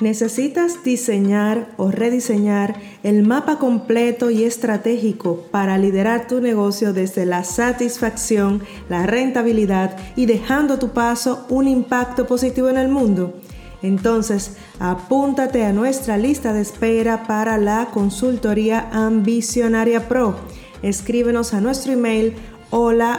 ¿Necesitas 0.00 0.84
diseñar 0.84 1.72
o 1.76 1.90
rediseñar 1.90 2.76
el 3.02 3.26
mapa 3.26 3.58
completo 3.58 4.30
y 4.30 4.44
estratégico 4.44 5.44
para 5.50 5.76
liderar 5.76 6.28
tu 6.28 6.40
negocio 6.40 6.92
desde 6.92 7.26
la 7.26 7.42
satisfacción, 7.42 8.62
la 8.88 9.06
rentabilidad 9.06 9.96
y 10.14 10.26
dejando 10.26 10.78
tu 10.78 10.90
paso 10.90 11.46
un 11.48 11.66
impacto 11.66 12.28
positivo 12.28 12.68
en 12.68 12.76
el 12.76 12.88
mundo? 12.88 13.40
Entonces, 13.82 14.56
apúntate 14.78 15.64
a 15.64 15.72
nuestra 15.72 16.16
lista 16.16 16.52
de 16.52 16.60
espera 16.60 17.24
para 17.24 17.58
la 17.58 17.86
consultoría 17.92 18.88
Ambicionaria 18.92 20.06
Pro. 20.06 20.36
Escríbenos 20.82 21.54
a 21.54 21.60
nuestro 21.60 21.92
email 21.92 22.36
hola 22.70 23.14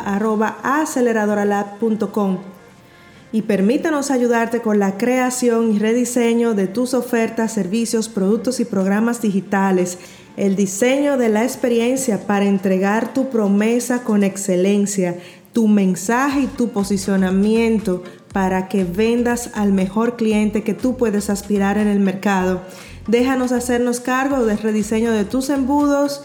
y 3.32 3.44
permítanos 3.44 4.10
ayudarte 4.10 4.62
con 4.62 4.80
la 4.80 4.98
creación 4.98 5.74
y 5.74 5.80
rediseño 5.80 6.56
de 6.56 6.68
tus 6.68 6.94
ofertas, 6.94 7.54
servicios, 7.54 8.10
productos 8.10 8.60
y 8.60 8.66
programas 8.66 9.22
digitales, 9.22 10.00
el 10.36 10.56
diseño 10.56 11.18
de 11.18 11.30
la 11.30 11.44
experiencia 11.44 12.26
para 12.26 12.46
entregar 12.46 13.14
tu 13.14 13.30
promesa 13.30 14.04
con 14.04 14.24
excelencia, 14.24 15.18
tu 15.54 15.68
mensaje 15.68 16.42
y 16.42 16.48
tu 16.48 16.70
posicionamiento 16.70 18.04
para 18.34 18.68
que 18.68 18.84
vendas 18.84 19.52
al 19.54 19.74
mejor 19.74 20.16
cliente 20.16 20.64
que 20.64 20.74
tú 20.74 20.98
puedes 20.98 21.30
aspirar 21.30 21.78
en 21.78 21.88
el 21.88 22.00
mercado. 22.00 22.62
Déjanos 23.08 23.52
hacernos 23.52 24.00
cargo 24.00 24.46
del 24.46 24.60
rediseño 24.60 25.12
de 25.12 25.26
tus 25.26 25.50
embudos, 25.50 26.24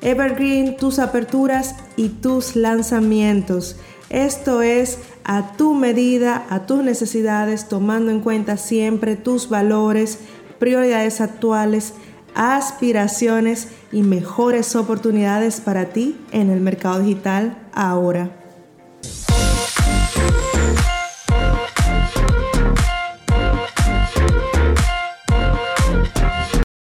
evergreen, 0.00 0.76
tus 0.76 0.98
aperturas 0.98 1.76
y 1.96 2.08
tus 2.08 2.56
lanzamientos. 2.56 3.76
Esto 4.08 4.60
es 4.60 4.98
a 5.24 5.56
tu 5.56 5.74
medida, 5.74 6.46
a 6.50 6.66
tus 6.66 6.82
necesidades, 6.82 7.68
tomando 7.68 8.10
en 8.10 8.20
cuenta 8.20 8.56
siempre 8.56 9.16
tus 9.16 9.48
valores, 9.48 10.18
prioridades 10.58 11.20
actuales, 11.20 11.94
aspiraciones 12.34 13.68
y 13.92 14.02
mejores 14.02 14.74
oportunidades 14.74 15.60
para 15.60 15.86
ti 15.86 16.16
en 16.32 16.50
el 16.50 16.60
mercado 16.60 17.00
digital 17.00 17.58
ahora. 17.72 18.30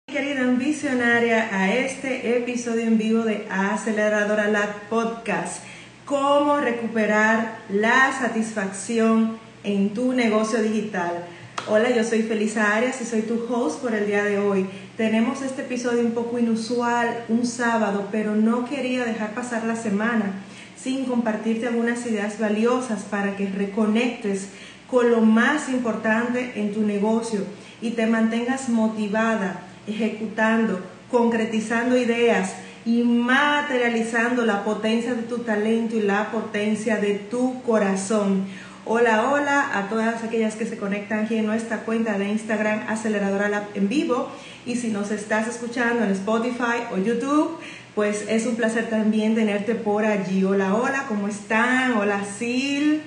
Querida 0.06 0.44
ambicionaria, 0.44 1.48
a 1.52 1.72
este 1.74 2.38
episodio 2.38 2.82
en 2.82 2.98
vivo 2.98 3.22
de 3.22 3.46
Aceleradora 3.50 4.48
Lab 4.48 4.88
Podcast 4.88 5.62
cómo 6.06 6.58
recuperar 6.58 7.58
la 7.68 8.12
satisfacción 8.12 9.38
en 9.64 9.92
tu 9.92 10.12
negocio 10.12 10.62
digital. 10.62 11.26
Hola, 11.68 11.90
yo 11.90 12.04
soy 12.04 12.22
Felisa 12.22 12.76
Arias 12.76 13.02
y 13.02 13.04
soy 13.04 13.22
tu 13.22 13.44
host 13.52 13.82
por 13.82 13.92
el 13.92 14.06
día 14.06 14.22
de 14.22 14.38
hoy. 14.38 14.66
Tenemos 14.96 15.42
este 15.42 15.62
episodio 15.62 16.02
un 16.02 16.12
poco 16.12 16.38
inusual, 16.38 17.24
un 17.28 17.44
sábado, 17.44 18.06
pero 18.12 18.36
no 18.36 18.66
quería 18.66 19.04
dejar 19.04 19.34
pasar 19.34 19.64
la 19.64 19.74
semana 19.74 20.32
sin 20.80 21.06
compartirte 21.06 21.66
algunas 21.66 22.06
ideas 22.06 22.38
valiosas 22.38 23.02
para 23.02 23.34
que 23.34 23.48
reconectes 23.48 24.50
con 24.88 25.10
lo 25.10 25.22
más 25.22 25.68
importante 25.68 26.52
en 26.54 26.72
tu 26.72 26.82
negocio 26.82 27.40
y 27.82 27.90
te 27.90 28.06
mantengas 28.06 28.68
motivada, 28.68 29.62
ejecutando, 29.88 30.80
concretizando 31.10 31.96
ideas, 31.96 32.52
y 32.86 33.02
materializando 33.02 34.46
la 34.46 34.62
potencia 34.62 35.14
de 35.14 35.22
tu 35.22 35.38
talento 35.38 35.96
y 35.96 36.02
la 36.02 36.30
potencia 36.30 36.98
de 36.98 37.14
tu 37.14 37.60
corazón. 37.64 38.46
Hola, 38.84 39.28
hola 39.32 39.76
a 39.76 39.88
todas 39.88 40.22
aquellas 40.22 40.54
que 40.54 40.66
se 40.66 40.78
conectan 40.78 41.24
aquí 41.24 41.36
en 41.36 41.46
nuestra 41.46 41.78
cuenta 41.78 42.16
de 42.16 42.28
Instagram 42.28 42.84
Aceleradora 42.86 43.48
Lab 43.48 43.64
en 43.74 43.88
vivo. 43.88 44.30
Y 44.64 44.76
si 44.76 44.90
nos 44.90 45.10
estás 45.10 45.48
escuchando 45.48 46.04
en 46.04 46.12
Spotify 46.12 46.84
o 46.92 46.98
YouTube, 46.98 47.58
pues 47.96 48.24
es 48.28 48.46
un 48.46 48.54
placer 48.54 48.88
también 48.88 49.34
tenerte 49.34 49.74
por 49.74 50.04
allí. 50.04 50.44
Hola, 50.44 50.76
hola, 50.76 51.06
¿cómo 51.08 51.26
están? 51.26 51.94
Hola, 51.94 52.20
Sil. 52.38 53.02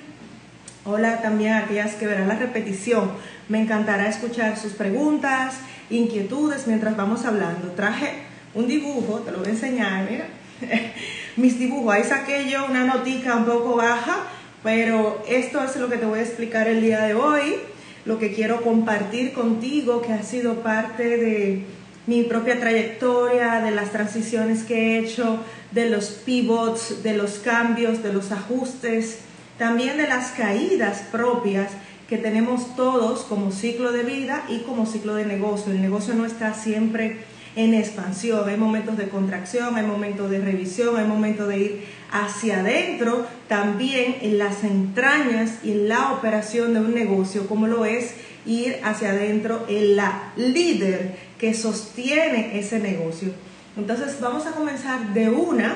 Hola 0.84 1.22
también 1.22 1.54
a 1.54 1.58
aquellas 1.60 1.94
que 1.94 2.06
verán 2.06 2.28
la 2.28 2.36
repetición. 2.36 3.12
Me 3.48 3.62
encantará 3.62 4.08
escuchar 4.08 4.58
sus 4.58 4.72
preguntas, 4.72 5.54
inquietudes 5.88 6.66
mientras 6.66 6.98
vamos 6.98 7.24
hablando. 7.24 7.68
Traje 7.68 8.29
un 8.54 8.66
dibujo, 8.66 9.20
te 9.20 9.30
lo 9.30 9.38
voy 9.38 9.48
a 9.48 9.50
enseñar, 9.50 10.08
mira, 10.10 10.26
mis 11.36 11.58
dibujos, 11.58 11.94
ahí 11.94 12.04
saqué 12.04 12.48
yo 12.50 12.66
una 12.66 12.84
notica 12.84 13.36
un 13.36 13.44
poco 13.44 13.76
baja, 13.76 14.24
pero 14.62 15.22
esto 15.28 15.62
es 15.62 15.76
lo 15.76 15.88
que 15.88 15.96
te 15.96 16.06
voy 16.06 16.18
a 16.18 16.22
explicar 16.22 16.68
el 16.68 16.80
día 16.82 17.00
de 17.00 17.14
hoy, 17.14 17.56
lo 18.04 18.18
que 18.18 18.32
quiero 18.32 18.62
compartir 18.62 19.32
contigo, 19.32 20.02
que 20.02 20.12
ha 20.12 20.22
sido 20.22 20.62
parte 20.62 21.16
de 21.16 21.64
mi 22.06 22.24
propia 22.24 22.58
trayectoria, 22.58 23.60
de 23.60 23.70
las 23.70 23.90
transiciones 23.90 24.64
que 24.64 24.74
he 24.74 24.98
hecho, 24.98 25.38
de 25.70 25.88
los 25.88 26.06
pivots, 26.06 27.02
de 27.02 27.16
los 27.16 27.38
cambios, 27.38 28.02
de 28.02 28.12
los 28.12 28.32
ajustes, 28.32 29.18
también 29.58 29.96
de 29.98 30.08
las 30.08 30.30
caídas 30.32 31.02
propias 31.12 31.70
que 32.08 32.18
tenemos 32.18 32.74
todos 32.74 33.20
como 33.20 33.52
ciclo 33.52 33.92
de 33.92 34.02
vida 34.02 34.44
y 34.48 34.60
como 34.60 34.86
ciclo 34.86 35.14
de 35.14 35.26
negocio. 35.26 35.72
El 35.72 35.80
negocio 35.80 36.14
no 36.14 36.26
está 36.26 36.54
siempre 36.54 37.18
en 37.56 37.74
expansión, 37.74 38.48
hay 38.48 38.56
momentos 38.56 38.96
de 38.96 39.08
contracción, 39.08 39.74
hay 39.76 39.84
momentos 39.84 40.30
de 40.30 40.40
revisión, 40.40 40.96
hay 40.96 41.06
momentos 41.06 41.48
de 41.48 41.58
ir 41.58 41.84
hacia 42.12 42.60
adentro, 42.60 43.26
también 43.48 44.16
en 44.20 44.38
las 44.38 44.62
entrañas 44.62 45.58
y 45.64 45.72
en 45.72 45.88
la 45.88 46.12
operación 46.12 46.74
de 46.74 46.80
un 46.80 46.94
negocio, 46.94 47.48
como 47.48 47.66
lo 47.66 47.84
es 47.84 48.14
ir 48.46 48.78
hacia 48.84 49.10
adentro 49.10 49.66
en 49.68 49.96
la 49.96 50.32
líder 50.36 51.16
que 51.38 51.54
sostiene 51.54 52.58
ese 52.58 52.78
negocio. 52.78 53.32
Entonces 53.76 54.20
vamos 54.20 54.46
a 54.46 54.52
comenzar 54.52 55.12
de 55.12 55.28
una 55.28 55.74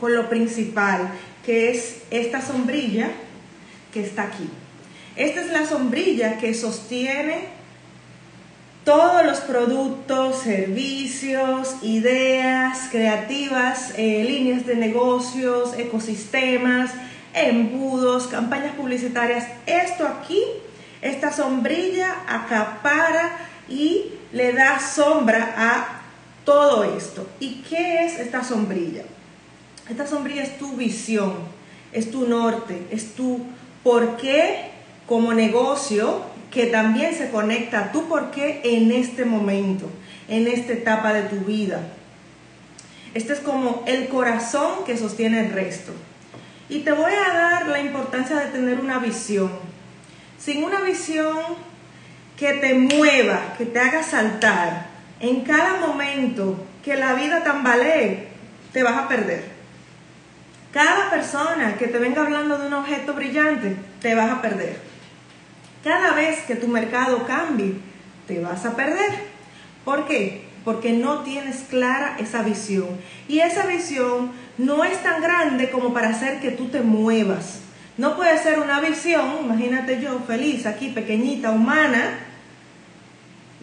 con 0.00 0.14
lo 0.14 0.28
principal, 0.28 1.10
que 1.44 1.70
es 1.70 2.02
esta 2.10 2.40
sombrilla 2.40 3.10
que 3.92 4.00
está 4.00 4.24
aquí. 4.24 4.48
Esta 5.16 5.40
es 5.40 5.50
la 5.50 5.66
sombrilla 5.66 6.38
que 6.38 6.54
sostiene 6.54 7.57
todos 8.88 9.22
los 9.22 9.40
productos, 9.40 10.38
servicios, 10.38 11.76
ideas 11.82 12.88
creativas, 12.90 13.92
eh, 13.98 14.24
líneas 14.26 14.64
de 14.64 14.76
negocios, 14.76 15.74
ecosistemas, 15.76 16.92
embudos, 17.34 18.28
campañas 18.28 18.74
publicitarias. 18.76 19.46
Esto 19.66 20.08
aquí, 20.08 20.42
esta 21.02 21.30
sombrilla 21.34 22.16
acapara 22.26 23.36
y 23.68 24.06
le 24.32 24.54
da 24.54 24.80
sombra 24.80 25.52
a 25.54 26.00
todo 26.46 26.84
esto. 26.84 27.26
¿Y 27.40 27.56
qué 27.68 28.06
es 28.06 28.18
esta 28.18 28.42
sombrilla? 28.42 29.02
Esta 29.90 30.06
sombrilla 30.06 30.44
es 30.44 30.56
tu 30.56 30.76
visión, 30.76 31.34
es 31.92 32.10
tu 32.10 32.26
norte, 32.26 32.86
es 32.90 33.14
tu 33.14 33.42
por 33.84 34.16
qué 34.16 34.70
como 35.06 35.34
negocio 35.34 36.37
que 36.58 36.66
también 36.66 37.14
se 37.14 37.30
conecta 37.30 37.78
a 37.78 37.92
tu 37.92 38.08
por 38.08 38.32
qué 38.32 38.60
en 38.64 38.90
este 38.90 39.24
momento, 39.24 39.88
en 40.26 40.48
esta 40.48 40.72
etapa 40.72 41.12
de 41.12 41.22
tu 41.22 41.36
vida. 41.36 41.82
Este 43.14 43.32
es 43.32 43.38
como 43.38 43.84
el 43.86 44.08
corazón 44.08 44.84
que 44.84 44.96
sostiene 44.96 45.46
el 45.46 45.52
resto. 45.52 45.92
Y 46.68 46.80
te 46.80 46.90
voy 46.90 47.12
a 47.12 47.32
dar 47.32 47.68
la 47.68 47.80
importancia 47.80 48.34
de 48.40 48.46
tener 48.46 48.80
una 48.80 48.98
visión. 48.98 49.52
Sin 50.36 50.64
una 50.64 50.80
visión 50.80 51.38
que 52.36 52.54
te 52.54 52.74
mueva, 52.74 53.54
que 53.56 53.64
te 53.64 53.78
haga 53.78 54.02
saltar, 54.02 54.88
en 55.20 55.42
cada 55.42 55.76
momento 55.76 56.56
que 56.84 56.96
la 56.96 57.14
vida 57.14 57.44
tambalee, 57.44 58.26
te 58.72 58.82
vas 58.82 58.98
a 58.98 59.06
perder. 59.06 59.44
Cada 60.72 61.08
persona 61.08 61.76
que 61.76 61.86
te 61.86 62.00
venga 62.00 62.22
hablando 62.22 62.58
de 62.58 62.66
un 62.66 62.74
objeto 62.74 63.14
brillante, 63.14 63.76
te 64.02 64.16
vas 64.16 64.32
a 64.32 64.42
perder. 64.42 64.87
Cada 65.84 66.12
vez 66.14 66.40
que 66.40 66.56
tu 66.56 66.68
mercado 66.68 67.26
cambie, 67.26 67.74
te 68.26 68.40
vas 68.40 68.64
a 68.66 68.74
perder. 68.74 69.10
¿Por 69.84 70.06
qué? 70.06 70.44
Porque 70.64 70.92
no 70.92 71.20
tienes 71.22 71.64
clara 71.70 72.16
esa 72.18 72.42
visión. 72.42 72.88
Y 73.28 73.40
esa 73.40 73.66
visión 73.66 74.32
no 74.58 74.84
es 74.84 75.02
tan 75.02 75.22
grande 75.22 75.70
como 75.70 75.94
para 75.94 76.10
hacer 76.10 76.40
que 76.40 76.50
tú 76.50 76.68
te 76.68 76.80
muevas. 76.80 77.60
No 77.96 78.16
puede 78.16 78.38
ser 78.38 78.60
una 78.60 78.80
visión, 78.80 79.38
imagínate 79.44 80.00
yo 80.00 80.20
feliz 80.20 80.66
aquí, 80.66 80.90
pequeñita, 80.90 81.50
humana, 81.50 82.18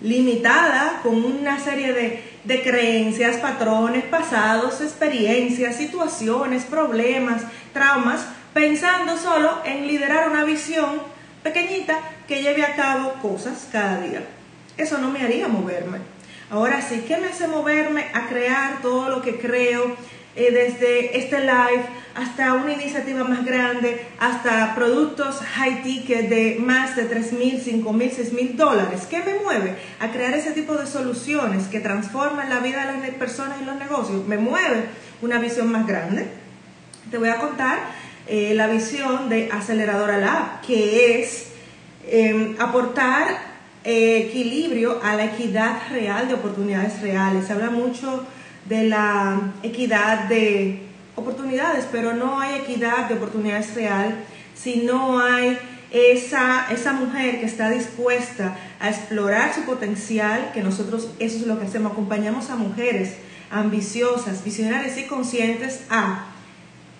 limitada, 0.01 0.99
con 1.03 1.23
una 1.23 1.59
serie 1.59 1.93
de, 1.93 2.23
de, 2.43 2.61
creencias, 2.61 3.37
patrones 3.37 4.03
pasados, 4.05 4.81
experiencias, 4.81 5.77
situaciones, 5.77 6.65
problemas, 6.65 7.43
traumas, 7.71 8.25
pensando 8.53 9.17
solo 9.17 9.61
en 9.63 9.87
liderar 9.87 10.29
una 10.29 10.43
visión 10.43 11.14
pequeñita 11.45 11.99
que 12.27 12.41
lleve 12.41 12.65
a 12.65 12.75
cabo 12.75 13.13
cosas 13.21 13.67
cada 13.71 14.01
día. 14.01 14.23
Eso 14.77 14.97
no 14.97 15.11
me 15.11 15.21
haría 15.21 15.47
moverme. 15.47 15.99
Ahora 16.49 16.81
sí, 16.81 17.05
¿qué 17.07 17.17
me 17.17 17.27
hace 17.27 17.47
moverme 17.47 18.05
a 18.13 18.27
crear 18.27 18.81
todo 18.81 19.09
lo 19.09 19.21
que 19.21 19.39
creo 19.39 19.95
eh, 20.35 20.51
desde 20.51 21.17
este 21.17 21.39
live 21.41 21.85
hasta 22.15 22.53
una 22.53 22.73
iniciativa 22.73 23.23
más 23.23 23.45
grande, 23.45 24.05
hasta 24.19 24.73
productos 24.73 25.39
high 25.39 25.83
ticket 25.83 26.29
de 26.29 26.57
más 26.59 26.95
de 26.95 27.03
3 27.03 27.33
mil, 27.33 27.61
5 27.61 27.93
mil, 27.93 28.11
6 28.11 28.33
mil 28.33 28.57
dólares. 28.57 29.07
¿Qué 29.07 29.19
me 29.19 29.35
mueve? 29.43 29.75
A 29.99 30.09
crear 30.09 30.33
ese 30.33 30.51
tipo 30.51 30.73
de 30.73 30.87
soluciones 30.87 31.67
que 31.67 31.79
transforman 31.79 32.49
la 32.49 32.59
vida 32.59 32.91
de 32.91 32.99
las 32.99 33.09
personas 33.11 33.61
y 33.61 33.65
los 33.65 33.75
negocios. 33.75 34.27
Me 34.27 34.37
mueve 34.37 34.85
una 35.21 35.37
visión 35.37 35.71
más 35.71 35.85
grande. 35.85 36.27
Te 37.11 37.17
voy 37.19 37.29
a 37.29 37.37
contar 37.37 37.79
eh, 38.27 38.53
la 38.55 38.67
visión 38.67 39.29
de 39.29 39.49
Aceleradora 39.51 40.17
Lab, 40.17 40.61
que 40.61 41.21
es 41.21 41.47
em, 42.07 42.55
aportar 42.59 43.55
eh, 43.83 44.27
equilibrio 44.27 44.99
a 45.03 45.15
la 45.15 45.25
equidad 45.25 45.77
real 45.91 46.27
de 46.27 46.33
oportunidades 46.33 47.01
reales. 47.01 47.45
Se 47.45 47.53
habla 47.53 47.69
mucho 47.69 48.25
de 48.65 48.85
la 48.85 49.53
equidad 49.61 50.27
de 50.27 50.81
oportunidades, 51.15 51.85
pero 51.91 52.13
no 52.13 52.39
hay 52.39 52.55
equidad 52.55 53.07
de 53.07 53.15
oportunidades 53.15 53.75
real 53.75 54.15
si 54.55 54.77
no 54.77 55.19
hay 55.19 55.57
esa, 55.91 56.65
esa 56.71 56.93
mujer 56.93 57.39
que 57.39 57.45
está 57.45 57.69
dispuesta 57.69 58.57
a 58.79 58.89
explorar 58.89 59.53
su 59.53 59.61
potencial, 59.61 60.51
que 60.53 60.63
nosotros 60.63 61.09
eso 61.19 61.37
es 61.37 61.47
lo 61.47 61.59
que 61.59 61.67
hacemos, 61.67 61.91
acompañamos 61.91 62.49
a 62.49 62.55
mujeres 62.55 63.13
ambiciosas, 63.51 64.43
visionarias 64.43 64.97
y 64.97 65.03
conscientes 65.03 65.81
a 65.89 66.34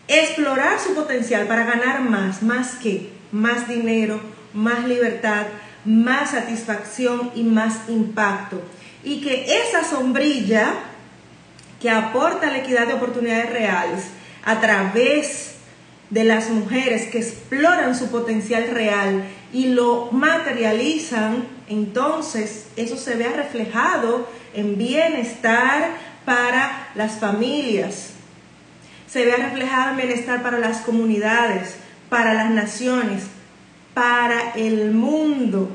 explorar 0.07 0.80
su 0.80 0.94
potencial 0.94 1.48
para 1.48 1.66
ganar 1.66 2.02
más, 2.02 2.44
más 2.44 2.75
que, 2.75 3.10
más 3.31 3.68
dinero, 3.68 4.19
más 4.54 4.88
libertad, 4.88 5.48
más 5.84 6.31
satisfacción 6.31 7.31
y 7.36 7.44
más 7.44 7.90
impacto. 7.90 8.62
Y 9.04 9.22
que 9.22 9.62
esa 9.62 9.84
sombrilla 9.84 10.74
que 11.80 11.90
aporta 11.90 12.48
la 12.48 12.57
equidad 12.57 12.88
de 12.88 12.94
oportunidades 12.94 13.52
reales 13.52 14.06
a 14.44 14.60
través 14.60 15.56
de 16.10 16.24
las 16.24 16.50
mujeres 16.50 17.08
que 17.08 17.19
exploran 17.19 17.96
su 17.96 18.10
potencial 18.10 18.69
real 18.72 19.24
y 19.51 19.68
lo 19.68 20.10
materializan, 20.12 21.46
entonces 21.68 22.68
eso 22.75 22.98
se 22.98 23.16
vea 23.16 23.31
reflejado 23.31 24.28
en 24.54 24.78
bienestar 24.78 25.92
para 26.25 26.90
las 26.96 27.19
familias, 27.19 28.15
se 29.16 29.24
vea 29.24 29.38
reflejado 29.38 29.92
en 29.92 29.96
bienestar 29.96 30.44
para 30.44 30.60
las 30.60 30.80
comunidades, 30.80 31.78
para 32.10 32.34
las 32.34 32.50
naciones, 32.50 33.24
para 33.94 34.52
el 34.56 34.92
mundo 34.92 35.70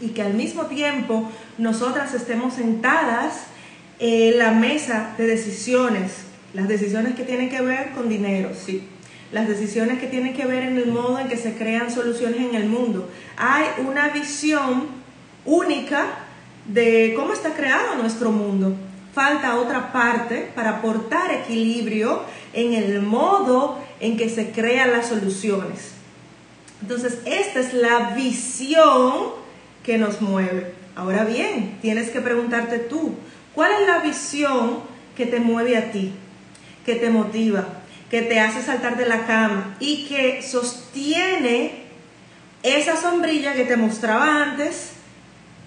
y 0.00 0.08
que 0.08 0.22
al 0.22 0.32
mismo 0.32 0.64
tiempo 0.64 1.30
nosotras 1.58 2.14
estemos 2.14 2.54
sentadas 2.54 3.42
en 3.98 4.38
la 4.38 4.52
mesa 4.52 5.12
de 5.18 5.26
decisiones, 5.26 6.12
las 6.54 6.66
decisiones 6.66 7.14
que 7.14 7.24
tienen 7.24 7.50
que 7.50 7.60
ver 7.60 7.90
con 7.90 8.08
dinero, 8.08 8.52
sí, 8.54 8.88
las 9.32 9.46
decisiones 9.46 9.98
que 9.98 10.06
tienen 10.06 10.32
que 10.32 10.46
ver 10.46 10.62
en 10.62 10.78
el 10.78 10.90
modo 10.90 11.18
en 11.18 11.28
que 11.28 11.36
se 11.36 11.52
crean 11.58 11.90
soluciones 11.90 12.40
en 12.40 12.54
el 12.54 12.70
mundo. 12.70 13.10
Hay 13.36 13.64
una 13.86 14.08
visión 14.08 14.86
única 15.44 16.06
de 16.64 17.12
cómo 17.14 17.34
está 17.34 17.50
creado 17.50 17.96
nuestro 17.96 18.32
mundo. 18.32 18.74
Falta 19.12 19.56
otra 19.56 19.92
parte 19.92 20.50
para 20.54 20.78
aportar 20.78 21.32
equilibrio 21.32 22.22
en 22.52 22.74
el 22.74 23.02
modo 23.02 23.78
en 23.98 24.16
que 24.16 24.28
se 24.28 24.50
crean 24.50 24.92
las 24.92 25.08
soluciones. 25.08 25.92
Entonces, 26.80 27.18
esta 27.24 27.60
es 27.60 27.74
la 27.74 28.10
visión 28.10 29.14
que 29.82 29.98
nos 29.98 30.20
mueve. 30.20 30.74
Ahora 30.96 31.24
bien, 31.24 31.78
tienes 31.82 32.10
que 32.10 32.20
preguntarte 32.20 32.78
tú, 32.78 33.14
¿cuál 33.54 33.72
es 33.72 33.86
la 33.86 33.98
visión 33.98 34.80
que 35.16 35.26
te 35.26 35.40
mueve 35.40 35.76
a 35.76 35.92
ti, 35.92 36.12
que 36.86 36.94
te 36.94 37.10
motiva, 37.10 37.66
que 38.10 38.22
te 38.22 38.40
hace 38.40 38.62
saltar 38.62 38.96
de 38.96 39.06
la 39.06 39.26
cama 39.26 39.76
y 39.80 40.06
que 40.06 40.42
sostiene 40.42 41.84
esa 42.62 42.96
sombrilla 42.96 43.54
que 43.54 43.64
te 43.64 43.76
mostraba 43.76 44.42
antes, 44.42 44.92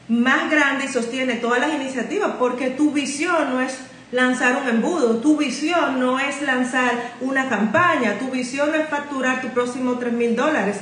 más 0.07 0.49
grande 0.51 0.85
y 0.85 0.87
sostiene 0.87 1.35
todas 1.35 1.59
las 1.59 1.73
iniciativas? 1.73 2.33
Porque 2.37 2.69
tu 2.69 2.91
visión 2.91 3.51
no 3.51 3.61
es 3.61 3.77
lanzar 4.11 4.61
un 4.61 4.69
embudo, 4.69 5.17
tu 5.17 5.37
visión 5.37 5.99
no 5.99 6.19
es 6.19 6.41
lanzar 6.43 7.15
una 7.21 7.49
campaña, 7.49 8.19
tu 8.19 8.29
visión 8.29 8.69
no 8.71 8.77
es 8.77 8.87
facturar 8.87 9.41
tu 9.41 9.49
próximo 9.49 9.97
3 9.97 10.13
mil 10.13 10.35
dólares, 10.35 10.77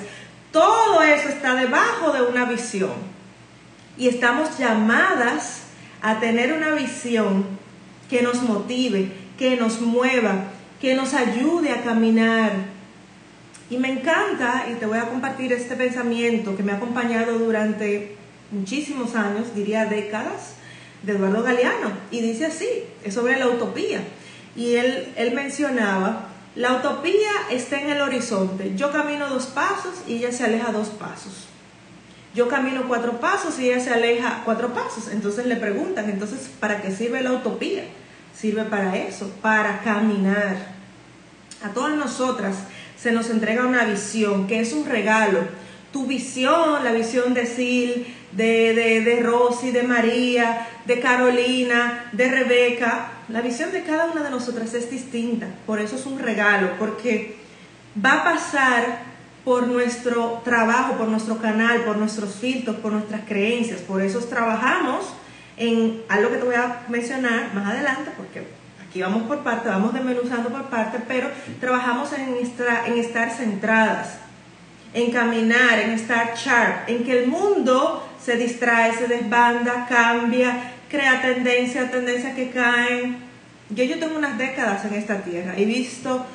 todo 0.52 1.02
eso 1.02 1.30
está 1.30 1.56
debajo 1.56 2.12
de 2.12 2.24
una 2.24 2.46
visión. 2.46 2.92
Y 3.98 4.10
estamos 4.10 4.58
llamadas 4.58 5.62
a 6.02 6.20
tener 6.20 6.54
una 6.54 6.72
visión 6.72 7.46
que 8.10 8.22
nos 8.22 8.42
motive, 8.44 9.12
que 9.38 9.56
nos 9.56 9.80
mueva, 9.80 10.46
que 10.82 10.96
nos 10.96 11.14
ayude 11.14 11.72
a 11.72 11.84
caminar. 11.84 12.52
Y 13.70 13.78
me 13.78 13.92
encanta, 13.92 14.66
y 14.70 14.74
te 14.74 14.86
voy 14.86 14.98
a 14.98 15.08
compartir 15.08 15.54
este 15.54 15.78
pensamiento 15.78 16.58
que 16.58 16.64
me 16.64 16.74
ha 16.74 16.76
acompañado 16.76 17.40
durante 17.40 18.18
muchísimos 18.52 19.16
años, 19.16 19.56
diría 19.56 19.86
décadas, 19.86 20.56
de 21.04 21.14
Eduardo 21.14 21.44
Galeano. 21.44 21.92
Y 22.12 22.22
dice 22.22 22.46
así, 22.46 22.68
es 23.04 23.14
sobre 23.14 23.38
la 23.38 23.48
utopía. 23.48 24.02
Y 24.56 24.76
él, 24.76 25.14
él 25.16 25.34
mencionaba 25.34 26.32
la 26.56 26.74
utopía 26.74 27.32
está 27.50 27.80
en 27.80 27.92
el 27.92 28.02
horizonte. 28.02 28.74
Yo 28.76 28.92
camino 28.92 29.30
dos 29.30 29.46
pasos 29.46 30.04
y 30.06 30.16
ella 30.16 30.34
se 30.34 30.44
aleja 30.44 30.74
dos 30.74 30.90
pasos. 30.90 31.48
Yo 32.36 32.50
camino 32.50 32.84
cuatro 32.88 33.20
pasos 33.22 33.58
y 33.60 33.70
ella 33.70 33.80
se 33.80 33.92
aleja 33.92 34.42
cuatro 34.44 34.74
pasos. 34.74 35.08
Entonces 35.12 35.46
le 35.46 35.56
preguntan, 35.56 36.10
entonces, 36.10 36.50
¿para 36.60 36.82
qué 36.82 36.92
sirve 36.92 37.22
la 37.22 37.32
utopía? 37.32 37.84
Sirve 38.36 38.66
para 38.66 38.98
eso, 38.98 39.32
para 39.42 39.82
caminar. 39.82 40.58
A 41.64 41.70
todas 41.70 41.96
nosotras 41.96 42.56
se 42.98 43.14
nos 43.14 43.30
entrega 43.30 43.66
una 43.66 43.86
visión, 43.86 44.48
que 44.48 44.60
es 44.60 44.74
un 44.74 44.86
regalo. 44.86 45.40
Tu 45.94 46.06
visión, 46.06 46.84
la 46.84 46.92
visión 46.92 47.34
de 47.34 47.46
Sil, 47.48 48.08
de, 48.34 48.74
de, 48.74 49.02
de 49.02 49.20
Rosy, 49.22 49.72
de 49.72 49.84
María, 49.84 50.68
de 50.86 51.00
Carolina, 51.00 52.06
de 52.12 52.30
Rebeca, 52.30 53.12
la 53.28 53.42
visión 53.42 53.72
de 53.72 53.84
cada 53.84 54.06
una 54.12 54.24
de 54.24 54.30
nosotras 54.30 54.74
es 54.74 54.90
distinta, 54.90 55.48
por 55.66 55.80
eso 55.80 55.96
es 55.96 56.06
un 56.06 56.20
regalo, 56.20 56.72
porque 56.78 57.38
va 58.04 58.14
a 58.14 58.24
pasar 58.24 59.12
por 59.44 59.68
nuestro 59.68 60.42
trabajo, 60.44 60.94
por 60.94 61.08
nuestro 61.08 61.38
canal, 61.38 61.82
por 61.84 61.98
nuestros 61.98 62.36
filtros, 62.36 62.76
por 62.78 62.92
nuestras 62.92 63.22
creencias, 63.28 63.82
por 63.82 64.02
eso 64.02 64.20
trabajamos 64.20 65.14
en 65.58 66.02
algo 66.10 66.32
que 66.32 66.38
te 66.38 66.44
voy 66.44 66.56
a 66.56 66.82
mencionar 66.90 67.54
más 67.54 67.68
adelante, 67.68 68.12
porque 68.18 68.48
aquí 68.88 69.02
vamos 69.02 69.24
por 69.24 69.40
parte, 69.40 69.70
vamos 69.70 69.94
desmenuzando 69.94 70.50
por 70.50 70.64
parte, 70.66 71.00
pero 71.08 71.30
trabajamos 71.60 72.12
en, 72.14 72.36
en 72.36 72.98
estar 73.00 73.32
centradas, 73.32 74.18
en 74.94 75.12
caminar, 75.12 75.80
en 75.80 75.92
estar 75.92 76.36
sharp, 76.36 76.90
en 76.90 77.04
que 77.04 77.24
el 77.24 77.28
mundo 77.28 78.08
se 78.24 78.38
distrae, 78.38 78.94
se 78.96 79.08
desbanda, 79.08 79.86
cambia, 79.88 80.74
crea 80.90 81.22
tendencias, 81.22 81.92
tendencias 81.92 82.36
que 82.36 82.50
caen. 82.50 83.18
Yo, 83.70 83.84
yo 83.84 84.00
tengo 84.00 84.18
unas 84.18 84.38
décadas 84.38 84.86
en 84.86 84.94
esta 84.94 85.22
tierra, 85.24 85.54
he 85.58 85.66
visto 85.66 86.26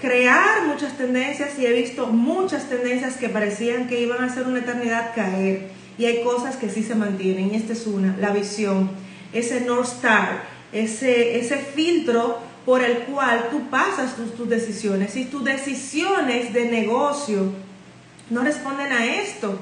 crear 0.00 0.66
muchas 0.66 0.96
tendencias 0.96 1.58
y 1.58 1.66
he 1.66 1.72
visto 1.72 2.06
muchas 2.06 2.68
tendencias 2.68 3.16
que 3.16 3.28
parecían 3.28 3.88
que 3.88 4.00
iban 4.00 4.22
a 4.22 4.32
ser 4.32 4.46
una 4.46 4.60
eternidad 4.60 5.14
caer. 5.14 5.70
Y 5.98 6.04
hay 6.04 6.22
cosas 6.22 6.56
que 6.56 6.68
sí 6.68 6.82
se 6.82 6.94
mantienen, 6.94 7.52
y 7.52 7.56
esta 7.56 7.72
es 7.72 7.86
una, 7.86 8.14
la 8.18 8.30
visión, 8.30 8.90
ese 9.32 9.62
North 9.62 9.88
Star, 9.88 10.42
ese, 10.70 11.38
ese 11.38 11.56
filtro 11.56 12.38
por 12.66 12.82
el 12.84 12.98
cual 13.04 13.48
tú 13.50 13.70
pasas 13.70 14.14
tus, 14.14 14.34
tus 14.34 14.48
decisiones. 14.48 15.16
Y 15.16 15.24
tus 15.24 15.42
decisiones 15.42 16.52
de 16.52 16.66
negocio 16.66 17.50
no 18.28 18.42
responden 18.42 18.92
a 18.92 19.06
esto, 19.06 19.58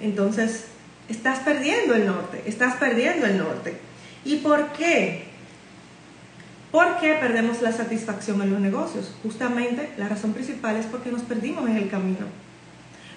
entonces 0.00 0.66
estás 1.08 1.40
perdiendo 1.40 1.94
el 1.94 2.06
norte, 2.06 2.42
estás 2.46 2.76
perdiendo 2.76 3.26
el 3.26 3.38
norte. 3.38 3.76
¿Y 4.24 4.36
por 4.36 4.72
qué? 4.72 5.24
¿Por 6.70 6.98
qué 6.98 7.14
perdemos 7.14 7.62
la 7.62 7.72
satisfacción 7.72 8.42
en 8.42 8.50
los 8.50 8.60
negocios? 8.60 9.14
Justamente 9.22 9.90
la 9.96 10.08
razón 10.08 10.32
principal 10.32 10.76
es 10.76 10.86
porque 10.86 11.12
nos 11.12 11.22
perdimos 11.22 11.68
en 11.68 11.76
el 11.76 11.88
camino. 11.88 12.26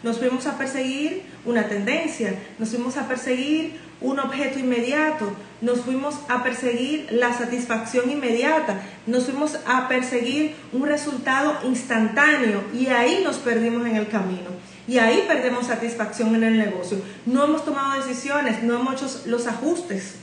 Nos 0.04 0.20
fuimos 0.20 0.46
a 0.46 0.58
perseguir 0.60 1.24
una 1.44 1.68
tendencia, 1.68 2.36
nos 2.60 2.70
fuimos 2.70 2.98
a 2.98 3.08
perseguir 3.08 3.80
un 4.00 4.20
objeto 4.20 4.60
inmediato, 4.60 5.34
nos 5.62 5.82
fuimos 5.82 6.20
a 6.30 6.44
perseguir 6.44 7.08
la 7.10 7.34
satisfacción 7.34 8.12
inmediata, 8.12 8.80
nos 9.08 9.26
fuimos 9.26 9.58
a 9.66 9.88
perseguir 9.88 10.56
un 10.72 10.86
resultado 10.86 11.58
instantáneo 11.64 12.64
y 12.74 12.88
ahí 12.88 13.22
nos 13.24 13.38
perdimos 13.38 13.88
en 13.88 13.96
el 13.96 14.08
camino. 14.08 14.57
Y 14.88 15.00
ahí 15.00 15.26
perdemos 15.28 15.68
satisfacción 15.68 16.34
en 16.36 16.44
el 16.44 16.58
negocio. 16.58 17.00
No 17.26 17.44
hemos 17.44 17.66
tomado 17.66 18.02
decisiones, 18.02 18.64
no 18.64 18.76
hemos 18.76 18.96
hecho 18.96 19.22
los 19.26 19.46
ajustes. 19.48 20.16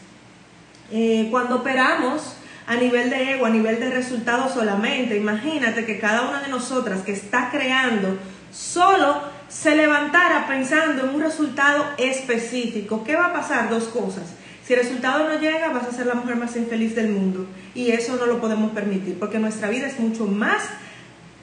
Eh, 0.91 1.29
cuando 1.31 1.57
operamos 1.57 2.37
a 2.67 2.77
nivel 2.77 3.11
de 3.11 3.35
ego, 3.35 3.45
a 3.45 3.51
nivel 3.51 3.79
de 3.79 3.91
resultado 3.91 4.53
solamente, 4.53 5.17
imagínate 5.17 5.85
que 5.85 5.99
cada 5.99 6.23
una 6.23 6.41
de 6.41 6.49
nosotras 6.49 7.03
que 7.03 7.13
está 7.13 7.51
creando 7.51 8.17
solo 8.51 9.23
se 9.49 9.77
levantara 9.77 10.47
pensando 10.47 11.05
en 11.05 11.15
un 11.15 11.21
resultado 11.21 11.85
específico. 11.99 13.05
¿Qué 13.05 13.17
va 13.17 13.27
a 13.27 13.33
pasar? 13.33 13.69
Dos 13.69 13.85
cosas. 13.85 14.25
Si 14.67 14.73
el 14.73 14.81
resultado 14.81 15.29
no 15.29 15.39
llega, 15.39 15.69
vas 15.69 15.89
a 15.89 15.93
ser 15.93 16.07
la 16.07 16.15
mujer 16.15 16.37
más 16.37 16.57
infeliz 16.57 16.95
del 16.95 17.11
mundo. 17.11 17.47
Y 17.75 17.91
eso 17.91 18.17
no 18.17 18.25
lo 18.25 18.41
podemos 18.41 18.73
permitir, 18.73 19.19
porque 19.19 19.39
nuestra 19.39 19.69
vida 19.69 19.87
es 19.87 19.99
mucho 20.01 20.25
más 20.27 20.63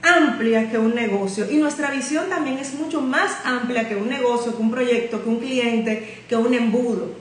amplia 0.04 0.70
que 0.70 0.78
un 0.78 0.96
negocio 0.96 1.50
y 1.50 1.58
nuestra 1.58 1.92
visión 1.92 2.30
también 2.30 2.58
es 2.58 2.74
mucho 2.74 3.02
más 3.02 3.32
amplia 3.46 3.88
que 3.88 3.96
un 3.96 4.10
negocio, 4.10 4.56
que 4.56 4.62
un 4.62 4.72
proyecto, 4.72 5.24
que 5.24 5.30
un 5.30 5.40
cliente, 5.40 6.24
que 6.28 6.36
un 6.36 6.54
embudo. 6.54 7.16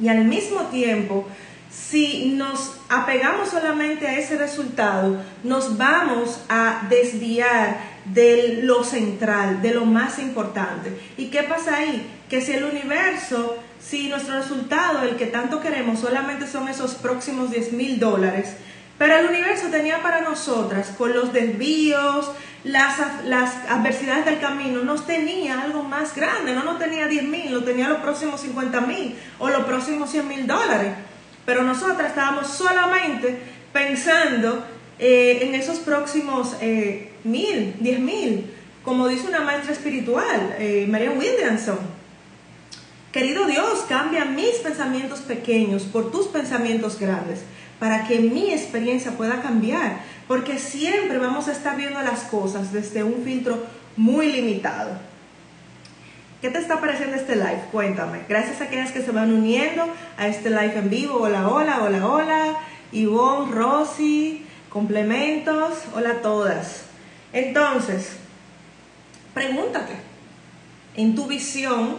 Y 0.00 0.08
al 0.08 0.24
mismo 0.24 0.62
tiempo, 0.66 1.26
si 1.70 2.32
nos 2.36 2.76
apegamos 2.88 3.48
solamente 3.48 4.06
a 4.06 4.18
ese 4.18 4.36
resultado, 4.36 5.22
nos 5.42 5.76
vamos 5.78 6.40
a 6.48 6.86
desviar 6.88 7.92
de 8.04 8.60
lo 8.62 8.84
central, 8.84 9.62
de 9.62 9.72
lo 9.72 9.84
más 9.84 10.18
importante. 10.18 10.92
¿Y 11.16 11.26
qué 11.26 11.42
pasa 11.44 11.76
ahí? 11.76 12.06
Que 12.28 12.40
si 12.40 12.52
el 12.52 12.64
universo, 12.64 13.56
si 13.80 14.08
nuestro 14.08 14.36
resultado, 14.36 15.02
el 15.02 15.16
que 15.16 15.26
tanto 15.26 15.60
queremos, 15.60 16.00
solamente 16.00 16.46
son 16.46 16.68
esos 16.68 16.94
próximos 16.94 17.50
10 17.50 17.72
mil 17.72 17.98
dólares, 17.98 18.56
pero 19.02 19.18
el 19.18 19.26
universo 19.26 19.66
tenía 19.66 20.00
para 20.00 20.20
nosotras, 20.20 20.92
con 20.96 21.12
los 21.12 21.32
desvíos, 21.32 22.30
las, 22.62 23.24
las 23.24 23.52
adversidades 23.68 24.24
del 24.24 24.38
camino, 24.38 24.84
nos 24.84 25.08
tenía 25.08 25.60
algo 25.60 25.82
más 25.82 26.14
grande, 26.14 26.54
no 26.54 26.62
nos 26.62 26.78
tenía 26.78 27.08
10 27.08 27.24
mil, 27.24 27.52
lo 27.52 27.64
tenía 27.64 27.88
los 27.88 27.98
próximos 27.98 28.40
50 28.42 28.80
mil 28.82 29.16
o 29.40 29.48
los 29.48 29.64
próximos 29.64 30.08
100 30.08 30.28
mil 30.28 30.46
dólares. 30.46 30.92
Pero 31.44 31.64
nosotras 31.64 32.10
estábamos 32.10 32.46
solamente 32.46 33.40
pensando 33.72 34.64
eh, 35.00 35.48
en 35.48 35.56
esos 35.56 35.80
próximos 35.80 36.54
eh, 36.60 37.10
mil, 37.24 37.74
diez 37.80 37.98
mil, 37.98 38.54
como 38.84 39.08
dice 39.08 39.26
una 39.26 39.40
maestra 39.40 39.72
espiritual, 39.72 40.54
eh, 40.60 40.86
María 40.88 41.10
Williamson. 41.10 41.80
Querido 43.10 43.46
Dios, 43.46 43.84
cambia 43.88 44.24
mis 44.24 44.58
pensamientos 44.58 45.22
pequeños 45.22 45.82
por 45.82 46.12
tus 46.12 46.28
pensamientos 46.28 47.00
grandes 47.00 47.40
para 47.82 48.04
que 48.04 48.20
mi 48.20 48.52
experiencia 48.52 49.10
pueda 49.10 49.42
cambiar, 49.42 50.02
porque 50.28 50.56
siempre 50.56 51.18
vamos 51.18 51.48
a 51.48 51.50
estar 51.50 51.76
viendo 51.76 52.00
las 52.00 52.20
cosas 52.20 52.72
desde 52.72 53.02
un 53.02 53.24
filtro 53.24 53.58
muy 53.96 54.30
limitado. 54.30 54.92
¿Qué 56.40 56.48
te 56.50 56.60
está 56.60 56.78
pareciendo 56.78 57.16
este 57.16 57.34
live? 57.34 57.64
Cuéntame. 57.72 58.20
Gracias 58.28 58.60
a 58.60 58.64
aquellas 58.66 58.92
que 58.92 59.02
se 59.02 59.10
van 59.10 59.32
uniendo 59.32 59.84
a 60.16 60.28
este 60.28 60.50
live 60.50 60.78
en 60.78 60.90
vivo. 60.90 61.22
Hola, 61.22 61.48
hola, 61.48 61.82
hola, 61.82 62.06
hola. 62.06 62.56
Ivonne, 62.92 63.50
Rosy, 63.50 64.46
complementos. 64.68 65.82
Hola 65.92 66.10
a 66.10 66.22
todas. 66.22 66.84
Entonces, 67.32 68.12
pregúntate, 69.34 69.94
en 70.94 71.16
tu 71.16 71.26
visión, 71.26 71.96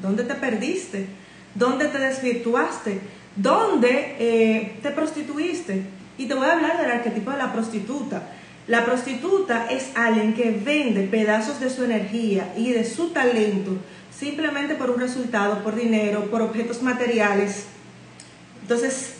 ¿dónde 0.00 0.22
te 0.22 0.36
perdiste? 0.36 1.08
¿Dónde 1.56 1.86
te 1.86 1.98
desvirtuaste? 1.98 3.00
¿Dónde 3.36 4.16
eh, 4.18 4.78
te 4.82 4.90
prostituiste. 4.90 5.82
Y 6.16 6.26
te 6.26 6.34
voy 6.34 6.46
a 6.46 6.52
hablar 6.52 6.80
del 6.80 6.90
arquetipo 6.90 7.32
de 7.32 7.38
la 7.38 7.52
prostituta. 7.52 8.30
La 8.68 8.84
prostituta 8.84 9.66
es 9.70 9.90
alguien 9.94 10.34
que 10.34 10.50
vende 10.50 11.02
pedazos 11.02 11.60
de 11.60 11.68
su 11.68 11.84
energía 11.84 12.54
y 12.56 12.72
de 12.72 12.84
su 12.84 13.08
talento 13.08 13.78
simplemente 14.16 14.74
por 14.74 14.90
un 14.90 15.00
resultado, 15.00 15.62
por 15.62 15.74
dinero, 15.74 16.30
por 16.30 16.40
objetos 16.40 16.82
materiales. 16.82 17.66
Entonces, 18.62 19.16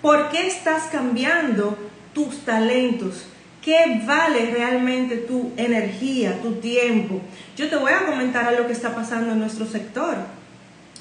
¿por 0.00 0.30
qué 0.30 0.46
estás 0.46 0.84
cambiando 0.84 1.76
tus 2.14 2.38
talentos? 2.44 3.26
¿Qué 3.60 4.02
vale 4.06 4.52
realmente 4.52 5.16
tu 5.16 5.50
energía, 5.56 6.40
tu 6.40 6.54
tiempo? 6.54 7.20
Yo 7.56 7.68
te 7.68 7.76
voy 7.76 7.92
a 7.92 8.06
comentar 8.06 8.46
a 8.46 8.52
lo 8.52 8.66
que 8.66 8.72
está 8.72 8.94
pasando 8.94 9.32
en 9.32 9.40
nuestro 9.40 9.66
sector. 9.66 10.16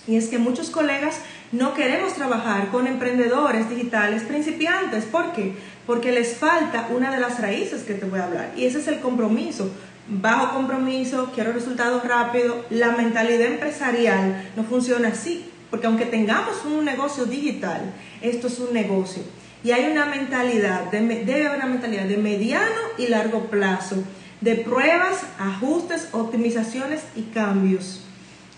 Y 0.08 0.16
es 0.18 0.28
que 0.28 0.38
muchos 0.38 0.70
colegas 0.70 1.20
no 1.52 1.74
queremos 1.74 2.14
trabajar 2.14 2.70
con 2.70 2.88
emprendedores 2.88 3.70
digitales 3.70 4.24
principiantes. 4.24 5.06
¿Por 5.06 5.34
qué? 5.34 5.54
Porque 5.86 6.12
les 6.12 6.36
falta 6.36 6.88
una 6.90 7.12
de 7.12 7.20
las 7.20 7.40
raíces 7.40 7.84
que 7.84 7.94
te 7.94 8.06
voy 8.06 8.20
a 8.20 8.26
hablar. 8.26 8.52
Y 8.56 8.66
ese 8.66 8.80
es 8.80 8.88
el 8.88 9.00
compromiso. 9.00 9.72
Bajo 10.08 10.56
compromiso, 10.56 11.32
quiero 11.34 11.52
resultados 11.54 12.04
rápidos. 12.08 12.58
La 12.70 12.92
mentalidad 12.92 13.48
empresarial 13.48 14.52
no 14.56 14.64
funciona 14.64 15.10
así. 15.10 15.50
Porque 15.70 15.88
aunque 15.88 16.06
tengamos 16.06 16.64
un 16.66 16.86
negocio 16.86 17.26
digital, 17.26 17.94
esto 18.22 18.48
es 18.48 18.60
un 18.60 18.74
negocio. 18.74 19.24
Y 19.64 19.72
hay 19.72 19.92
una 19.92 20.06
mentalidad, 20.06 20.92
debe 20.92 21.48
haber 21.48 21.58
una 21.58 21.66
mentalidad 21.66 22.06
de 22.06 22.18
mediano 22.18 22.82
y 23.00 23.08
largo 23.08 23.48
plazo, 23.48 24.04
de 24.42 24.56
pruebas, 24.56 25.24
ajustes, 25.40 26.10
optimizaciones 26.12 27.02
y 27.16 27.24
cambios. 27.24 28.05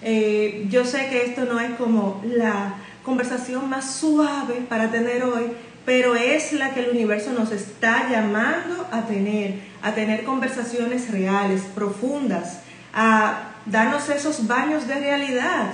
Eh, 0.02 0.66
yo 0.70 0.86
sé 0.86 1.08
que 1.10 1.26
esto 1.26 1.46
no 1.46 1.60
es 1.60 1.72
como 1.72 2.22
la 2.24 2.76
conversación 3.04 3.70
más 3.70 3.96
suave 3.96 4.66
para 4.68 4.92
tener 4.92 5.24
hoy, 5.24 5.52
pero 5.86 6.16
es 6.16 6.54
la 6.54 6.74
que 6.74 6.82
el 6.82 6.90
universo 6.92 7.32
nos 7.32 7.52
está 7.52 8.10
llamando 8.10 8.88
a 8.92 9.04
tener, 9.04 9.56
a 9.82 9.94
tener 9.94 10.24
conversaciones 10.24 11.10
reales, 11.10 11.62
profundas, 11.74 12.60
a 12.94 13.54
darnos 13.66 14.10
esos 14.10 14.46
baños 14.46 14.88
de 14.88 14.96
realidad. 14.96 15.74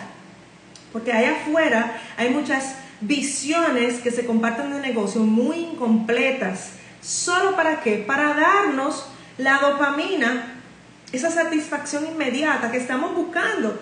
Porque 0.92 1.12
allá 1.12 1.32
afuera 1.42 1.98
hay 2.18 2.30
muchas 2.30 2.76
visiones 3.02 3.96
que 3.96 4.12
se 4.12 4.26
comparten 4.26 4.72
de 4.72 4.80
negocio 4.80 5.22
muy 5.22 5.58
incompletas. 5.58 6.74
¿Solo 7.02 7.56
para 7.56 7.82
qué? 7.82 7.98
Para 7.98 8.36
darnos 8.36 9.08
la 9.38 9.58
dopamina, 9.58 10.62
esa 11.12 11.32
satisfacción 11.32 12.06
inmediata 12.06 12.72
que 12.72 12.78
estamos 12.78 13.16
buscando 13.16 13.78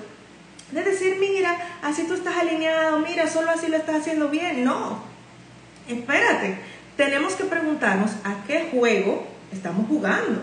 de 0.71 0.83
decir, 0.83 1.17
mira, 1.19 1.57
así 1.81 2.03
tú 2.03 2.13
estás 2.13 2.37
alineado, 2.37 2.99
mira, 2.99 3.27
solo 3.27 3.51
así 3.51 3.67
lo 3.67 3.77
estás 3.77 4.01
haciendo 4.01 4.29
bien. 4.29 4.63
No, 4.63 5.03
espérate, 5.87 6.57
tenemos 6.95 7.33
que 7.33 7.43
preguntarnos 7.45 8.11
a 8.23 8.43
qué 8.47 8.69
juego 8.71 9.27
estamos 9.51 9.87
jugando. 9.87 10.41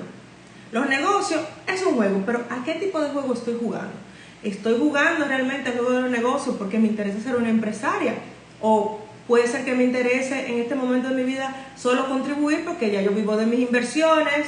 Los 0.70 0.88
negocios 0.88 1.40
es 1.66 1.82
un 1.84 1.94
juego, 1.94 2.22
pero 2.26 2.44
¿a 2.50 2.62
qué 2.64 2.74
tipo 2.74 3.00
de 3.00 3.08
juego 3.08 3.32
estoy 3.32 3.56
jugando? 3.58 3.94
¿Estoy 4.42 4.78
jugando 4.78 5.24
realmente 5.24 5.70
el 5.70 5.78
juego 5.78 5.92
de 5.92 6.02
los 6.02 6.10
negocios 6.10 6.56
porque 6.56 6.78
me 6.78 6.88
interesa 6.88 7.20
ser 7.20 7.36
una 7.36 7.48
empresaria? 7.48 8.14
¿O 8.60 9.00
puede 9.26 9.48
ser 9.48 9.64
que 9.64 9.74
me 9.74 9.84
interese 9.84 10.46
en 10.48 10.60
este 10.60 10.74
momento 10.74 11.08
de 11.08 11.14
mi 11.14 11.24
vida 11.24 11.54
solo 11.76 12.08
contribuir 12.08 12.64
porque 12.64 12.90
ya 12.90 13.02
yo 13.02 13.10
vivo 13.12 13.36
de 13.36 13.46
mis 13.46 13.60
inversiones, 13.60 14.46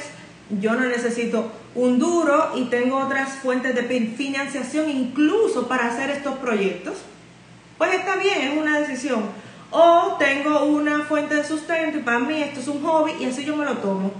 yo 0.59 0.73
no 0.73 0.85
necesito 0.85 1.51
un 1.75 1.99
duro 1.99 2.51
y 2.55 2.65
tengo 2.65 2.97
otras 2.97 3.35
fuentes 3.35 3.75
de 3.75 3.83
financiación 3.83 4.89
incluso 4.89 5.67
para 5.67 5.87
hacer 5.87 6.09
estos 6.09 6.35
proyectos, 6.39 6.95
pues 7.77 7.93
está 7.93 8.17
bien, 8.17 8.41
es 8.41 8.57
una 8.57 8.79
decisión. 8.79 9.23
O 9.71 10.17
tengo 10.19 10.65
una 10.65 11.05
fuente 11.05 11.35
de 11.35 11.45
sustento 11.45 11.97
y 11.97 12.01
para 12.01 12.19
mí 12.19 12.41
esto 12.41 12.59
es 12.59 12.67
un 12.67 12.83
hobby 12.83 13.13
y 13.21 13.25
así 13.25 13.45
yo 13.45 13.55
me 13.55 13.63
lo 13.63 13.77
tomo. 13.77 14.11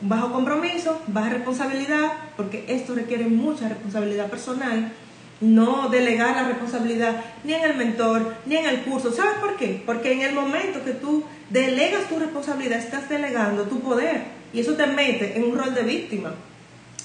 Bajo 0.00 0.32
compromiso, 0.32 1.02
baja 1.06 1.30
responsabilidad, 1.30 2.12
porque 2.36 2.64
esto 2.68 2.94
requiere 2.94 3.26
mucha 3.26 3.68
responsabilidad 3.68 4.30
personal. 4.30 4.92
No 5.38 5.90
delegar 5.90 6.34
la 6.34 6.48
responsabilidad 6.48 7.22
ni 7.44 7.52
en 7.52 7.64
el 7.64 7.76
mentor 7.76 8.36
ni 8.46 8.56
en 8.56 8.66
el 8.66 8.82
curso. 8.84 9.12
¿Sabes 9.12 9.34
por 9.38 9.56
qué? 9.56 9.82
Porque 9.84 10.12
en 10.12 10.22
el 10.22 10.34
momento 10.34 10.82
que 10.82 10.92
tú 10.92 11.24
delegas 11.50 12.08
tu 12.08 12.18
responsabilidad, 12.18 12.78
estás 12.78 13.06
delegando 13.10 13.64
tu 13.64 13.80
poder 13.80 14.24
y 14.56 14.60
eso 14.60 14.72
te 14.72 14.86
mete 14.86 15.36
en 15.36 15.44
un 15.44 15.58
rol 15.58 15.74
de 15.74 15.82
víctima. 15.82 16.32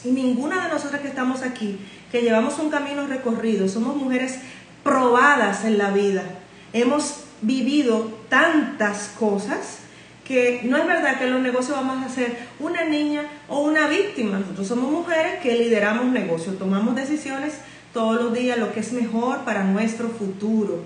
Y 0.05 0.11
ninguna 0.11 0.63
de 0.63 0.73
nosotras 0.73 1.01
que 1.01 1.09
estamos 1.09 1.43
aquí, 1.43 1.77
que 2.09 2.21
llevamos 2.21 2.57
un 2.59 2.69
camino 2.69 3.05
recorrido, 3.07 3.67
somos 3.67 3.97
mujeres 3.97 4.39
probadas 4.85 5.65
en 5.65 5.77
la 5.77 5.91
vida. 5.91 6.23
Hemos 6.71 7.25
vivido 7.41 8.09
tantas 8.29 9.09
cosas 9.19 9.79
que 10.23 10.61
no 10.63 10.77
es 10.77 10.87
verdad 10.87 11.17
que 11.17 11.25
en 11.25 11.33
los 11.33 11.41
negocios 11.41 11.75
vamos 11.75 12.05
a 12.05 12.15
ser 12.15 12.37
una 12.61 12.85
niña 12.85 13.23
o 13.49 13.59
una 13.59 13.89
víctima. 13.89 14.39
Nosotros 14.39 14.69
somos 14.69 14.89
mujeres 14.89 15.41
que 15.43 15.57
lideramos 15.57 16.05
negocios, 16.05 16.57
tomamos 16.57 16.95
decisiones 16.95 17.55
todos 17.93 18.15
los 18.15 18.33
días, 18.33 18.57
lo 18.57 18.71
que 18.71 18.79
es 18.79 18.93
mejor 18.93 19.39
para 19.43 19.65
nuestro 19.65 20.07
futuro. 20.07 20.85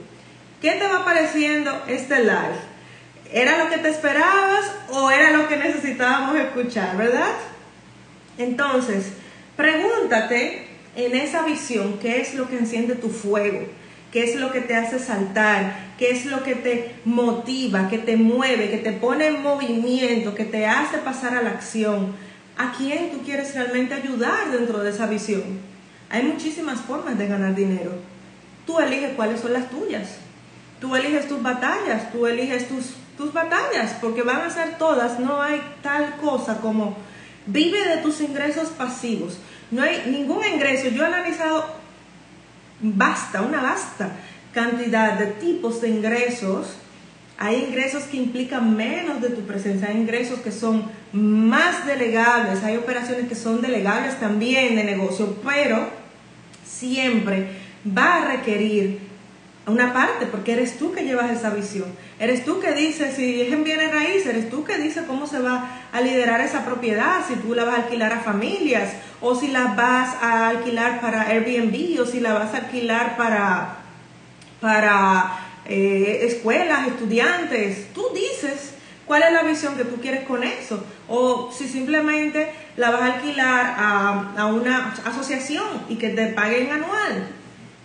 ¿Qué 0.63 0.71
te 0.71 0.87
va 0.87 1.05
pareciendo 1.05 1.71
este 1.87 2.21
live? 2.21 2.74
¿Era 3.31 3.63
lo 3.63 3.69
que 3.69 3.77
te 3.77 3.89
esperabas 3.89 4.71
o 4.89 5.09
era 5.09 5.31
lo 5.31 5.47
que 5.47 5.57
necesitábamos 5.57 6.37
escuchar, 6.37 6.95
verdad? 6.97 7.33
Entonces, 8.37 9.13
pregúntate 9.55 10.67
en 10.95 11.15
esa 11.15 11.43
visión 11.43 11.99
qué 12.01 12.21
es 12.21 12.35
lo 12.35 12.49
que 12.49 12.57
enciende 12.57 12.95
tu 12.95 13.09
fuego, 13.09 13.65
qué 14.11 14.23
es 14.23 14.35
lo 14.35 14.51
que 14.51 14.61
te 14.61 14.75
hace 14.75 14.99
saltar, 14.99 15.93
qué 15.97 16.11
es 16.11 16.25
lo 16.25 16.43
que 16.43 16.55
te 16.55 16.95
motiva, 17.05 17.89
que 17.89 17.97
te 17.97 18.15
mueve, 18.17 18.69
que 18.69 18.77
te 18.77 18.91
pone 18.91 19.27
en 19.27 19.41
movimiento, 19.41 20.35
que 20.35 20.45
te 20.45 20.65
hace 20.65 20.99
pasar 20.99 21.35
a 21.35 21.41
la 21.41 21.51
acción. 21.51 22.15
¿A 22.57 22.73
quién 22.77 23.11
tú 23.11 23.23
quieres 23.23 23.53
realmente 23.53 23.93
ayudar 23.93 24.51
dentro 24.51 24.83
de 24.83 24.91
esa 24.91 25.07
visión? 25.07 25.43
Hay 26.09 26.23
muchísimas 26.23 26.79
formas 26.81 27.17
de 27.17 27.27
ganar 27.27 27.55
dinero. 27.55 27.91
Tú 28.65 28.79
eliges 28.79 29.11
cuáles 29.15 29.41
son 29.41 29.53
las 29.53 29.69
tuyas. 29.69 30.17
Tú 30.79 30.95
eliges 30.95 31.27
tus 31.27 31.41
batallas, 31.41 32.11
tú 32.11 32.27
eliges 32.27 32.67
tus, 32.67 32.95
tus 33.17 33.33
batallas, 33.33 33.95
porque 34.01 34.21
van 34.21 34.41
a 34.41 34.49
ser 34.49 34.77
todas. 34.77 35.19
No 35.19 35.41
hay 35.41 35.61
tal 35.81 36.17
cosa 36.17 36.59
como 36.61 36.95
Vive 37.47 37.87
de 37.87 37.97
tus 37.97 38.21
ingresos 38.21 38.69
pasivos. 38.69 39.37
No 39.71 39.83
hay 39.83 40.03
ningún 40.07 40.43
ingreso. 40.45 40.89
Yo 40.89 41.03
he 41.03 41.05
analizado 41.05 41.65
basta, 42.81 43.41
una 43.41 43.61
basta, 43.61 44.11
cantidad 44.53 45.19
de 45.19 45.27
tipos 45.27 45.81
de 45.81 45.89
ingresos. 45.89 46.75
Hay 47.37 47.65
ingresos 47.67 48.03
que 48.03 48.17
implican 48.17 48.75
menos 48.75 49.21
de 49.21 49.29
tu 49.29 49.41
presencia, 49.41 49.89
hay 49.89 49.97
ingresos 49.97 50.39
que 50.39 50.53
son 50.53 50.89
más 51.11 51.85
delegables, 51.85 52.63
hay 52.63 52.77
operaciones 52.77 53.27
que 53.27 53.35
son 53.35 53.61
delegables 53.61 54.17
también 54.21 54.77
de 54.77 54.85
negocio, 54.85 55.35
pero 55.43 55.89
siempre 56.65 57.49
va 57.85 58.15
a 58.15 58.31
requerir 58.37 58.99
una 59.67 59.93
parte, 59.93 60.27
porque 60.27 60.53
eres 60.53 60.77
tú 60.77 60.91
que 60.91 61.03
llevas 61.03 61.31
esa 61.31 61.49
visión. 61.49 61.85
Eres 62.19 62.45
tú 62.45 62.59
que 62.59 62.73
dices, 62.73 63.15
si 63.15 63.41
es 63.41 63.51
en 63.51 63.63
bienes 63.63 63.91
raíces, 63.91 64.27
eres 64.27 64.49
tú 64.49 64.63
que 64.63 64.77
dices 64.77 65.05
cómo 65.07 65.25
se 65.25 65.39
va 65.39 65.81
a 65.91 66.01
liderar 66.01 66.41
esa 66.41 66.63
propiedad, 66.63 67.25
si 67.27 67.35
tú 67.35 67.55
la 67.55 67.65
vas 67.65 67.79
a 67.79 67.81
alquilar 67.83 68.13
a 68.13 68.19
familias, 68.19 68.93
o 69.21 69.35
si 69.35 69.47
la 69.47 69.73
vas 69.73 70.15
a 70.21 70.49
alquilar 70.49 71.01
para 71.01 71.23
Airbnb, 71.23 71.99
o 71.99 72.05
si 72.05 72.19
la 72.19 72.33
vas 72.33 72.53
a 72.53 72.57
alquilar 72.57 73.17
para, 73.17 73.77
para 74.61 75.39
eh, 75.67 76.19
escuelas, 76.23 76.87
estudiantes. 76.87 77.91
Tú 77.93 78.05
dices 78.13 78.75
cuál 79.07 79.23
es 79.23 79.33
la 79.33 79.41
visión 79.41 79.75
que 79.75 79.85
tú 79.85 79.99
quieres 79.99 80.25
con 80.25 80.43
eso, 80.43 80.83
o 81.07 81.51
si 81.51 81.67
simplemente 81.67 82.51
la 82.77 82.91
vas 82.91 83.01
a 83.01 83.13
alquilar 83.15 83.75
a, 83.77 84.33
a 84.37 84.45
una 84.45 84.93
asociación 85.05 85.85
y 85.89 85.95
que 85.95 86.09
te 86.09 86.27
paguen 86.27 86.71
anual. 86.71 87.29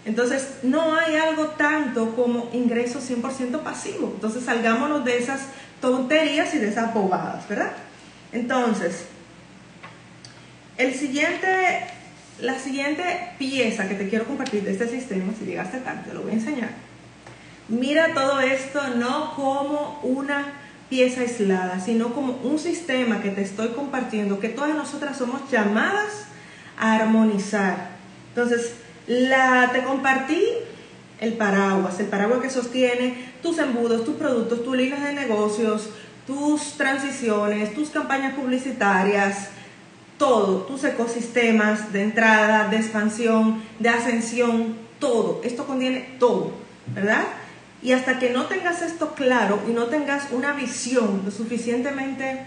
Entonces, 0.04 0.48
no 0.62 0.94
hay 0.94 1.16
algo 1.16 1.48
tanto 1.48 2.14
como 2.16 2.48
ingreso 2.52 3.00
100% 3.00 3.62
pasivo. 3.62 4.12
Entonces, 4.14 4.44
salgámonos 4.44 5.04
de 5.04 5.18
esas 5.18 5.42
tonterías 5.80 6.54
y 6.54 6.58
de 6.58 6.68
esas 6.68 6.94
bobadas, 6.94 7.48
¿verdad? 7.48 7.72
Entonces, 8.32 9.04
el 10.78 10.94
siguiente, 10.94 11.86
la 12.40 12.58
siguiente 12.58 13.02
pieza 13.38 13.88
que 13.88 13.94
te 13.94 14.08
quiero 14.08 14.26
compartir 14.26 14.62
de 14.62 14.72
este 14.72 14.88
sistema, 14.88 15.32
si 15.38 15.44
llegaste 15.44 15.78
tarde, 15.78 16.02
te 16.06 16.14
lo 16.14 16.22
voy 16.22 16.32
a 16.32 16.34
enseñar. 16.34 16.70
Mira 17.68 18.14
todo 18.14 18.40
esto 18.40 18.80
no 18.96 19.34
como 19.36 20.00
una 20.02 20.54
pieza 20.88 21.20
aislada, 21.20 21.78
sino 21.80 22.12
como 22.14 22.32
un 22.42 22.58
sistema 22.58 23.20
que 23.22 23.30
te 23.30 23.42
estoy 23.42 23.68
compartiendo, 23.68 24.40
que 24.40 24.48
todas 24.48 24.74
nosotras 24.74 25.16
somos 25.16 25.50
llamadas 25.50 26.24
a 26.78 26.94
armonizar. 26.94 27.90
Entonces, 28.30 28.72
la, 29.10 29.70
te 29.72 29.82
compartí 29.82 30.40
el 31.18 31.32
paraguas, 31.32 31.98
el 31.98 32.06
paraguas 32.06 32.40
que 32.40 32.48
sostiene 32.48 33.32
tus 33.42 33.58
embudos, 33.58 34.04
tus 34.04 34.14
productos, 34.14 34.64
tus 34.64 34.76
líneas 34.76 35.02
de 35.02 35.14
negocios, 35.14 35.90
tus 36.28 36.74
transiciones, 36.76 37.74
tus 37.74 37.90
campañas 37.90 38.34
publicitarias, 38.34 39.48
todo, 40.16 40.58
tus 40.62 40.84
ecosistemas 40.84 41.92
de 41.92 42.04
entrada, 42.04 42.68
de 42.68 42.76
expansión, 42.76 43.60
de 43.80 43.88
ascensión, 43.88 44.76
todo. 45.00 45.40
Esto 45.42 45.66
contiene 45.66 46.14
todo, 46.20 46.52
¿verdad? 46.94 47.24
Y 47.82 47.92
hasta 47.92 48.20
que 48.20 48.30
no 48.30 48.44
tengas 48.44 48.80
esto 48.80 49.14
claro 49.16 49.60
y 49.68 49.72
no 49.72 49.86
tengas 49.86 50.28
una 50.30 50.52
visión 50.52 51.22
lo 51.24 51.32
suficientemente 51.32 52.44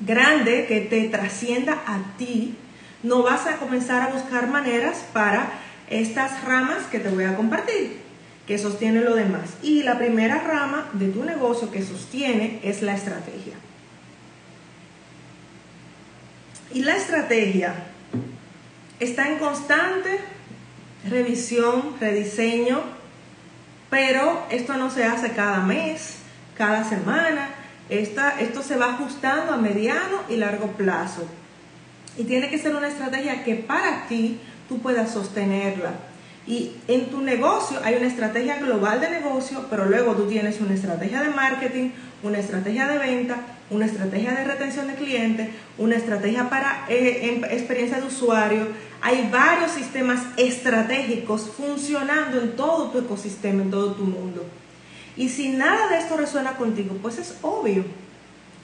grande 0.00 0.66
que 0.66 0.80
te 0.80 1.08
trascienda 1.08 1.80
a 1.86 2.18
ti, 2.18 2.54
no 3.02 3.22
vas 3.22 3.46
a 3.46 3.56
comenzar 3.56 4.02
a 4.02 4.12
buscar 4.12 4.48
maneras 4.48 5.04
para 5.14 5.69
estas 5.90 6.44
ramas 6.44 6.86
que 6.90 7.00
te 7.00 7.08
voy 7.08 7.24
a 7.24 7.36
compartir, 7.36 8.00
que 8.46 8.58
sostiene 8.58 9.00
lo 9.00 9.14
demás. 9.14 9.50
Y 9.62 9.82
la 9.82 9.98
primera 9.98 10.38
rama 10.40 10.88
de 10.92 11.08
tu 11.08 11.24
negocio 11.24 11.70
que 11.70 11.82
sostiene 11.82 12.60
es 12.62 12.82
la 12.82 12.94
estrategia. 12.94 13.54
Y 16.72 16.82
la 16.82 16.96
estrategia 16.96 17.74
está 19.00 19.28
en 19.28 19.38
constante 19.38 20.20
revisión, 21.08 21.96
rediseño, 22.00 22.80
pero 23.88 24.46
esto 24.50 24.76
no 24.76 24.90
se 24.90 25.04
hace 25.04 25.32
cada 25.32 25.60
mes, 25.60 26.18
cada 26.56 26.84
semana, 26.84 27.48
esto 27.88 28.62
se 28.62 28.76
va 28.76 28.94
ajustando 28.94 29.52
a 29.52 29.56
mediano 29.56 30.22
y 30.28 30.36
largo 30.36 30.68
plazo. 30.72 31.26
Y 32.16 32.24
tiene 32.24 32.50
que 32.50 32.58
ser 32.58 32.76
una 32.76 32.86
estrategia 32.86 33.42
que 33.42 33.56
para 33.56 34.06
ti 34.06 34.38
tú 34.70 34.78
puedas 34.78 35.10
sostenerla. 35.10 35.94
Y 36.46 36.72
en 36.88 37.10
tu 37.10 37.20
negocio 37.20 37.78
hay 37.82 37.96
una 37.96 38.06
estrategia 38.06 38.58
global 38.58 39.00
de 39.00 39.10
negocio, 39.10 39.66
pero 39.68 39.84
luego 39.84 40.14
tú 40.14 40.26
tienes 40.26 40.60
una 40.60 40.74
estrategia 40.74 41.22
de 41.22 41.30
marketing, 41.30 41.90
una 42.22 42.38
estrategia 42.38 42.86
de 42.86 42.98
venta, 42.98 43.36
una 43.68 43.86
estrategia 43.86 44.32
de 44.32 44.44
retención 44.44 44.86
de 44.86 44.94
clientes, 44.94 45.48
una 45.76 45.96
estrategia 45.96 46.48
para 46.48 46.86
eh, 46.88 47.42
experiencia 47.50 48.00
de 48.00 48.06
usuario. 48.06 48.68
Hay 49.02 49.28
varios 49.30 49.72
sistemas 49.72 50.20
estratégicos 50.36 51.50
funcionando 51.56 52.40
en 52.40 52.54
todo 52.54 52.90
tu 52.90 52.98
ecosistema, 53.00 53.62
en 53.62 53.70
todo 53.70 53.92
tu 53.94 54.04
mundo. 54.04 54.44
Y 55.16 55.30
si 55.30 55.48
nada 55.48 55.88
de 55.88 55.98
esto 55.98 56.16
resuena 56.16 56.52
contigo, 56.52 56.96
pues 57.02 57.18
es 57.18 57.34
obvio 57.42 57.84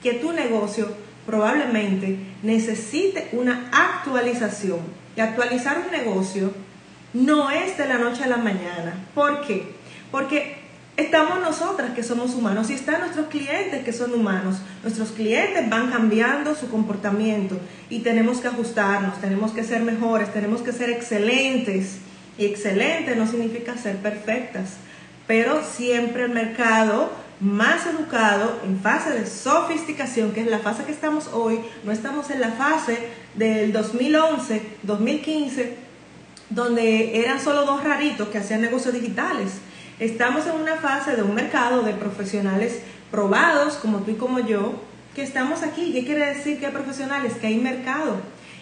que 0.03 0.15
tu 0.15 0.33
negocio 0.33 0.89
probablemente 1.27 2.17
necesite 2.45 3.29
una 3.33 3.69
actualización 3.73 5.06
y 5.17 5.21
actualizar 5.21 5.79
un 5.79 5.91
negocio 5.91 6.53
no 7.15 7.51
es 7.51 7.79
de 7.79 7.89
la 7.89 7.99
noche 7.99 8.25
a 8.25 8.29
la 8.29 8.37
mañana. 8.37 8.95
¿Por 9.15 9.41
qué? 9.41 9.75
Porque 10.11 10.59
estamos 10.97 11.41
nosotras 11.41 11.93
que 11.93 12.03
somos 12.03 12.35
humanos 12.35 12.71
y 12.71 12.75
están 12.75 13.01
nuestros 13.01 13.27
clientes 13.27 13.85
que 13.85 13.93
son 13.93 14.13
humanos. 14.13 14.59
Nuestros 14.83 15.13
clientes 15.13 15.69
van 15.71 15.91
cambiando 15.91 16.55
su 16.55 16.69
comportamiento 16.69 17.59
y 17.89 18.01
tenemos 18.01 18.39
que 18.39 18.49
ajustarnos, 18.49 19.21
tenemos 19.21 19.53
que 19.53 19.65
ser 19.65 19.83
mejores, 19.83 20.33
tenemos 20.33 20.61
que 20.61 20.73
ser 20.73 20.91
excelentes. 20.91 21.99
Y 22.39 22.45
excelente 22.45 23.17
no 23.17 23.27
significa 23.27 23.79
ser 23.79 23.97
perfectas, 23.97 24.75
pero 25.27 25.63
siempre 25.65 26.25
el 26.25 26.33
mercado 26.33 27.11
más 27.41 27.87
educado, 27.87 28.61
en 28.65 28.81
fase 28.81 29.11
de 29.11 29.27
sofisticación, 29.27 30.33
que 30.33 30.41
es 30.41 30.47
la 30.47 30.61
fase 30.61 30.85
que 30.85 30.93
estamos 30.93 31.29
hoy, 31.33 31.61
no 31.85 31.93
estamos 31.93 32.31
en 32.31 32.41
la 32.41 32.53
fase 32.53 33.09
del 33.35 33.73
2011, 33.73 34.63
2015, 34.83 35.77
donde 36.51 37.21
eran 37.21 37.41
solo 37.41 37.65
dos 37.67 37.85
raritos 37.85 38.29
que 38.29 38.39
hacían 38.39 38.63
negocios 38.63 38.95
digitales. 38.95 39.59
Estamos 39.99 40.47
en 40.47 40.61
una 40.61 40.77
fase 40.77 41.17
de 41.17 41.23
un 41.23 41.35
mercado 41.35 41.83
de 41.83 41.93
profesionales 41.93 42.81
probados, 43.11 43.75
como 43.77 43.99
tú 43.99 44.13
y 44.13 44.15
como 44.15 44.41
yo, 44.41 44.75
que 45.15 45.23
estamos 45.23 45.63
aquí. 45.63 45.93
¿Qué 45.93 46.05
quiere 46.05 46.27
decir 46.35 46.59
que 46.59 46.67
hay 46.67 46.73
profesionales? 46.73 47.35
Que 47.35 47.49
hay 47.49 47.57
mercado. 47.57 48.17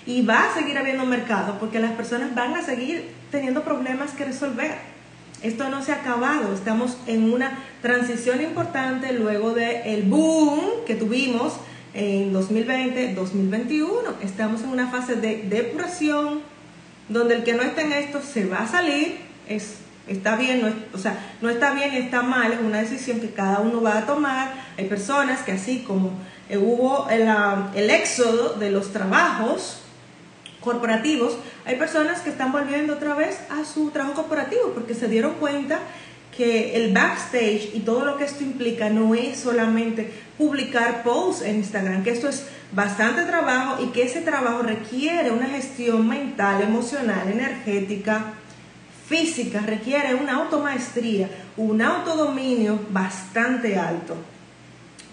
Y 0.06 0.22
va 0.22 0.44
a 0.44 0.54
seguir 0.54 0.78
habiendo 0.78 1.04
mercado 1.06 1.58
porque 1.58 1.80
las 1.80 1.92
personas 1.92 2.34
van 2.34 2.54
a 2.54 2.62
seguir 2.62 3.10
teniendo 3.30 3.62
problemas 3.64 4.12
que 4.12 4.24
resolver. 4.24 4.93
Esto 5.44 5.68
no 5.68 5.84
se 5.84 5.92
ha 5.92 5.96
acabado, 5.96 6.54
estamos 6.54 6.96
en 7.06 7.30
una 7.30 7.58
transición 7.82 8.40
importante 8.40 9.12
luego 9.12 9.52
del 9.52 10.04
boom 10.04 10.58
que 10.86 10.94
tuvimos 10.94 11.52
en 11.92 12.32
2020-2021. 12.32 13.86
Estamos 14.22 14.62
en 14.62 14.70
una 14.70 14.88
fase 14.90 15.16
de 15.16 15.42
depuración 15.42 16.40
donde 17.10 17.34
el 17.34 17.44
que 17.44 17.52
no 17.52 17.60
esté 17.62 17.82
en 17.82 17.92
esto 17.92 18.22
se 18.22 18.46
va 18.46 18.60
a 18.60 18.66
salir, 18.66 19.18
es, 19.46 19.80
está 20.08 20.36
bien, 20.36 20.86
o 20.94 20.96
sea, 20.96 21.18
no 21.42 21.50
está 21.50 21.74
bien 21.74 21.92
está 21.92 22.22
mal, 22.22 22.50
es 22.50 22.60
una 22.60 22.78
decisión 22.78 23.20
que 23.20 23.28
cada 23.28 23.60
uno 23.60 23.82
va 23.82 23.98
a 23.98 24.06
tomar. 24.06 24.50
Hay 24.78 24.86
personas 24.86 25.42
que 25.42 25.52
así 25.52 25.84
como 25.86 26.12
eh, 26.48 26.56
hubo 26.56 27.06
el, 27.10 27.28
el 27.74 27.90
éxodo 27.90 28.54
de 28.54 28.70
los 28.70 28.94
trabajos, 28.94 29.83
corporativos, 30.64 31.36
hay 31.64 31.76
personas 31.76 32.20
que 32.20 32.30
están 32.30 32.50
volviendo 32.50 32.94
otra 32.94 33.14
vez 33.14 33.38
a 33.50 33.64
su 33.64 33.90
trabajo 33.90 34.14
corporativo 34.14 34.72
porque 34.74 34.94
se 34.94 35.08
dieron 35.08 35.34
cuenta 35.34 35.80
que 36.36 36.74
el 36.76 36.92
backstage 36.92 37.70
y 37.74 37.80
todo 37.80 38.04
lo 38.04 38.16
que 38.16 38.24
esto 38.24 38.42
implica 38.42 38.90
no 38.90 39.14
es 39.14 39.38
solamente 39.38 40.10
publicar 40.36 41.04
posts 41.04 41.42
en 41.42 41.56
Instagram, 41.56 42.02
que 42.02 42.10
esto 42.10 42.28
es 42.28 42.46
bastante 42.72 43.22
trabajo 43.22 43.82
y 43.82 43.88
que 43.88 44.02
ese 44.02 44.20
trabajo 44.20 44.62
requiere 44.62 45.30
una 45.30 45.46
gestión 45.46 46.08
mental, 46.08 46.62
emocional, 46.62 47.30
energética, 47.30 48.34
física, 49.06 49.60
requiere 49.60 50.14
una 50.14 50.36
automaestría, 50.36 51.28
un 51.56 51.80
autodominio 51.82 52.80
bastante 52.90 53.78
alto. 53.78 54.16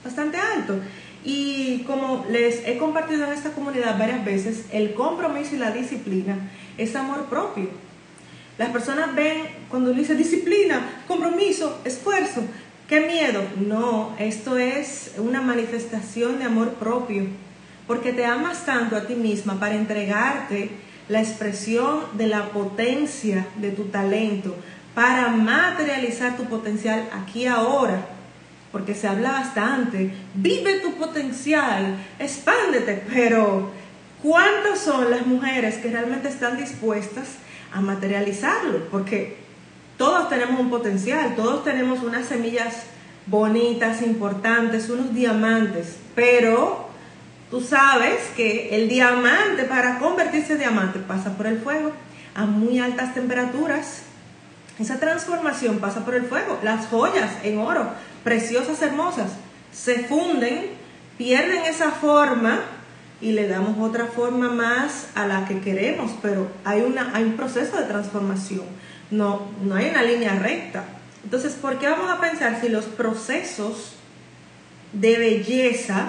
Bastante 0.03 0.37
alto. 0.37 0.79
Y 1.23 1.83
como 1.85 2.25
les 2.29 2.67
he 2.67 2.77
compartido 2.77 3.25
en 3.25 3.33
esta 3.33 3.51
comunidad 3.51 3.99
varias 3.99 4.25
veces, 4.25 4.65
el 4.71 4.93
compromiso 4.93 5.55
y 5.55 5.59
la 5.59 5.71
disciplina 5.71 6.49
es 6.77 6.95
amor 6.95 7.25
propio. 7.25 7.69
Las 8.57 8.69
personas 8.69 9.15
ven 9.15 9.43
cuando 9.69 9.93
dice 9.93 10.15
disciplina, 10.15 11.03
compromiso, 11.07 11.79
esfuerzo, 11.85 12.43
qué 12.87 13.01
miedo. 13.01 13.41
No, 13.67 14.15
esto 14.19 14.57
es 14.57 15.13
una 15.17 15.41
manifestación 15.41 16.39
de 16.39 16.45
amor 16.45 16.73
propio, 16.73 17.25
porque 17.87 18.13
te 18.13 18.25
amas 18.25 18.65
tanto 18.65 18.95
a 18.95 19.05
ti 19.05 19.15
misma 19.15 19.59
para 19.59 19.75
entregarte 19.75 20.71
la 21.07 21.21
expresión 21.21 22.01
de 22.13 22.27
la 22.27 22.49
potencia 22.49 23.47
de 23.57 23.71
tu 23.71 23.85
talento, 23.85 24.55
para 24.95 25.29
materializar 25.29 26.35
tu 26.35 26.45
potencial 26.45 27.09
aquí 27.13 27.45
ahora 27.45 28.05
porque 28.71 28.95
se 28.95 29.07
habla 29.07 29.31
bastante, 29.31 30.11
vive 30.33 30.79
tu 30.79 30.93
potencial, 30.93 31.97
expándete, 32.19 33.03
pero 33.13 33.71
¿cuántas 34.23 34.79
son 34.79 35.11
las 35.11 35.25
mujeres 35.25 35.75
que 35.75 35.89
realmente 35.89 36.29
están 36.29 36.57
dispuestas 36.57 37.27
a 37.73 37.81
materializarlo? 37.81 38.87
Porque 38.89 39.37
todos 39.97 40.29
tenemos 40.29 40.59
un 40.59 40.69
potencial, 40.69 41.35
todos 41.35 41.63
tenemos 41.63 42.01
unas 42.01 42.25
semillas 42.25 42.83
bonitas, 43.27 44.01
importantes, 44.01 44.89
unos 44.89 45.13
diamantes, 45.13 45.97
pero 46.15 46.89
tú 47.49 47.61
sabes 47.61 48.19
que 48.35 48.75
el 48.75 48.89
diamante 48.89 49.63
para 49.65 49.99
convertirse 49.99 50.53
en 50.53 50.59
diamante 50.59 50.99
pasa 50.99 51.35
por 51.37 51.47
el 51.47 51.59
fuego 51.59 51.91
a 52.33 52.45
muy 52.45 52.79
altas 52.79 53.13
temperaturas. 53.13 54.03
Esa 54.79 54.99
transformación 54.99 55.79
pasa 55.79 56.05
por 56.05 56.15
el 56.15 56.25
fuego. 56.25 56.59
Las 56.63 56.87
joyas 56.87 57.31
en 57.43 57.59
oro, 57.59 57.89
preciosas, 58.23 58.81
hermosas, 58.81 59.31
se 59.71 59.99
funden, 59.99 60.71
pierden 61.17 61.65
esa 61.65 61.91
forma 61.91 62.59
y 63.21 63.33
le 63.33 63.47
damos 63.47 63.77
otra 63.79 64.07
forma 64.07 64.49
más 64.49 65.07
a 65.13 65.27
la 65.27 65.47
que 65.47 65.59
queremos, 65.61 66.11
pero 66.21 66.49
hay, 66.65 66.81
una, 66.81 67.15
hay 67.15 67.23
un 67.23 67.33
proceso 67.33 67.77
de 67.77 67.83
transformación, 67.83 68.65
no, 69.11 69.43
no 69.63 69.75
hay 69.75 69.89
una 69.89 70.01
línea 70.01 70.33
recta. 70.35 70.83
Entonces, 71.23 71.53
¿por 71.53 71.77
qué 71.77 71.87
vamos 71.87 72.09
a 72.09 72.19
pensar 72.19 72.59
si 72.59 72.69
los 72.69 72.85
procesos 72.85 73.93
de 74.93 75.19
belleza, 75.19 76.07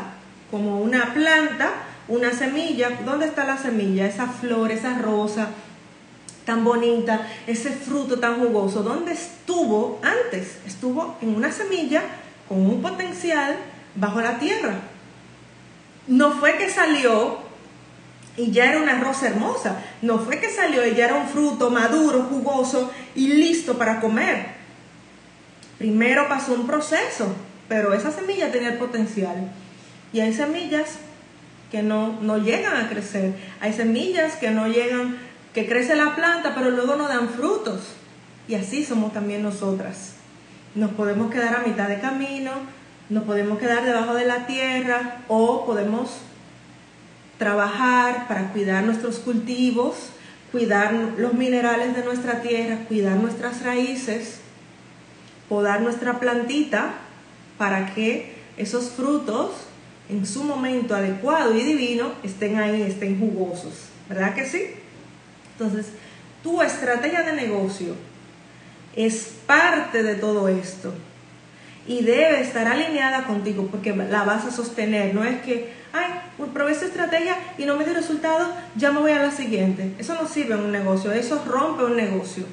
como 0.51 0.81
una 0.81 1.12
planta, 1.12 1.70
una 2.09 2.33
semilla, 2.33 2.90
¿dónde 3.05 3.27
está 3.27 3.44
la 3.44 3.59
semilla? 3.59 4.07
Esa 4.07 4.27
flor, 4.27 4.72
esa 4.72 4.98
rosa 4.98 5.51
tan 6.45 6.65
bonita, 6.65 7.29
ese 7.47 7.71
fruto 7.71 8.19
tan 8.19 8.41
jugoso, 8.41 8.83
¿dónde 8.83 9.13
estuvo 9.13 10.01
antes? 10.03 10.59
Estuvo 10.67 11.17
en 11.21 11.35
una 11.35 11.53
semilla 11.53 12.03
con 12.49 12.59
un 12.59 12.83
potencial 12.83 13.57
bajo 13.95 14.21
la 14.21 14.39
tierra. 14.39 14.75
No 16.09 16.33
fue 16.33 16.57
que 16.59 16.69
salió 16.69 17.39
y 18.37 18.51
ya 18.51 18.67
era 18.67 18.83
una 18.83 18.99
rosa 18.99 19.29
hermosa, 19.29 19.83
no 20.01 20.19
fue 20.19 20.41
que 20.41 20.49
salió 20.49 20.87
y 20.87 20.95
ya 20.95 21.05
era 21.07 21.17
un 21.17 21.29
fruto 21.29 21.71
maduro, 21.71 22.23
jugoso 22.25 22.91
y 23.15 23.29
listo 23.29 23.77
para 23.77 24.01
comer. 24.01 24.47
Primero 25.79 26.29
pasó 26.29 26.55
un 26.55 26.67
proceso, 26.67 27.35
pero 27.69 27.93
esa 27.93 28.11
semilla 28.11 28.51
tenía 28.51 28.71
el 28.71 28.79
potencial. 28.79 29.51
Y 30.13 30.21
hay 30.21 30.33
semillas 30.33 30.99
que 31.71 31.83
no, 31.83 32.21
no 32.21 32.39
llegan 32.39 32.77
a 32.77 32.89
crecer. 32.89 33.35
Hay 33.61 33.73
semillas 33.73 34.37
que 34.37 34.51
no 34.51 34.69
llegan, 34.69 35.19
que 35.55 35.67
crece 35.67 35.97
la 35.97 36.15
planta, 36.17 36.55
pero 36.55 36.71
luego 36.71 36.97
no 36.97 37.09
dan 37.09 37.29
frutos. 37.29 37.81
Y 38.49 38.55
así 38.55 38.85
somos 38.85 39.12
también 39.12 39.43
nosotras. 39.43 40.15
Nos 40.75 40.93
podemos 40.93 41.31
quedar 41.31 41.57
a 41.57 41.67
mitad 41.67 41.88
de 41.88 42.01
camino, 42.01 42.53
nos 43.09 43.25
podemos 43.25 43.59
quedar 43.59 43.85
debajo 43.85 44.15
de 44.15 44.27
la 44.27 44.47
tierra 44.47 45.19
o 45.29 45.67
podemos 45.67 46.11
trabajar 47.38 48.27
para 48.29 48.53
cuidar 48.53 48.85
nuestros 48.85 49.19
cultivos, 49.19 50.11
cuidar 50.51 50.95
los 51.19 51.35
minerales 51.35 51.95
de 51.95 52.05
nuestra 52.05 52.41
tierra, 52.41 52.85
cuidar 52.88 53.17
nuestras 53.17 53.62
raíces 53.62 54.43
podar 55.53 55.83
nuestra 55.83 56.19
plantita 56.19 56.95
para 57.59 57.95
que 57.95 58.33
esos 58.57 58.88
frutos 58.88 59.51
en 60.09 60.25
su 60.25 60.45
momento 60.45 60.95
adecuado 60.95 61.55
y 61.55 61.62
divino 61.62 62.12
estén 62.23 62.59
ahí, 62.59 62.81
estén 62.81 63.21
jugosos. 63.21 63.75
¿Verdad 64.09 64.35
que 64.35 64.47
sí? 64.47 64.62
Entonces, 65.62 65.92
tu 66.42 66.61
estrategia 66.61 67.22
de 67.22 67.35
negocio 67.35 67.94
es 68.96 69.35
parte 69.46 70.03
de 70.03 70.16
todo 70.16 70.48
esto 70.48 70.92
y 71.87 72.03
debe 72.03 72.40
estar 72.40 72.66
alineada 72.66 73.25
contigo 73.25 73.68
porque 73.70 73.94
la 73.94 74.25
vas 74.25 74.44
a 74.44 74.51
sostener. 74.51 75.14
No 75.14 75.25
es 75.25 75.40
que, 75.42 75.72
ay, 75.92 76.11
probé 76.53 76.72
esta 76.72 76.87
estrategia 76.87 77.37
y 77.59 77.64
no 77.64 77.77
me 77.77 77.85
dio 77.85 77.94
resultado, 77.94 78.53
ya 78.77 78.90
me 78.92 79.01
voy 79.01 79.12
a 79.12 79.22
la 79.22 79.31
siguiente. 79.31 79.92
Eso 79.98 80.14
no 80.14 80.29
sirve 80.29 80.55
en 80.55 80.61
un 80.61 80.72
negocio, 80.72 81.12
eso 81.12 81.44
rompe 81.46 81.85
un 81.85 81.96
negocio. 81.96 82.44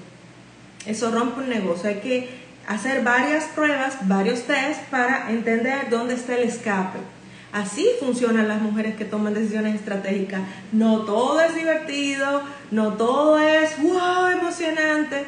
Eso 0.86 1.12
rompe 1.12 1.42
un 1.42 1.50
negocio. 1.50 1.90
Hay 1.90 2.00
que 2.00 2.30
hacer 2.68 3.04
varias 3.04 3.46
pruebas, 3.56 4.08
varios 4.08 4.44
tests 4.44 4.84
para 4.90 5.32
entender 5.32 5.90
dónde 5.90 6.14
está 6.14 6.36
el 6.36 6.48
escape. 6.48 7.00
Así 7.52 7.88
funcionan 8.00 8.48
las 8.48 8.62
mujeres 8.62 8.96
que 8.96 9.06
toman 9.06 9.34
decisiones 9.34 9.76
estratégicas. 9.76 10.42
No 10.72 11.02
todo 11.02 11.42
es 11.42 11.56
divertido, 11.56 12.44
no 12.70 12.94
todo 12.94 13.40
es 13.40 13.82
wow, 13.82 14.28
emocionante, 14.28 15.26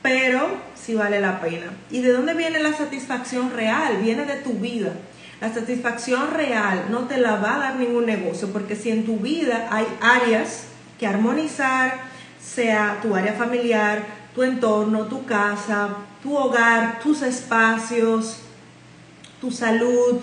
pero 0.00 0.46
sí 0.76 0.94
vale 0.94 1.20
la 1.20 1.40
pena. 1.40 1.66
¿Y 1.90 2.02
de 2.02 2.12
dónde 2.12 2.34
viene 2.34 2.60
la 2.60 2.72
satisfacción 2.72 3.50
real? 3.50 3.96
Viene 4.02 4.24
de 4.24 4.36
tu 4.36 4.52
vida. 4.52 4.92
La 5.40 5.52
satisfacción 5.52 6.32
real 6.32 6.84
no 6.90 7.00
te 7.00 7.18
la 7.18 7.36
va 7.36 7.56
a 7.56 7.58
dar 7.58 7.76
ningún 7.76 8.06
negocio, 8.06 8.48
porque 8.52 8.76
si 8.76 8.90
en 8.90 9.04
tu 9.04 9.18
vida 9.18 9.68
hay 9.70 9.86
áreas 10.00 10.68
que 11.00 11.06
armonizar, 11.06 11.98
sea 12.40 13.00
tu 13.02 13.14
área 13.14 13.34
familiar, 13.34 14.04
tu 14.34 14.44
entorno, 14.44 15.06
tu 15.06 15.26
casa, 15.26 15.88
tu 16.22 16.36
hogar, 16.36 17.00
tus 17.00 17.22
espacios, 17.22 18.38
tu 19.40 19.50
salud 19.50 20.20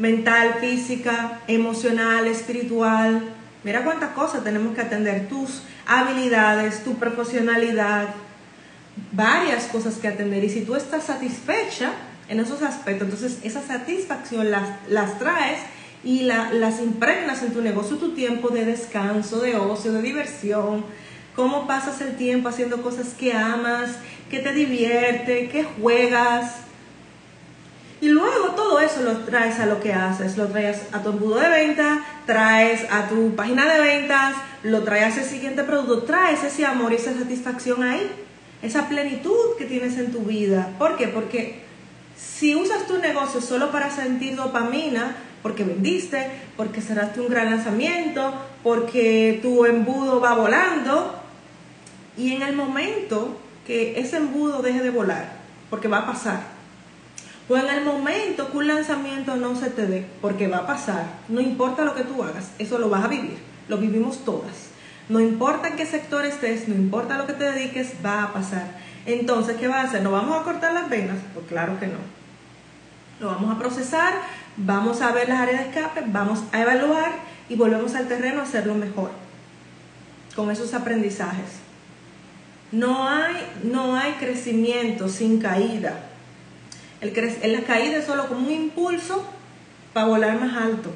mental, 0.00 0.56
física, 0.60 1.40
emocional, 1.46 2.26
espiritual. 2.26 3.22
Mira 3.62 3.84
cuántas 3.84 4.10
cosas 4.10 4.42
tenemos 4.42 4.74
que 4.74 4.80
atender, 4.80 5.28
tus 5.28 5.62
habilidades, 5.86 6.82
tu 6.82 6.94
profesionalidad, 6.94 8.08
varias 9.12 9.66
cosas 9.66 9.96
que 9.96 10.08
atender. 10.08 10.42
Y 10.42 10.48
si 10.48 10.62
tú 10.62 10.74
estás 10.74 11.04
satisfecha 11.04 11.92
en 12.28 12.40
esos 12.40 12.62
aspectos, 12.62 13.08
entonces 13.08 13.38
esa 13.44 13.60
satisfacción 13.60 14.50
las, 14.50 14.68
las 14.88 15.18
traes 15.18 15.60
y 16.02 16.22
las 16.22 16.80
impregnas 16.80 17.42
en 17.42 17.52
tu 17.52 17.60
negocio, 17.60 17.98
tu 17.98 18.14
tiempo 18.14 18.48
de 18.48 18.64
descanso, 18.64 19.40
de 19.40 19.56
ocio, 19.56 19.92
de 19.92 20.00
diversión, 20.00 20.82
cómo 21.36 21.66
pasas 21.66 22.00
el 22.00 22.16
tiempo 22.16 22.48
haciendo 22.48 22.80
cosas 22.82 23.08
que 23.08 23.34
amas, 23.34 23.96
que 24.30 24.38
te 24.38 24.54
divierte, 24.54 25.50
que 25.50 25.64
juegas. 25.64 26.69
Y 28.00 28.08
luego 28.08 28.52
todo 28.56 28.80
eso 28.80 29.02
lo 29.02 29.18
traes 29.18 29.60
a 29.60 29.66
lo 29.66 29.80
que 29.80 29.92
haces, 29.92 30.38
lo 30.38 30.46
traes 30.48 30.82
a 30.92 31.02
tu 31.02 31.10
embudo 31.10 31.38
de 31.38 31.50
venta, 31.50 32.02
traes 32.24 32.86
a 32.90 33.08
tu 33.08 33.36
página 33.36 33.70
de 33.70 33.80
ventas, 33.80 34.36
lo 34.62 34.82
traes 34.82 35.04
a 35.04 35.20
ese 35.20 35.28
siguiente 35.28 35.64
producto, 35.64 36.04
traes 36.04 36.42
ese 36.42 36.64
amor 36.64 36.92
y 36.92 36.96
esa 36.96 37.12
satisfacción 37.12 37.82
ahí, 37.82 38.10
esa 38.62 38.88
plenitud 38.88 39.56
que 39.58 39.66
tienes 39.66 39.98
en 39.98 40.12
tu 40.12 40.20
vida. 40.20 40.70
¿Por 40.78 40.96
qué? 40.96 41.08
Porque 41.08 41.60
si 42.16 42.54
usas 42.54 42.86
tu 42.86 42.98
negocio 42.98 43.42
solo 43.42 43.70
para 43.70 43.90
sentir 43.90 44.34
dopamina, 44.34 45.16
porque 45.42 45.64
vendiste, 45.64 46.26
porque 46.56 46.80
cerraste 46.80 47.20
un 47.20 47.28
gran 47.28 47.50
lanzamiento, 47.50 48.32
porque 48.62 49.40
tu 49.42 49.66
embudo 49.66 50.20
va 50.20 50.34
volando, 50.34 51.20
y 52.16 52.34
en 52.34 52.42
el 52.42 52.54
momento 52.56 53.38
que 53.66 54.00
ese 54.00 54.16
embudo 54.16 54.62
deje 54.62 54.82
de 54.82 54.90
volar, 54.90 55.32
porque 55.68 55.88
va 55.88 55.98
a 55.98 56.06
pasar, 56.06 56.59
o 57.50 57.56
en 57.56 57.68
el 57.68 57.84
momento 57.84 58.48
que 58.50 58.58
un 58.58 58.68
lanzamiento 58.68 59.34
no 59.34 59.56
se 59.56 59.70
te 59.70 59.86
dé, 59.88 60.06
porque 60.22 60.46
va 60.46 60.58
a 60.58 60.66
pasar, 60.68 61.04
no 61.28 61.40
importa 61.40 61.84
lo 61.84 61.96
que 61.96 62.04
tú 62.04 62.22
hagas, 62.22 62.52
eso 62.60 62.78
lo 62.78 62.88
vas 62.88 63.04
a 63.04 63.08
vivir, 63.08 63.38
lo 63.68 63.78
vivimos 63.78 64.24
todas. 64.24 64.68
No 65.08 65.18
importa 65.18 65.66
en 65.66 65.74
qué 65.74 65.84
sector 65.84 66.24
estés, 66.24 66.68
no 66.68 66.76
importa 66.76 67.18
lo 67.18 67.26
que 67.26 67.32
te 67.32 67.50
dediques, 67.50 67.94
va 68.06 68.22
a 68.22 68.32
pasar. 68.32 68.78
Entonces, 69.04 69.56
¿qué 69.56 69.66
va 69.66 69.80
a 69.80 69.82
hacer? 69.82 70.02
¿No 70.02 70.12
vamos 70.12 70.40
a 70.40 70.44
cortar 70.44 70.72
las 70.72 70.88
venas? 70.88 71.16
Pues 71.34 71.46
claro 71.46 71.80
que 71.80 71.88
no. 71.88 71.98
Lo 73.18 73.26
vamos 73.26 73.56
a 73.56 73.58
procesar, 73.58 74.14
vamos 74.56 75.02
a 75.02 75.10
ver 75.10 75.28
las 75.28 75.40
áreas 75.40 75.64
de 75.64 75.70
escape, 75.70 76.04
vamos 76.06 76.44
a 76.52 76.62
evaluar 76.62 77.10
y 77.48 77.56
volvemos 77.56 77.96
al 77.96 78.06
terreno 78.06 78.40
a 78.40 78.44
hacerlo 78.44 78.76
mejor 78.76 79.10
con 80.36 80.52
esos 80.52 80.72
aprendizajes. 80.72 81.58
No 82.70 83.08
hay, 83.08 83.34
no 83.64 83.96
hay 83.96 84.12
crecimiento 84.12 85.08
sin 85.08 85.40
caída. 85.40 86.09
El 87.00 87.52
la 87.52 87.62
caída 87.62 87.98
es 87.98 88.04
solo 88.04 88.28
como 88.28 88.46
un 88.46 88.52
impulso 88.52 89.24
para 89.92 90.06
volar 90.06 90.38
más 90.38 90.56
alto. 90.56 90.90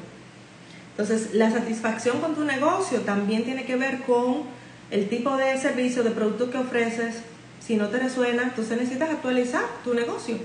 Entonces, 0.91 1.33
la 1.33 1.51
satisfacción 1.51 2.21
con 2.21 2.35
tu 2.35 2.43
negocio 2.43 3.01
también 3.01 3.43
tiene 3.43 3.65
que 3.65 3.75
ver 3.75 4.01
con 4.03 4.43
el 4.91 5.09
tipo 5.09 5.35
de 5.35 5.57
servicio, 5.57 6.03
de 6.03 6.11
producto 6.11 6.51
que 6.51 6.57
ofreces. 6.57 7.17
Si 7.59 7.75
no 7.75 7.89
te 7.89 7.99
resuena, 7.99 8.43
entonces 8.43 8.77
necesitas 8.77 9.09
actualizar 9.09 9.63
tu 9.83 9.93
negocio. 9.93 10.37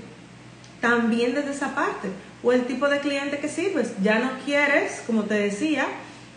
También 0.81 1.35
desde 1.35 1.51
esa 1.51 1.75
parte. 1.75 2.09
O 2.43 2.51
el 2.51 2.65
tipo 2.65 2.89
de 2.89 2.99
cliente 2.99 3.37
que 3.37 3.47
sirves. 3.47 3.93
Ya 4.01 4.19
no 4.19 4.31
quieres, 4.43 5.03
como 5.05 5.23
te 5.23 5.35
decía, 5.35 5.85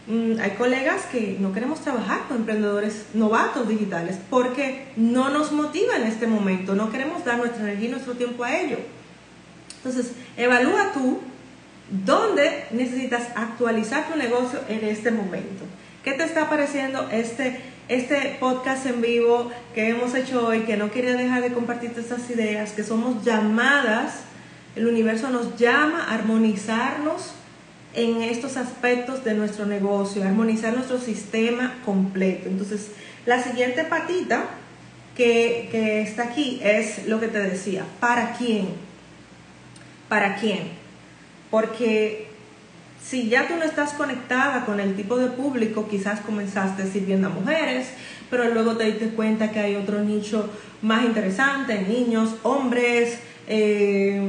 Mm, 0.07 0.39
hay 0.39 0.51
colegas 0.51 1.07
que 1.11 1.39
no 1.41 1.55
queremos 1.55 1.81
trabajar 1.81 2.29
con 2.29 2.39
emprendedores 2.39 3.07
novatos 3.15 3.67
digitales 3.67 4.19
porque 4.29 4.89
no 4.97 5.31
nos 5.31 5.51
motiva 5.51 5.97
en 5.97 6.03
este 6.03 6.27
momento, 6.27 6.75
no 6.75 6.93
queremos 6.93 7.25
dar 7.25 7.39
nuestra 7.39 7.63
energía 7.63 7.89
y 7.89 7.93
nuestro 7.93 8.13
tiempo 8.13 8.45
a 8.45 8.55
ello. 8.55 8.77
Entonces, 9.85 10.13
evalúa 10.39 10.93
tú 10.95 11.21
dónde 12.07 12.65
necesitas 12.71 13.29
actualizar 13.37 14.09
tu 14.09 14.17
negocio 14.17 14.61
en 14.69 14.83
este 14.85 15.11
momento. 15.11 15.65
¿Qué 16.03 16.13
te 16.13 16.25
está 16.25 16.49
pareciendo 16.49 17.09
este, 17.11 17.61
este 17.89 18.37
podcast 18.41 18.87
en 18.87 19.03
vivo 19.03 19.51
que 19.75 19.91
hemos 19.91 20.15
hecho 20.15 20.47
hoy? 20.47 20.61
Que 20.61 20.79
no 20.79 20.91
quería 20.91 21.15
dejar 21.15 21.43
de 21.43 21.53
compartirte 21.53 22.01
estas 22.01 22.31
ideas, 22.31 22.73
que 22.73 22.83
somos 22.83 23.23
llamadas, 23.25 24.21
el 24.75 24.87
universo 24.87 25.29
nos 25.29 25.59
llama 25.59 26.05
a 26.05 26.15
armonizarnos 26.15 27.33
en 27.93 28.23
estos 28.23 28.57
aspectos 28.57 29.23
de 29.23 29.35
nuestro 29.35 29.67
negocio, 29.67 30.25
armonizar 30.25 30.75
nuestro 30.75 30.99
sistema 30.99 31.75
completo. 31.85 32.49
Entonces, 32.49 32.89
la 33.27 33.43
siguiente 33.43 33.85
patita 33.85 34.47
que, 35.15 35.69
que 35.71 36.01
está 36.01 36.25
aquí 36.25 36.61
es 36.65 37.07
lo 37.07 37.21
que 37.21 37.29
te 37.29 37.39
decía, 37.39 37.85
¿para 38.01 38.33
quién? 38.33 38.94
¿Para 40.15 40.37
quién? 40.37 40.69
Porque 41.51 42.29
si 43.03 43.29
ya 43.29 43.49
tú 43.49 43.57
no 43.57 43.65
estás 43.65 43.95
conectada 43.95 44.65
con 44.65 44.79
el 44.79 44.95
tipo 44.95 45.17
de 45.17 45.27
público, 45.27 45.89
quizás 45.89 46.21
comenzaste 46.21 46.87
sirviendo 46.87 47.27
a 47.27 47.31
mujeres, 47.31 47.89
pero 48.31 48.49
luego 48.55 48.77
te 48.77 48.85
diste 48.85 49.09
cuenta 49.09 49.51
que 49.51 49.59
hay 49.59 49.75
otro 49.75 50.05
nicho 50.05 50.49
más 50.83 51.05
interesante, 51.05 51.83
niños, 51.83 52.37
hombres, 52.45 53.19
eh, 53.49 54.23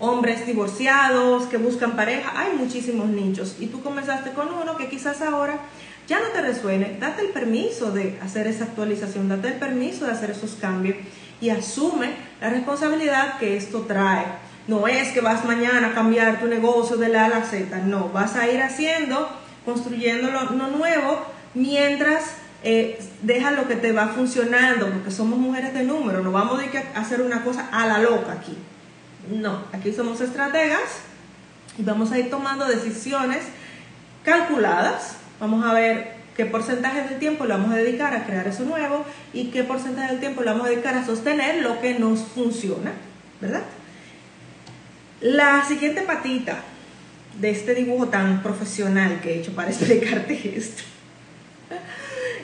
hombres 0.00 0.44
divorciados 0.44 1.44
que 1.44 1.56
buscan 1.56 1.96
pareja, 1.96 2.38
hay 2.38 2.54
muchísimos 2.58 3.08
nichos 3.08 3.56
y 3.58 3.68
tú 3.68 3.82
comenzaste 3.82 4.32
con 4.32 4.48
uno 4.52 4.76
que 4.76 4.90
quizás 4.90 5.22
ahora 5.22 5.60
ya 6.06 6.20
no 6.20 6.26
te 6.26 6.42
resuene, 6.42 6.98
date 7.00 7.22
el 7.22 7.28
permiso 7.28 7.90
de 7.90 8.18
hacer 8.20 8.46
esa 8.46 8.64
actualización, 8.64 9.30
date 9.30 9.48
el 9.48 9.54
permiso 9.54 10.04
de 10.04 10.12
hacer 10.12 10.28
esos 10.32 10.56
cambios 10.60 10.98
y 11.40 11.48
asume 11.48 12.10
la 12.38 12.50
responsabilidad 12.50 13.38
que 13.38 13.56
esto 13.56 13.86
trae. 13.88 14.49
No 14.70 14.86
es 14.86 15.08
que 15.08 15.20
vas 15.20 15.44
mañana 15.44 15.88
a 15.88 15.94
cambiar 15.94 16.38
tu 16.38 16.46
negocio 16.46 16.96
de 16.96 17.08
la 17.08 17.22
A 17.22 17.24
a 17.24 17.28
la 17.28 17.44
Z, 17.44 17.76
no, 17.78 18.10
vas 18.10 18.36
a 18.36 18.48
ir 18.48 18.62
haciendo, 18.62 19.28
construyendo 19.64 20.30
lo, 20.30 20.44
nuevo 20.68 21.26
mientras 21.54 22.34
eh, 22.62 22.96
lo 23.24 23.66
que 23.66 23.74
te 23.74 23.90
va 23.90 24.06
funcionando, 24.10 24.88
porque 24.88 25.10
somos 25.10 25.40
mujeres 25.40 25.74
de 25.74 25.82
número, 25.82 26.22
no 26.22 26.30
vamos 26.30 26.60
a 26.62 27.00
hacer 27.00 27.20
una 27.20 27.42
cosa 27.42 27.68
a 27.72 27.84
la 27.84 27.98
loca 27.98 28.30
aquí. 28.30 28.56
No, 29.28 29.64
aquí 29.72 29.92
somos 29.92 30.20
estrategas 30.20 31.00
y 31.76 31.82
vamos 31.82 32.12
a 32.12 32.20
ir 32.20 32.30
tomando 32.30 32.64
decisiones 32.66 33.40
calculadas. 34.24 35.16
Vamos 35.40 35.66
a 35.66 35.72
ver 35.72 36.12
qué 36.36 36.46
porcentaje 36.46 37.08
del 37.08 37.18
tiempo 37.18 37.44
le 37.44 37.54
vamos 37.54 37.72
a 37.72 37.76
dedicar 37.76 38.14
a 38.14 38.24
crear 38.24 38.46
eso 38.46 38.62
nuevo 38.62 39.04
y 39.32 39.46
qué 39.50 39.64
porcentaje 39.64 40.12
del 40.12 40.20
tiempo 40.20 40.42
le 40.42 40.50
vamos 40.52 40.68
a 40.68 40.70
dedicar 40.70 40.94
a 40.94 41.04
sostener 41.04 41.60
lo 41.60 41.80
que 41.80 41.98
nos 41.98 42.20
funciona, 42.20 42.92
¿verdad? 43.40 43.62
La 45.20 45.64
siguiente 45.66 46.02
patita 46.02 46.62
de 47.38 47.50
este 47.50 47.74
dibujo 47.74 48.08
tan 48.08 48.42
profesional 48.42 49.20
que 49.20 49.32
he 49.32 49.40
hecho 49.40 49.52
para 49.54 49.70
explicarte 49.70 50.56
esto 50.56 50.82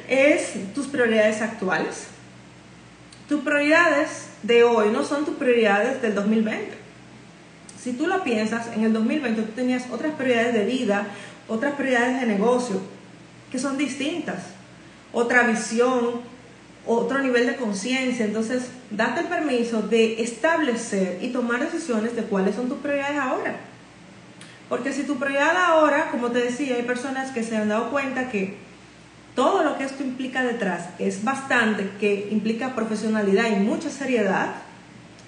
es 0.08 0.54
tus 0.74 0.86
prioridades 0.86 1.42
actuales. 1.42 2.08
Tus 3.28 3.40
prioridades 3.42 4.28
de 4.42 4.62
hoy 4.62 4.90
no 4.90 5.04
son 5.04 5.24
tus 5.24 5.36
prioridades 5.36 6.00
del 6.02 6.14
2020. 6.14 6.76
Si 7.82 7.92
tú 7.92 8.06
lo 8.06 8.22
piensas, 8.22 8.68
en 8.74 8.84
el 8.84 8.92
2020 8.92 9.42
tú 9.42 9.52
tenías 9.52 9.84
otras 9.90 10.14
prioridades 10.14 10.54
de 10.54 10.64
vida, 10.64 11.06
otras 11.48 11.74
prioridades 11.74 12.20
de 12.20 12.26
negocio, 12.26 12.80
que 13.50 13.58
son 13.58 13.76
distintas, 13.76 14.44
otra 15.12 15.44
visión, 15.44 16.20
otro 16.86 17.18
nivel 17.18 17.46
de 17.46 17.56
conciencia. 17.56 18.24
Entonces, 18.24 18.68
date 18.90 19.20
el 19.20 19.26
permiso 19.26 19.82
de 19.82 20.22
establecer 20.22 21.18
y 21.22 21.28
tomar 21.28 21.60
decisiones 21.60 22.14
de 22.16 22.22
cuáles 22.22 22.54
son 22.54 22.68
tus 22.68 22.78
prioridades 22.78 23.18
ahora. 23.18 23.56
Porque 24.68 24.92
si 24.92 25.04
tu 25.04 25.16
prioridad 25.16 25.56
ahora, 25.56 26.10
como 26.10 26.30
te 26.30 26.40
decía, 26.40 26.76
hay 26.76 26.82
personas 26.82 27.30
que 27.30 27.42
se 27.42 27.56
han 27.56 27.68
dado 27.68 27.90
cuenta 27.90 28.30
que 28.30 28.56
todo 29.34 29.62
lo 29.62 29.76
que 29.76 29.84
esto 29.84 30.02
implica 30.02 30.42
detrás 30.42 30.88
es 30.98 31.22
bastante, 31.22 31.90
que 32.00 32.28
implica 32.30 32.74
profesionalidad 32.74 33.50
y 33.50 33.56
mucha 33.56 33.90
seriedad 33.90 34.54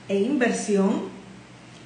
e 0.09 0.19
inversión, 0.21 1.09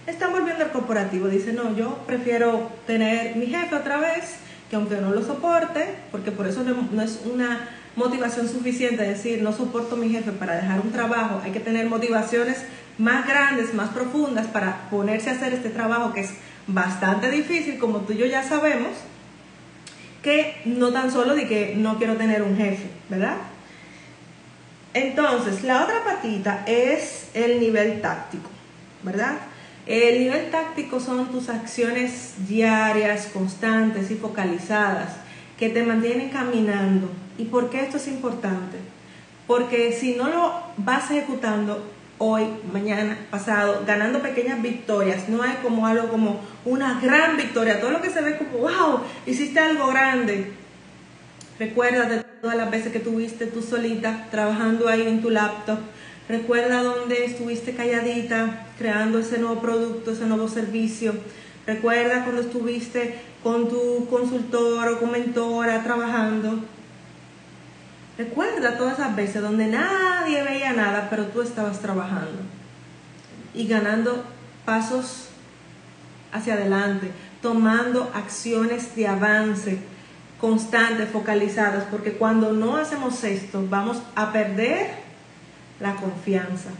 están 0.06 0.32
volviendo 0.32 0.64
al 0.64 0.70
corporativo. 0.70 1.28
Dice, 1.28 1.52
no, 1.52 1.76
yo 1.76 1.98
prefiero 2.06 2.70
tener 2.86 3.36
mi 3.36 3.46
jefe 3.46 3.74
otra 3.74 3.98
vez, 3.98 4.36
que 4.70 4.76
aunque 4.76 4.96
no 4.96 5.10
lo 5.10 5.22
soporte, 5.22 5.96
porque 6.10 6.30
por 6.30 6.46
eso 6.46 6.62
no, 6.62 7.02
es 7.02 7.20
una 7.26 7.68
motivación 7.96 8.48
suficiente 8.48 9.02
decir, 9.02 9.42
no 9.42 9.52
soporto 9.52 9.96
mi 9.96 10.08
jefe 10.08 10.32
para 10.32 10.56
dejar 10.56 10.80
un 10.80 10.92
trabajo, 10.92 11.40
hay 11.44 11.52
que 11.52 11.60
tener 11.60 11.86
motivaciones 11.88 12.64
más 12.98 13.26
grandes, 13.26 13.74
más 13.74 13.90
profundas 13.90 14.46
para 14.46 14.88
ponerse 14.90 15.30
a 15.30 15.34
hacer 15.34 15.52
este 15.52 15.70
trabajo 15.70 16.12
que 16.12 16.20
es 16.20 16.30
bastante 16.66 17.30
difícil, 17.30 17.78
como 17.78 18.00
tú 18.00 18.12
y 18.12 18.18
yo 18.18 18.26
ya 18.26 18.42
sabemos, 18.42 18.92
que 20.22 20.60
no 20.64 20.92
tan 20.92 21.10
solo 21.10 21.34
de 21.34 21.48
que 21.48 21.74
no 21.76 21.98
quiero 21.98 22.16
tener 22.16 22.42
un 22.42 22.56
jefe, 22.56 22.88
¿verdad? 23.08 23.36
Entonces, 24.94 25.64
la 25.64 25.84
otra 25.84 26.04
patita 26.04 26.64
es 26.66 27.30
el 27.34 27.60
nivel 27.60 28.00
táctico, 28.00 28.48
¿verdad? 29.02 29.38
El 29.86 30.20
nivel 30.20 30.50
táctico 30.50 31.00
son 31.00 31.26
tus 31.28 31.48
acciones 31.48 32.34
diarias, 32.46 33.26
constantes 33.32 34.10
y 34.10 34.14
focalizadas 34.14 35.16
que 35.58 35.70
te 35.70 35.82
mantienen 35.82 36.28
caminando. 36.28 37.10
¿Y 37.38 37.44
por 37.44 37.70
qué 37.70 37.82
esto 37.82 37.96
es 37.96 38.08
importante? 38.08 38.78
Porque 39.46 39.92
si 39.92 40.14
no 40.14 40.28
lo 40.28 40.52
vas 40.76 41.10
ejecutando, 41.10 41.82
hoy, 42.24 42.44
mañana, 42.72 43.18
pasado, 43.30 43.82
ganando 43.84 44.22
pequeñas 44.22 44.62
victorias. 44.62 45.28
No 45.28 45.42
hay 45.42 45.56
como 45.62 45.86
algo 45.86 46.08
como 46.08 46.40
una 46.64 47.00
gran 47.00 47.36
victoria. 47.36 47.80
Todo 47.80 47.90
lo 47.90 48.00
que 48.00 48.10
se 48.10 48.20
ve 48.20 48.38
como, 48.38 48.58
wow, 48.58 49.00
hiciste 49.26 49.58
algo 49.58 49.88
grande. 49.88 50.52
Recuerda 51.58 52.24
todas 52.40 52.56
las 52.56 52.70
veces 52.70 52.92
que 52.92 53.00
tuviste 53.00 53.46
tú 53.46 53.60
solita 53.60 54.28
trabajando 54.30 54.88
ahí 54.88 55.02
en 55.02 55.20
tu 55.20 55.30
laptop. 55.30 55.78
Recuerda 56.28 56.82
dónde 56.82 57.24
estuviste 57.24 57.74
calladita 57.74 58.66
creando 58.78 59.18
ese 59.18 59.38
nuevo 59.38 59.60
producto, 59.60 60.12
ese 60.12 60.26
nuevo 60.26 60.48
servicio. 60.48 61.14
Recuerda 61.66 62.22
cuando 62.22 62.42
estuviste 62.42 63.16
con 63.42 63.68
tu 63.68 64.06
consultor 64.08 64.88
o 64.88 65.00
con 65.00 65.10
mentora 65.10 65.82
trabajando. 65.82 66.60
Recuerda 68.18 68.76
todas 68.76 68.98
esas 68.98 69.16
veces 69.16 69.40
donde 69.40 69.66
nadie 69.66 70.42
veía 70.42 70.72
nada, 70.72 71.08
pero 71.08 71.26
tú 71.26 71.40
estabas 71.40 71.80
trabajando 71.80 72.40
y 73.54 73.66
ganando 73.66 74.24
pasos 74.64 75.28
hacia 76.32 76.54
adelante, 76.54 77.10
tomando 77.40 78.10
acciones 78.14 78.94
de 78.96 79.08
avance 79.08 79.78
constantes, 80.40 81.08
focalizadas, 81.10 81.84
porque 81.84 82.12
cuando 82.14 82.52
no 82.52 82.76
hacemos 82.76 83.22
esto 83.24 83.64
vamos 83.68 84.02
a 84.16 84.32
perder 84.32 84.90
la 85.80 85.94
confianza. 85.94 86.70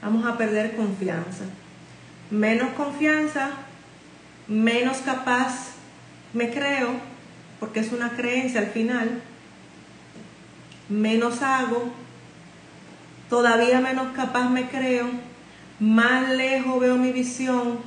Vamos 0.00 0.24
a 0.24 0.38
perder 0.38 0.76
confianza. 0.76 1.44
Menos 2.30 2.70
confianza, 2.74 3.50
menos 4.46 4.98
capaz 4.98 5.72
me 6.32 6.50
creo 6.50 7.17
porque 7.60 7.80
es 7.80 7.92
una 7.92 8.10
creencia 8.10 8.60
al 8.60 8.68
final, 8.68 9.20
menos 10.88 11.42
hago, 11.42 11.90
todavía 13.28 13.80
menos 13.80 14.14
capaz 14.14 14.48
me 14.48 14.68
creo, 14.68 15.08
más 15.80 16.30
lejos 16.30 16.80
veo 16.80 16.96
mi 16.96 17.12
visión 17.12 17.78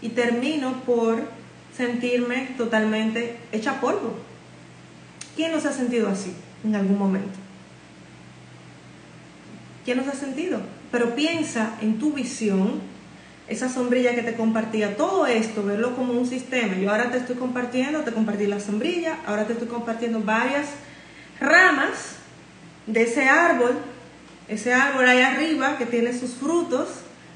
y 0.00 0.10
termino 0.10 0.82
por 0.84 1.22
sentirme 1.76 2.48
totalmente 2.56 3.38
hecha 3.52 3.80
polvo. 3.80 4.14
¿Quién 5.34 5.52
nos 5.52 5.64
ha 5.64 5.72
sentido 5.72 6.08
así 6.08 6.34
en 6.64 6.74
algún 6.74 6.98
momento? 6.98 7.38
¿Quién 9.84 9.98
nos 9.98 10.08
ha 10.08 10.14
sentido? 10.14 10.60
Pero 10.90 11.14
piensa 11.14 11.76
en 11.80 11.98
tu 11.98 12.12
visión 12.12 12.80
esa 13.48 13.68
sombrilla 13.68 14.14
que 14.14 14.22
te 14.22 14.34
compartía, 14.34 14.96
todo 14.96 15.26
esto, 15.26 15.64
verlo 15.64 15.96
como 15.96 16.12
un 16.12 16.26
sistema. 16.26 16.76
Yo 16.76 16.90
ahora 16.90 17.10
te 17.10 17.18
estoy 17.18 17.36
compartiendo, 17.36 18.00
te 18.00 18.12
compartí 18.12 18.46
la 18.46 18.60
sombrilla, 18.60 19.18
ahora 19.26 19.46
te 19.46 19.54
estoy 19.54 19.68
compartiendo 19.68 20.20
varias 20.20 20.68
ramas 21.40 22.16
de 22.86 23.02
ese 23.02 23.28
árbol, 23.28 23.76
ese 24.48 24.72
árbol 24.72 25.06
ahí 25.06 25.20
arriba 25.20 25.76
que 25.76 25.86
tiene 25.86 26.16
sus 26.16 26.34
frutos, 26.34 26.88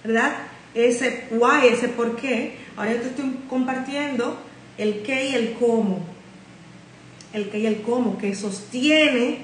¿verdad? 0.05 0.33
Ese 0.75 1.27
why, 1.31 1.69
ese 1.69 1.89
por 1.89 2.17
qué. 2.17 2.57
Ahora 2.77 2.93
yo 2.93 3.01
te 3.01 3.09
estoy 3.09 3.41
compartiendo 3.49 4.39
el 4.79 5.03
qué 5.03 5.31
y 5.31 5.35
el 5.35 5.55
cómo. 5.55 6.05
El 7.33 7.51
qué 7.51 7.59
y 7.59 7.67
el 7.67 7.83
cómo 7.83 8.19
que 8.19 8.35
sostiene 8.35 9.39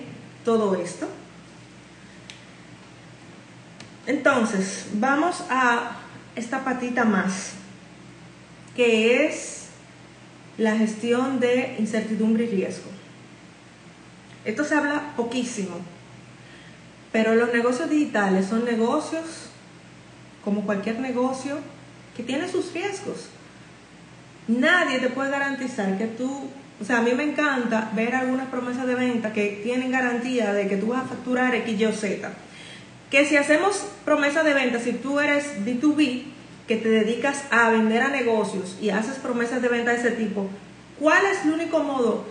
todo 0.44 0.76
esto. 0.76 1.08
Entonces, 4.06 4.86
vamos 4.94 5.42
a 5.48 6.01
esta 6.36 6.64
patita 6.64 7.04
más, 7.04 7.52
que 8.74 9.26
es 9.26 9.66
la 10.58 10.76
gestión 10.76 11.40
de 11.40 11.76
incertidumbre 11.78 12.44
y 12.44 12.48
riesgo. 12.48 12.90
Esto 14.44 14.64
se 14.64 14.74
habla 14.74 15.12
poquísimo, 15.16 15.76
pero 17.12 17.34
los 17.34 17.52
negocios 17.52 17.90
digitales 17.90 18.46
son 18.46 18.64
negocios, 18.64 19.50
como 20.44 20.62
cualquier 20.62 20.98
negocio, 21.00 21.58
que 22.16 22.22
tiene 22.22 22.48
sus 22.48 22.72
riesgos. 22.72 23.28
Nadie 24.48 24.98
te 24.98 25.08
puede 25.08 25.30
garantizar 25.30 25.96
que 25.98 26.06
tú, 26.06 26.48
o 26.80 26.84
sea, 26.84 26.98
a 26.98 27.02
mí 27.02 27.12
me 27.12 27.22
encanta 27.22 27.90
ver 27.94 28.14
algunas 28.14 28.48
promesas 28.48 28.86
de 28.86 28.94
venta 28.94 29.32
que 29.32 29.60
tienen 29.62 29.92
garantía 29.92 30.52
de 30.52 30.66
que 30.66 30.76
tú 30.76 30.88
vas 30.88 31.04
a 31.04 31.08
facturar 31.08 31.54
X, 31.54 31.80
Y 31.80 31.84
o 31.84 31.92
Z 31.92 32.32
que 33.12 33.26
si 33.26 33.36
hacemos 33.36 33.84
promesa 34.06 34.42
de 34.42 34.54
venta, 34.54 34.80
si 34.80 34.94
tú 34.94 35.20
eres 35.20 35.44
B2B, 35.66 36.22
que 36.66 36.76
te 36.76 36.88
dedicas 36.88 37.44
a 37.50 37.68
vender 37.68 38.00
a 38.00 38.08
negocios 38.08 38.78
y 38.80 38.88
haces 38.88 39.16
promesas 39.16 39.60
de 39.60 39.68
venta 39.68 39.90
de 39.90 39.98
ese 39.98 40.12
tipo, 40.12 40.48
¿cuál 40.98 41.26
es 41.26 41.44
el 41.44 41.52
único 41.52 41.80
modo 41.80 42.24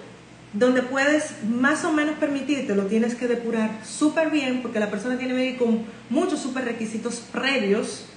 donde 0.53 0.81
puedes 0.81 1.43
más 1.47 1.85
o 1.85 1.93
menos 1.93 2.15
permitirte, 2.15 2.75
lo 2.75 2.87
tienes 2.87 3.13
que 3.13 3.27
depurar 3.27 3.85
súper 3.85 4.31
bien 4.31 4.63
porque 4.63 4.79
la 4.79 4.89
persona 4.89 5.19
tiene 5.19 5.33
que 5.33 5.39
venir 5.39 5.57
con 5.59 5.85
muchos 6.09 6.39
super 6.39 6.65
requisitos 6.65 7.21
previos 7.31 8.07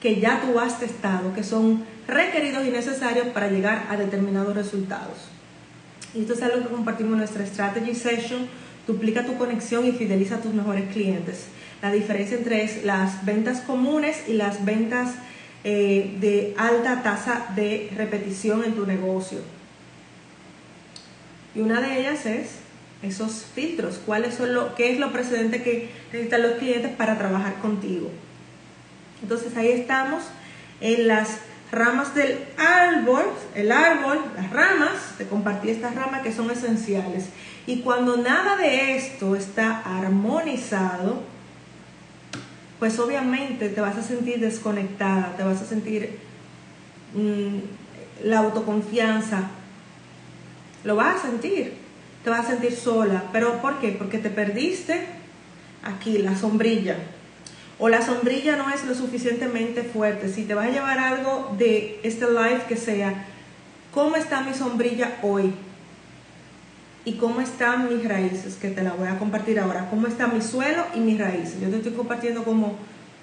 que 0.00 0.18
ya 0.18 0.40
tú 0.40 0.58
has 0.58 0.80
testado, 0.80 1.34
que 1.34 1.44
son 1.44 1.84
requeridos 2.06 2.66
y 2.66 2.70
necesarios 2.70 3.26
para 3.28 3.50
llegar 3.50 3.86
a 3.90 3.98
determinados 3.98 4.56
resultados. 4.56 5.28
Y 6.14 6.22
esto 6.22 6.32
es 6.32 6.42
algo 6.42 6.62
que 6.62 6.74
compartimos 6.74 7.12
en 7.12 7.18
nuestra 7.18 7.44
Strategy 7.44 7.94
Session, 7.94 8.48
duplica 8.86 9.26
tu 9.26 9.36
conexión 9.36 9.84
y 9.84 9.92
fideliza 9.92 10.36
a 10.36 10.40
tus 10.40 10.54
mejores 10.54 10.90
clientes. 10.90 11.48
La 11.82 11.92
diferencia 11.92 12.36
entre 12.36 12.84
las 12.84 13.24
ventas 13.24 13.60
comunes 13.60 14.24
y 14.26 14.32
las 14.32 14.64
ventas 14.64 15.14
eh, 15.64 16.16
de 16.20 16.54
alta 16.56 17.02
tasa 17.02 17.46
de 17.54 17.90
repetición 17.96 18.64
en 18.64 18.74
tu 18.74 18.86
negocio. 18.86 19.38
Y 21.54 21.60
una 21.60 21.80
de 21.80 22.00
ellas 22.00 22.26
es 22.26 22.50
esos 23.02 23.44
filtros, 23.54 24.00
cuáles 24.04 24.34
son 24.34 24.54
lo, 24.54 24.74
qué 24.74 24.92
es 24.92 24.98
lo 24.98 25.12
precedente 25.12 25.62
que 25.62 25.90
necesitan 26.12 26.42
los 26.42 26.52
clientes 26.52 26.92
para 26.96 27.16
trabajar 27.16 27.54
contigo. 27.56 28.10
Entonces 29.22 29.56
ahí 29.56 29.68
estamos 29.68 30.24
en 30.80 31.08
las 31.08 31.38
ramas 31.70 32.14
del 32.14 32.38
árbol, 32.56 33.24
el 33.54 33.72
árbol, 33.72 34.20
las 34.36 34.50
ramas, 34.50 35.14
te 35.16 35.26
compartí 35.26 35.70
estas 35.70 35.94
ramas 35.94 36.22
que 36.22 36.32
son 36.32 36.50
esenciales. 36.50 37.26
Y 37.66 37.80
cuando 37.80 38.16
nada 38.16 38.56
de 38.56 38.96
esto 38.96 39.36
está 39.36 39.80
armonizado, 39.80 41.22
pues 42.78 42.98
obviamente 42.98 43.68
te 43.68 43.80
vas 43.80 43.96
a 43.96 44.02
sentir 44.02 44.38
desconectada, 44.38 45.34
te 45.36 45.42
vas 45.42 45.60
a 45.60 45.66
sentir 45.66 46.18
mm, 47.14 47.58
la 48.24 48.38
autoconfianza, 48.38 49.50
lo 50.84 50.96
vas 50.96 51.16
a 51.16 51.28
sentir, 51.28 51.74
te 52.22 52.30
vas 52.30 52.46
a 52.46 52.50
sentir 52.50 52.74
sola. 52.74 53.24
¿Pero 53.32 53.60
por 53.60 53.78
qué? 53.80 53.90
Porque 53.90 54.18
te 54.18 54.30
perdiste 54.30 55.06
aquí 55.82 56.18
la 56.18 56.36
sombrilla. 56.36 56.96
O 57.80 57.88
la 57.88 58.02
sombrilla 58.02 58.56
no 58.56 58.70
es 58.70 58.84
lo 58.84 58.94
suficientemente 58.94 59.82
fuerte. 59.82 60.28
Si 60.28 60.44
te 60.44 60.54
vas 60.54 60.66
a 60.66 60.70
llevar 60.70 60.98
algo 60.98 61.54
de 61.58 62.00
este 62.02 62.26
live 62.26 62.62
que 62.68 62.76
sea, 62.76 63.26
¿cómo 63.92 64.16
está 64.16 64.42
mi 64.42 64.54
sombrilla 64.54 65.18
hoy? 65.22 65.52
Y 67.04 67.12
cómo 67.14 67.40
están 67.40 67.88
mis 67.88 68.06
raíces, 68.06 68.56
que 68.56 68.70
te 68.70 68.82
la 68.82 68.92
voy 68.92 69.08
a 69.08 69.18
compartir 69.18 69.58
ahora, 69.58 69.88
cómo 69.90 70.06
está 70.06 70.26
mi 70.26 70.42
suelo 70.42 70.84
y 70.94 71.00
mis 71.00 71.18
raíces. 71.18 71.60
Yo 71.60 71.68
te 71.70 71.76
estoy 71.76 71.92
compartiendo 71.92 72.44
como 72.44 72.76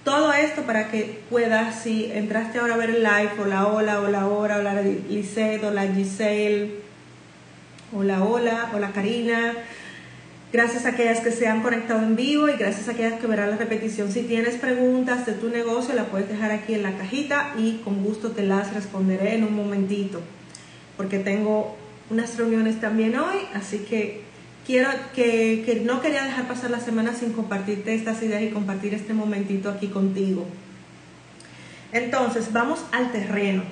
todo 0.04 0.32
esto 0.34 0.62
para 0.62 0.90
que 0.90 1.20
puedas, 1.30 1.82
si 1.82 2.12
entraste 2.12 2.60
ahora 2.60 2.76
a 2.76 2.78
ver 2.78 2.92
el 2.92 3.04
live, 3.04 3.32
hola, 3.40 3.68
hola, 3.68 4.02
hola, 4.02 4.28
hola, 4.28 4.58
hola, 4.58 4.82
Lisette, 5.10 5.64
hola, 5.64 5.88
Giselle, 5.88 6.76
hola, 7.92 8.24
hola, 8.24 8.72
hola, 8.74 8.92
Karina. 8.92 9.54
Gracias 10.54 10.86
a 10.86 10.90
aquellas 10.90 11.20
que 11.20 11.32
se 11.32 11.48
han 11.48 11.62
conectado 11.64 12.02
en 12.02 12.16
vivo 12.16 12.48
y 12.48 12.54
gracias 12.54 12.88
a 12.88 12.92
aquellas 12.92 13.20
que 13.20 13.28
verán 13.28 13.50
la 13.50 13.58
repetición. 13.58 14.12
Si 14.12 14.22
tienes 14.22 14.56
preguntas 14.56 15.26
de 15.26 15.34
tu 15.34 15.50
negocio, 15.50 15.94
la 15.96 16.06
puedes 16.06 16.30
dejar 16.30 16.52
aquí 16.52 16.76
en 16.76 16.84
la 16.84 16.98
cajita 16.98 17.54
y 17.58 17.82
con 17.84 18.04
gusto 18.04 18.32
te 18.32 18.44
las 18.44 18.74
responderé 18.74 19.36
en 19.36 19.44
un 19.44 19.56
momentito, 19.56 20.22
porque 20.96 21.20
tengo 21.20 21.76
unas 22.10 22.38
reuniones 22.38 22.80
también 22.80 23.18
hoy, 23.18 23.38
así 23.54 23.80
que 23.80 24.22
quiero 24.66 24.90
que, 25.14 25.64
que, 25.66 25.82
no 25.82 26.02
quería 26.02 26.24
dejar 26.24 26.48
pasar 26.48 26.72
la 26.72 26.80
semana 26.80 27.14
sin 27.14 27.34
compartirte 27.34 27.94
estas 27.94 28.22
ideas 28.24 28.44
y 28.44 28.50
compartir 28.50 28.94
este 28.94 29.14
momentito 29.14 29.70
aquí 29.70 29.88
contigo. 29.88 30.46
Entonces, 31.92 32.52
vamos 32.52 32.80
al 32.92 33.12
terreno. 33.12 33.64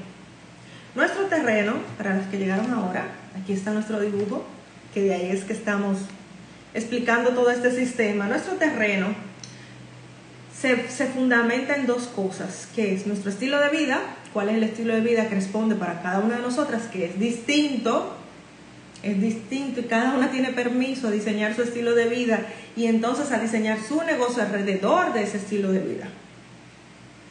Nuestro 0.96 1.26
terreno, 1.26 1.74
para 1.98 2.16
los 2.16 2.28
que 2.28 2.38
llegaron 2.38 2.72
ahora, 2.72 3.08
aquí 3.42 3.54
está 3.54 3.72
nuestro 3.72 4.00
dibujo, 4.00 4.46
que 4.94 5.02
de 5.02 5.14
ahí 5.14 5.30
es 5.32 5.44
que 5.44 5.54
estamos 5.54 5.98
explicando 6.74 7.32
todo 7.32 7.50
este 7.50 7.72
sistema. 7.72 8.28
Nuestro 8.28 8.54
terreno 8.54 9.08
se, 10.56 10.90
se 10.90 11.08
fundamenta 11.08 11.76
en 11.76 11.88
dos 11.88 12.04
cosas, 12.04 12.68
que 12.76 12.94
es 12.94 13.08
nuestro 13.08 13.32
estilo 13.32 13.60
de 13.60 13.70
vida, 13.70 14.00
cuál 14.34 14.50
es 14.50 14.56
el 14.56 14.64
estilo 14.64 14.94
de 14.94 15.02
vida 15.02 15.28
que 15.28 15.36
responde 15.36 15.76
para 15.76 16.02
cada 16.02 16.20
una 16.20 16.36
de 16.36 16.42
nosotras, 16.42 16.84
que 16.84 17.06
es 17.06 17.20
distinto 17.20 18.16
es 19.04 19.22
distinto 19.22 19.82
y 19.82 19.84
cada 19.84 20.16
una 20.16 20.32
tiene 20.32 20.52
permiso 20.52 21.10
a 21.10 21.12
diseñar 21.12 21.54
su 21.56 21.62
estilo 21.62 21.94
de 21.94 22.08
vida 22.08 22.46
y 22.76 22.88
entonces 22.88 23.32
a 23.32 23.40
diseñar 23.40 23.80
su 23.82 24.02
negocio 24.04 24.42
alrededor 24.42 25.14
de 25.14 25.24
ese 25.24 25.38
estilo 25.38 25.72
de 25.72 25.80
vida. 25.80 26.08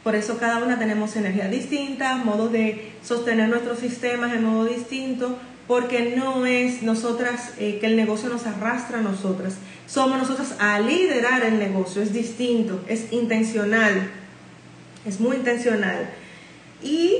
Por 0.03 0.15
eso 0.15 0.37
cada 0.37 0.63
una 0.63 0.77
tenemos 0.77 1.15
energía 1.15 1.47
distinta, 1.47 2.15
modos 2.17 2.51
de 2.51 2.91
sostener 3.03 3.49
nuestros 3.49 3.79
sistemas 3.79 4.33
en 4.33 4.43
modo 4.43 4.65
distinto, 4.65 5.39
porque 5.67 6.13
no 6.15 6.45
es 6.45 6.83
nosotras 6.83 7.53
eh, 7.57 7.79
que 7.79 7.87
el 7.87 7.95
negocio 7.95 8.29
nos 8.29 8.45
arrastra 8.45 8.99
a 8.99 9.01
nosotras, 9.01 9.55
somos 9.87 10.17
nosotras 10.17 10.55
a 10.59 10.79
liderar 10.79 11.43
el 11.43 11.57
negocio, 11.57 12.01
es 12.01 12.13
distinto, 12.13 12.83
es 12.87 13.11
intencional, 13.11 14.11
es 15.05 15.19
muy 15.19 15.37
intencional. 15.37 16.09
Y 16.83 17.17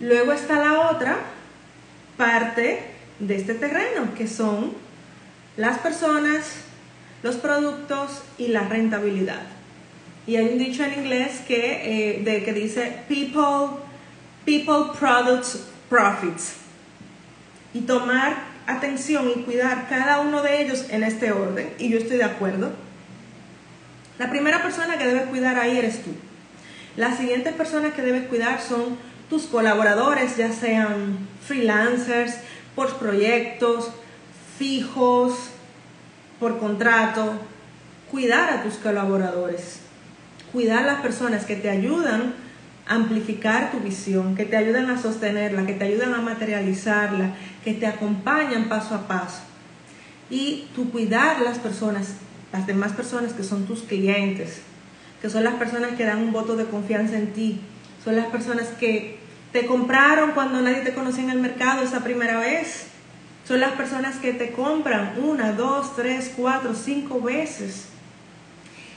luego 0.00 0.32
está 0.32 0.58
la 0.58 0.90
otra 0.90 1.18
parte 2.16 2.89
de 3.20 3.36
este 3.36 3.54
terreno, 3.54 4.14
que 4.16 4.26
son 4.26 4.72
las 5.56 5.78
personas, 5.78 6.56
los 7.22 7.36
productos 7.36 8.22
y 8.38 8.48
la 8.48 8.62
rentabilidad. 8.62 9.42
Y 10.26 10.36
hay 10.36 10.48
un 10.48 10.58
dicho 10.58 10.84
en 10.84 10.94
inglés 10.94 11.42
que, 11.46 12.16
eh, 12.16 12.22
de, 12.22 12.44
que 12.44 12.52
dice 12.52 13.02
people, 13.08 13.78
people, 14.44 14.96
products, 14.98 15.66
profits. 15.88 16.54
Y 17.72 17.82
tomar 17.82 18.36
atención 18.66 19.30
y 19.34 19.42
cuidar 19.42 19.88
cada 19.88 20.20
uno 20.20 20.42
de 20.42 20.62
ellos 20.62 20.86
en 20.90 21.04
este 21.04 21.32
orden. 21.32 21.70
Y 21.78 21.90
yo 21.90 21.98
estoy 21.98 22.16
de 22.16 22.24
acuerdo. 22.24 22.72
La 24.18 24.30
primera 24.30 24.62
persona 24.62 24.98
que 24.98 25.06
debes 25.06 25.26
cuidar 25.28 25.58
ahí 25.58 25.78
eres 25.78 26.02
tú. 26.02 26.10
Las 26.96 27.18
siguientes 27.18 27.54
personas 27.54 27.94
que 27.94 28.02
debes 28.02 28.26
cuidar 28.28 28.60
son 28.60 28.98
tus 29.30 29.44
colaboradores, 29.44 30.36
ya 30.36 30.52
sean 30.52 31.28
freelancers, 31.46 32.34
por 32.74 32.96
proyectos 32.96 33.90
fijos, 34.58 35.34
por 36.38 36.58
contrato, 36.58 37.34
cuidar 38.10 38.52
a 38.52 38.62
tus 38.62 38.74
colaboradores, 38.74 39.80
cuidar 40.52 40.84
a 40.84 40.86
las 40.86 41.00
personas 41.00 41.44
que 41.44 41.56
te 41.56 41.70
ayudan 41.70 42.34
a 42.86 42.94
amplificar 42.94 43.70
tu 43.70 43.80
visión, 43.80 44.34
que 44.34 44.44
te 44.44 44.56
ayudan 44.56 44.90
a 44.90 45.00
sostenerla, 45.00 45.66
que 45.66 45.74
te 45.74 45.84
ayudan 45.84 46.14
a 46.14 46.20
materializarla, 46.20 47.34
que 47.64 47.74
te 47.74 47.86
acompañan 47.86 48.68
paso 48.68 48.94
a 48.94 49.06
paso. 49.06 49.42
Y 50.28 50.68
tu 50.74 50.90
cuidar 50.90 51.40
las 51.40 51.58
personas, 51.58 52.14
las 52.52 52.66
demás 52.66 52.92
personas 52.92 53.32
que 53.32 53.44
son 53.44 53.66
tus 53.66 53.82
clientes, 53.82 54.62
que 55.20 55.30
son 55.30 55.44
las 55.44 55.54
personas 55.54 55.92
que 55.96 56.04
dan 56.04 56.18
un 56.18 56.32
voto 56.32 56.56
de 56.56 56.64
confianza 56.64 57.16
en 57.16 57.32
ti, 57.32 57.60
son 58.04 58.16
las 58.16 58.26
personas 58.26 58.68
que 58.78 59.18
te 59.52 59.66
compraron 59.66 60.32
cuando 60.32 60.60
nadie 60.60 60.82
te 60.82 60.94
conocía 60.94 61.24
en 61.24 61.30
el 61.30 61.40
mercado 61.40 61.82
esa 61.82 62.04
primera 62.04 62.38
vez. 62.38 62.86
Son 63.46 63.58
las 63.58 63.72
personas 63.72 64.16
que 64.16 64.32
te 64.32 64.52
compran 64.52 65.14
una, 65.22 65.52
dos, 65.52 65.96
tres, 65.96 66.32
cuatro, 66.36 66.74
cinco 66.74 67.20
veces. 67.20 67.86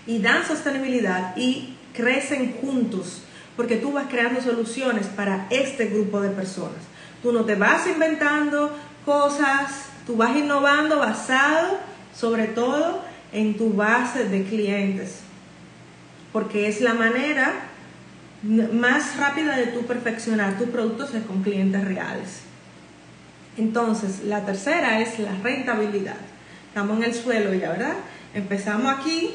Y 0.05 0.19
dan 0.19 0.45
sostenibilidad 0.45 1.35
y 1.35 1.75
crecen 1.93 2.55
juntos. 2.61 3.23
Porque 3.55 3.77
tú 3.77 3.91
vas 3.91 4.05
creando 4.09 4.41
soluciones 4.41 5.07
para 5.07 5.47
este 5.49 5.87
grupo 5.87 6.21
de 6.21 6.29
personas. 6.29 6.83
Tú 7.23 7.31
no 7.31 7.45
te 7.45 7.55
vas 7.55 7.87
inventando 7.87 8.75
cosas, 9.05 9.87
tú 10.05 10.17
vas 10.17 10.35
innovando 10.35 10.99
basado 10.99 11.79
sobre 12.13 12.45
todo 12.47 13.01
en 13.31 13.57
tu 13.57 13.73
base 13.73 14.25
de 14.25 14.43
clientes. 14.43 15.19
Porque 16.31 16.67
es 16.67 16.81
la 16.81 16.93
manera 16.93 17.53
más 18.43 19.17
rápida 19.17 19.55
de 19.55 19.67
tu 19.67 19.85
perfeccionar 19.85 20.57
tus 20.57 20.69
productos 20.69 21.13
es 21.13 21.23
con 21.23 21.41
clientes 21.41 21.83
reales. 21.83 22.41
Entonces, 23.57 24.23
la 24.25 24.45
tercera 24.45 24.99
es 24.99 25.19
la 25.19 25.33
rentabilidad. 25.41 26.17
Estamos 26.67 26.97
en 26.97 27.03
el 27.03 27.13
suelo 27.13 27.53
ya, 27.53 27.69
¿verdad? 27.69 27.93
Empezamos 28.33 28.93
aquí 28.93 29.31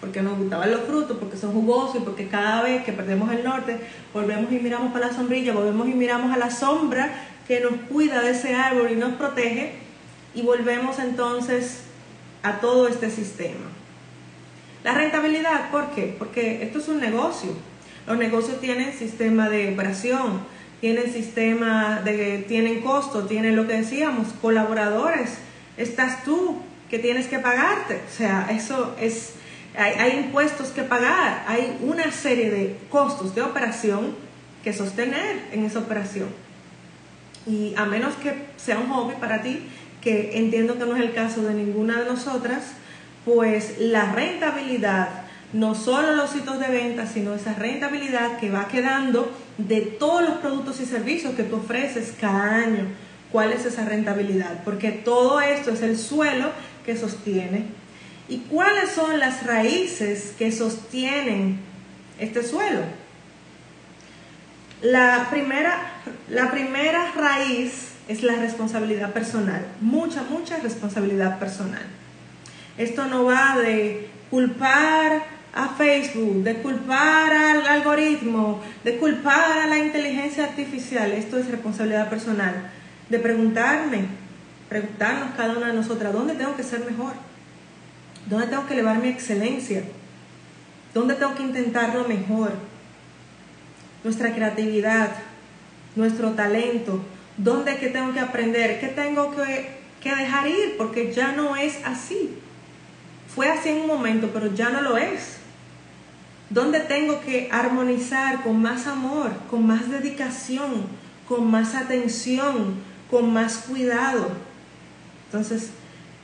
porque 0.00 0.20
nos 0.20 0.36
gustaban 0.36 0.72
los 0.72 0.80
frutos, 0.80 1.16
porque 1.18 1.36
son 1.36 1.52
jugosos 1.52 1.96
y 1.96 2.00
porque 2.00 2.26
cada 2.26 2.62
vez 2.62 2.82
que 2.84 2.92
perdemos 2.92 3.30
el 3.30 3.44
norte, 3.44 3.78
volvemos 4.12 4.50
y 4.50 4.58
miramos 4.58 4.92
para 4.92 5.08
la 5.08 5.14
sombrilla, 5.14 5.52
volvemos 5.52 5.86
y 5.86 5.94
miramos 5.94 6.34
a 6.34 6.38
la 6.38 6.50
sombra 6.50 7.12
que 7.46 7.60
nos 7.60 7.74
cuida 7.88 8.20
de 8.22 8.30
ese 8.30 8.54
árbol 8.54 8.90
y 8.90 8.96
nos 8.96 9.12
protege 9.12 9.74
y 10.34 10.42
volvemos 10.42 10.98
entonces 10.98 11.82
a 12.42 12.58
todo 12.58 12.88
este 12.88 13.10
sistema. 13.10 13.66
La 14.82 14.94
rentabilidad, 14.94 15.70
¿por 15.70 15.90
qué? 15.90 16.16
Porque 16.18 16.64
esto 16.64 16.80
es 16.80 16.88
un 16.88 17.00
negocio 17.00 17.52
los 18.06 18.18
negocios 18.18 18.60
tienen 18.60 18.92
sistema 18.92 19.48
de 19.48 19.72
operación, 19.72 20.40
tienen 20.80 21.12
sistema 21.12 22.00
de, 22.04 22.44
tienen 22.48 22.80
costo, 22.80 23.26
tienen 23.26 23.56
lo 23.56 23.66
que 23.66 23.74
decíamos, 23.74 24.28
colaboradores. 24.40 25.38
Estás 25.76 26.24
tú 26.24 26.60
que 26.90 26.98
tienes 26.98 27.26
que 27.26 27.38
pagarte. 27.38 28.00
O 28.06 28.16
sea, 28.16 28.48
eso 28.50 28.96
es, 29.00 29.34
hay, 29.76 29.92
hay 29.92 30.18
impuestos 30.18 30.68
que 30.68 30.82
pagar, 30.82 31.44
hay 31.46 31.78
una 31.82 32.10
serie 32.10 32.50
de 32.50 32.76
costos 32.90 33.34
de 33.34 33.42
operación 33.42 34.14
que 34.64 34.72
sostener 34.72 35.40
en 35.52 35.64
esa 35.64 35.78
operación. 35.78 36.28
Y 37.46 37.74
a 37.76 37.84
menos 37.84 38.14
que 38.14 38.34
sea 38.56 38.78
un 38.78 38.88
hobby 38.88 39.14
para 39.20 39.42
ti, 39.42 39.62
que 40.00 40.38
entiendo 40.38 40.78
que 40.78 40.84
no 40.84 40.96
es 40.96 41.02
el 41.02 41.14
caso 41.14 41.42
de 41.42 41.54
ninguna 41.54 42.00
de 42.00 42.06
nosotras, 42.06 42.72
pues 43.24 43.78
la 43.78 44.12
rentabilidad, 44.12 45.08
no 45.52 45.74
solo 45.74 46.12
los 46.12 46.30
sitios 46.30 46.58
de 46.58 46.68
venta, 46.68 47.06
sino 47.06 47.34
esa 47.34 47.54
rentabilidad 47.54 48.38
que 48.38 48.50
va 48.50 48.68
quedando 48.68 49.30
de 49.58 49.82
todos 49.82 50.22
los 50.22 50.38
productos 50.38 50.80
y 50.80 50.86
servicios 50.86 51.34
que 51.34 51.42
tú 51.42 51.56
ofreces 51.56 52.14
cada 52.18 52.54
año. 52.56 52.86
¿Cuál 53.30 53.52
es 53.52 53.64
esa 53.64 53.84
rentabilidad? 53.84 54.62
Porque 54.64 54.90
todo 54.92 55.40
esto 55.40 55.70
es 55.70 55.82
el 55.82 55.98
suelo 55.98 56.50
que 56.84 56.96
sostiene. 56.96 57.66
¿Y 58.28 58.38
cuáles 58.38 58.90
son 58.90 59.18
las 59.18 59.46
raíces 59.46 60.34
que 60.38 60.52
sostienen 60.52 61.58
este 62.18 62.42
suelo? 62.42 62.80
La 64.80 65.28
primera, 65.30 65.78
la 66.28 66.50
primera 66.50 67.12
raíz 67.12 67.92
es 68.08 68.22
la 68.22 68.36
responsabilidad 68.36 69.12
personal, 69.12 69.64
mucha, 69.80 70.22
mucha 70.24 70.58
responsabilidad 70.58 71.38
personal. 71.38 71.82
Esto 72.78 73.06
no 73.06 73.24
va 73.24 73.58
de 73.58 74.08
culpar 74.30 75.22
a 75.54 75.68
Facebook, 75.68 76.42
de 76.42 76.56
culpar 76.56 77.32
al 77.32 77.66
algoritmo, 77.66 78.60
de 78.84 78.96
culpar 78.96 79.58
a 79.58 79.66
la 79.66 79.78
inteligencia 79.78 80.44
artificial. 80.44 81.12
Esto 81.12 81.38
es 81.38 81.50
responsabilidad 81.50 82.08
personal. 82.08 82.70
De 83.10 83.18
preguntarme, 83.18 84.06
preguntarnos 84.68 85.34
cada 85.36 85.56
una 85.56 85.68
de 85.68 85.74
nosotras, 85.74 86.12
¿dónde 86.12 86.34
tengo 86.34 86.56
que 86.56 86.62
ser 86.62 86.80
mejor? 86.80 87.12
¿Dónde 88.26 88.46
tengo 88.46 88.66
que 88.66 88.74
elevar 88.74 88.98
mi 88.98 89.08
excelencia? 89.08 89.82
¿Dónde 90.94 91.14
tengo 91.14 91.34
que 91.34 91.42
intentarlo 91.42 92.08
mejor? 92.08 92.52
Nuestra 94.04 94.34
creatividad, 94.34 95.10
nuestro 95.96 96.30
talento, 96.30 97.02
¿dónde 97.36 97.74
tengo 97.74 98.14
que 98.14 98.20
aprender? 98.20 98.80
¿Qué 98.80 98.88
tengo 98.88 99.36
que, 99.36 99.76
que 100.00 100.14
dejar 100.14 100.48
ir? 100.48 100.76
Porque 100.78 101.12
ya 101.12 101.32
no 101.32 101.56
es 101.56 101.78
así. 101.84 102.38
Fue 103.34 103.50
así 103.50 103.68
en 103.68 103.82
un 103.82 103.86
momento, 103.86 104.30
pero 104.32 104.54
ya 104.54 104.70
no 104.70 104.80
lo 104.80 104.96
es. 104.96 105.41
¿Dónde 106.52 106.80
tengo 106.80 107.20
que 107.22 107.48
armonizar 107.50 108.42
con 108.42 108.60
más 108.60 108.86
amor, 108.86 109.30
con 109.50 109.66
más 109.66 109.90
dedicación, 109.90 110.82
con 111.26 111.50
más 111.50 111.74
atención, 111.74 112.74
con 113.10 113.32
más 113.32 113.64
cuidado? 113.68 114.28
Entonces, 115.26 115.70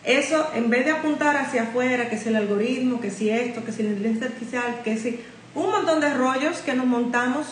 eso 0.05 0.49
en 0.55 0.69
vez 0.69 0.85
de 0.85 0.91
apuntar 0.91 1.37
hacia 1.39 1.63
afuera, 1.63 2.11
que 2.11 2.19
si 2.19 2.29
el 2.29 2.37
algoritmo, 2.37 3.01
que 3.01 3.11
si 3.11 3.31
esto, 3.31 3.65
que 3.65 3.73
si 3.73 3.83
la 3.83 3.89
inteligencia 3.89 4.27
artificial, 4.27 4.83
que 4.85 4.99
si 4.99 5.21
un 5.55 5.71
montón 5.71 6.01
de 6.01 6.13
rollos 6.13 6.59
que 6.59 6.75
nos 6.75 6.87
montamos, 6.87 7.47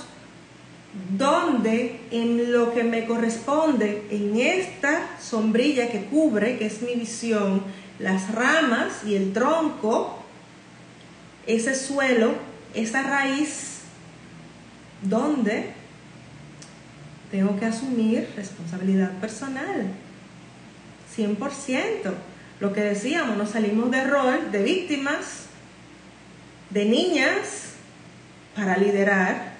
donde 1.17 2.01
en 2.11 2.53
lo 2.53 2.75
que 2.75 2.85
me 2.85 3.07
corresponde, 3.07 4.07
en 4.11 4.39
esta 4.39 5.17
sombrilla 5.19 5.89
que 5.89 6.05
cubre, 6.05 6.59
que 6.59 6.67
es 6.67 6.83
mi 6.83 6.95
visión, 6.95 7.63
las 7.99 8.35
ramas 8.35 9.03
y 9.07 9.15
el 9.15 9.33
tronco, 9.33 10.19
ese 11.47 11.75
suelo, 11.75 12.35
esa 12.77 13.03
raíz, 13.03 13.81
donde 15.03 15.71
tengo 17.31 17.59
que 17.59 17.67
asumir 17.67 18.29
responsabilidad 18.37 19.13
personal. 19.21 19.87
100%. 21.17 22.13
Lo 22.61 22.73
que 22.73 22.81
decíamos, 22.81 23.37
nos 23.37 23.51
salimos 23.51 23.91
de 23.91 24.05
rol 24.05 24.53
de 24.53 24.63
víctimas, 24.63 25.47
de 26.71 26.85
niñas, 26.85 27.73
para 28.55 28.77
liderar, 28.79 29.53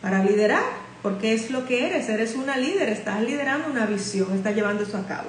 para 0.00 0.24
liderar, 0.24 0.64
porque 1.02 1.34
es 1.34 1.50
lo 1.50 1.66
que 1.66 1.86
eres, 1.86 2.08
eres 2.08 2.34
una 2.34 2.56
líder, 2.56 2.88
estás 2.88 3.20
liderando 3.20 3.70
una 3.70 3.84
visión, 3.84 4.34
estás 4.34 4.54
llevando 4.54 4.84
eso 4.84 4.96
a 4.96 5.06
cabo. 5.06 5.28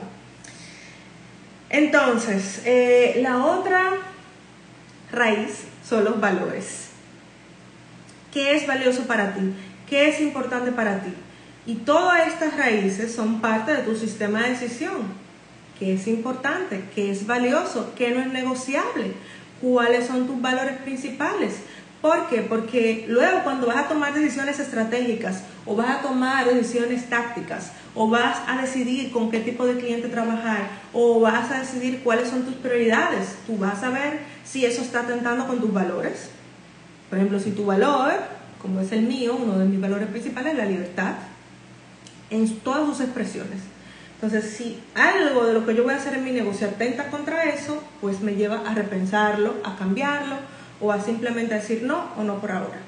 Entonces, 1.70 2.62
eh, 2.66 3.20
la 3.22 3.46
otra 3.46 3.98
raíz 5.12 5.66
son 5.88 6.06
los 6.06 6.22
valores. 6.22 6.92
¿Qué 8.36 8.54
es 8.54 8.68
valioso 8.68 9.04
para 9.04 9.34
ti? 9.34 9.54
¿Qué 9.90 10.10
es 10.10 10.20
importante 10.20 10.74
para 10.74 11.00
ti? 11.00 11.14
Y 11.66 11.76
todas 11.76 12.28
estas 12.28 12.58
raíces 12.58 13.16
son 13.16 13.40
parte 13.40 13.74
de 13.74 13.84
tu 13.84 13.96
sistema 13.96 14.42
de 14.42 14.50
decisión. 14.50 15.04
¿Qué 15.80 15.94
es 15.94 16.06
importante? 16.06 16.84
¿Qué 16.94 17.12
es 17.12 17.26
valioso? 17.26 17.94
¿Qué 17.96 18.12
no 18.12 18.20
es 18.20 18.28
negociable? 18.28 19.14
¿Cuáles 19.62 20.08
son 20.08 20.28
tus 20.28 20.42
valores 20.42 20.76
principales? 20.80 21.62
¿Por 22.02 22.28
qué? 22.28 22.42
Porque 22.42 23.06
luego 23.08 23.42
cuando 23.46 23.68
vas 23.68 23.78
a 23.78 23.88
tomar 23.88 24.14
decisiones 24.14 24.60
estratégicas 24.60 25.44
o 25.66 25.78
vas 25.78 25.92
a 25.92 26.02
tomar 26.02 26.46
decisiones 26.54 27.10
tácticas 27.10 27.72
o 27.96 28.10
vas 28.10 28.40
a 28.50 28.62
decidir 28.62 29.14
con 29.14 29.32
qué 29.32 29.40
tipo 29.40 29.66
de 29.66 29.78
cliente 29.78 30.10
trabajar 30.10 30.68
o 30.92 31.22
vas 31.22 31.50
a 31.52 31.62
decidir 31.62 32.02
cuáles 32.04 32.28
son 32.28 32.44
tus 32.44 32.56
prioridades, 32.56 33.38
tú 33.48 33.58
vas 33.58 33.82
a 33.82 33.92
ver 33.92 34.20
si 34.44 34.66
eso 34.66 34.82
está 34.82 35.04
atentando 35.04 35.48
con 35.48 35.62
tus 35.62 35.72
valores. 35.72 36.35
Por 37.16 37.22
ejemplo, 37.22 37.40
si 37.40 37.52
tu 37.52 37.66
valor, 37.66 38.12
como 38.62 38.82
es 38.82 38.92
el 38.92 39.04
mío, 39.04 39.38
uno 39.42 39.58
de 39.58 39.64
mis 39.64 39.80
valores 39.80 40.10
principales 40.10 40.52
es 40.52 40.58
la 40.60 40.66
libertad, 40.66 41.14
en 42.30 42.60
todas 42.60 42.86
sus 42.90 43.00
expresiones. 43.00 43.62
Entonces, 44.16 44.52
si 44.52 44.84
algo 44.96 45.46
de 45.46 45.54
lo 45.54 45.66
que 45.66 45.74
yo 45.74 45.86
voy 45.86 45.94
a 45.94 45.96
hacer 45.96 46.16
en 46.16 46.26
mi 46.26 46.32
negocio 46.32 46.68
atenta 46.68 47.10
contra 47.10 47.46
eso, 47.46 47.82
pues 48.02 48.20
me 48.20 48.36
lleva 48.36 48.70
a 48.70 48.76
repensarlo, 48.76 49.54
a 49.64 49.78
cambiarlo 49.78 50.36
o 50.82 50.92
a 50.92 51.00
simplemente 51.00 51.54
decir 51.54 51.84
no 51.84 52.10
o 52.18 52.24
no 52.26 52.42
por 52.42 52.52
ahora. 52.52 52.80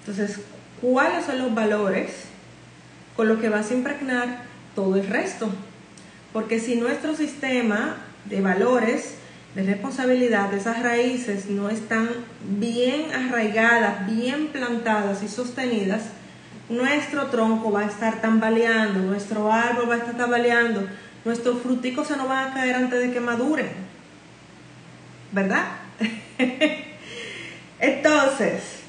Entonces, 0.00 0.40
¿cuáles 0.82 1.24
son 1.24 1.38
los 1.38 1.54
valores 1.54 2.24
con 3.16 3.26
los 3.26 3.38
que 3.38 3.48
vas 3.48 3.70
a 3.70 3.74
impregnar 3.74 4.42
todo 4.74 4.96
el 4.96 5.06
resto? 5.06 5.48
Porque 6.34 6.60
si 6.60 6.76
nuestro 6.76 7.16
sistema 7.16 7.96
de 8.26 8.42
valores, 8.42 9.14
de 9.54 9.62
responsabilidad, 9.62 10.52
esas 10.52 10.82
raíces 10.82 11.46
no 11.48 11.68
están 11.70 12.08
bien 12.58 13.12
arraigadas, 13.12 14.06
bien 14.06 14.48
plantadas 14.48 15.22
y 15.22 15.28
sostenidas, 15.28 16.02
nuestro 16.68 17.26
tronco 17.26 17.70
va 17.70 17.82
a 17.82 17.86
estar 17.86 18.20
tambaleando, 18.20 19.00
nuestro 19.00 19.52
árbol 19.52 19.90
va 19.90 19.94
a 19.94 19.98
estar 19.98 20.16
tambaleando, 20.16 20.88
nuestros 21.24 21.62
fruticos 21.62 22.08
se 22.08 22.16
nos 22.16 22.28
van 22.28 22.50
a 22.50 22.54
caer 22.54 22.74
antes 22.74 23.00
de 23.00 23.12
que 23.12 23.20
maduren. 23.20 23.68
¿Verdad? 25.30 25.64
Entonces, 27.78 28.83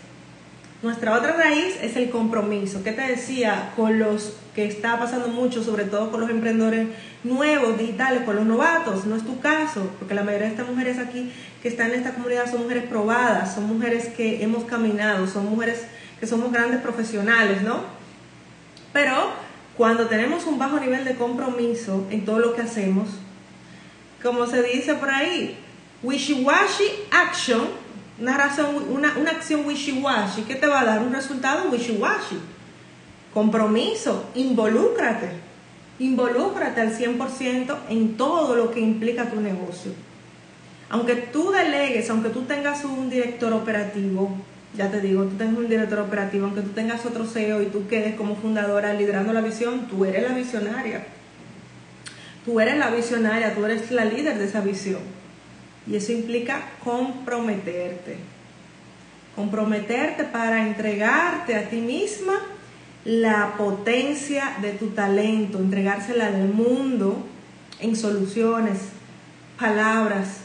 nuestra 0.85 1.17
otra 1.17 1.33
raíz 1.33 1.77
es 1.81 1.95
el 1.95 2.11
compromiso. 2.11 2.83
¿Qué 2.83 2.91
te 2.91 3.01
decía? 3.01 3.73
Con 3.75 3.97
los 3.97 4.37
que 4.53 4.67
está 4.67 4.99
pasando 4.99 5.29
mucho, 5.29 5.63
sobre 5.63 5.85
todo 5.85 6.11
con 6.11 6.21
los 6.21 6.29
emprendedores 6.29 6.89
nuevos, 7.23 7.75
digitales, 7.79 8.21
con 8.23 8.35
los 8.35 8.45
novatos. 8.45 9.05
No 9.05 9.15
es 9.15 9.25
tu 9.25 9.39
caso, 9.39 9.89
porque 9.97 10.13
la 10.13 10.23
mayoría 10.23 10.45
de 10.45 10.53
estas 10.53 10.69
mujeres 10.69 10.99
aquí 10.99 11.33
que 11.63 11.69
están 11.69 11.89
en 11.89 11.95
esta 11.95 12.13
comunidad 12.13 12.51
son 12.51 12.61
mujeres 12.61 12.83
probadas, 12.83 13.55
son 13.55 13.67
mujeres 13.67 14.09
que 14.09 14.43
hemos 14.43 14.65
caminado, 14.65 15.25
son 15.25 15.49
mujeres 15.49 15.87
que 16.19 16.27
somos 16.27 16.51
grandes 16.51 16.81
profesionales, 16.81 17.63
¿no? 17.63 17.79
Pero 18.93 19.31
cuando 19.75 20.05
tenemos 20.05 20.45
un 20.45 20.59
bajo 20.59 20.79
nivel 20.79 21.03
de 21.03 21.15
compromiso 21.15 22.05
en 22.11 22.25
todo 22.25 22.37
lo 22.37 22.53
que 22.53 22.61
hacemos, 22.61 23.09
como 24.21 24.45
se 24.45 24.61
dice 24.61 24.93
por 24.93 25.09
ahí, 25.09 25.57
wishy-washy 26.03 26.91
action, 27.09 27.84
una, 28.19 28.37
razón, 28.37 28.75
una, 28.89 29.17
una 29.17 29.31
acción 29.31 29.65
wishy-washy, 29.65 30.43
¿qué 30.43 30.55
te 30.55 30.67
va 30.67 30.81
a 30.81 30.85
dar? 30.85 31.01
Un 31.01 31.13
resultado 31.13 31.69
wishy-washy. 31.71 32.39
Compromiso, 33.33 34.29
involúcrate, 34.35 35.29
involúcrate 35.99 36.81
al 36.81 36.97
100% 36.97 37.75
en 37.89 38.15
todo 38.15 38.55
lo 38.55 38.71
que 38.71 38.79
implica 38.79 39.29
tu 39.29 39.41
negocio. 39.41 39.91
Aunque 40.89 41.15
tú 41.15 41.51
delegues, 41.51 42.09
aunque 42.09 42.29
tú 42.29 42.43
tengas 42.43 42.85
un 42.85 43.09
director 43.09 43.51
operativo, 43.51 44.31
ya 44.77 44.91
te 44.91 45.01
digo, 45.01 45.23
tú 45.23 45.35
tengas 45.35 45.57
un 45.57 45.67
director 45.67 45.99
operativo, 45.99 46.45
aunque 46.45 46.61
tú 46.61 46.69
tengas 46.69 47.05
otro 47.05 47.25
CEO 47.25 47.61
y 47.61 47.67
tú 47.67 47.87
quedes 47.87 48.15
como 48.15 48.35
fundadora 48.35 48.93
liderando 48.93 49.33
la 49.33 49.41
visión, 49.41 49.87
tú 49.87 50.05
eres 50.05 50.29
la 50.29 50.35
visionaria. 50.35 51.05
Tú 52.45 52.59
eres 52.59 52.77
la 52.77 52.91
visionaria, 52.91 53.55
tú 53.55 53.65
eres 53.65 53.89
la 53.91 54.05
líder 54.05 54.37
de 54.37 54.45
esa 54.45 54.61
visión. 54.61 54.99
Y 55.87 55.95
eso 55.95 56.11
implica 56.11 56.69
comprometerte. 56.83 58.17
Comprometerte 59.35 60.23
para 60.23 60.65
entregarte 60.65 61.55
a 61.55 61.69
ti 61.69 61.77
misma 61.77 62.41
la 63.03 63.53
potencia 63.57 64.57
de 64.61 64.71
tu 64.71 64.87
talento, 64.87 65.59
entregársela 65.59 66.27
al 66.27 66.49
mundo 66.49 67.25
en 67.79 67.95
soluciones, 67.95 68.79
palabras, 69.59 70.39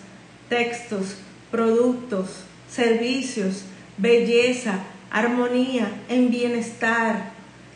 textos, 0.48 1.16
productos, 1.50 2.44
servicios, 2.68 3.64
belleza, 3.96 4.80
armonía, 5.10 5.90
en 6.08 6.30
bienestar, 6.30 7.30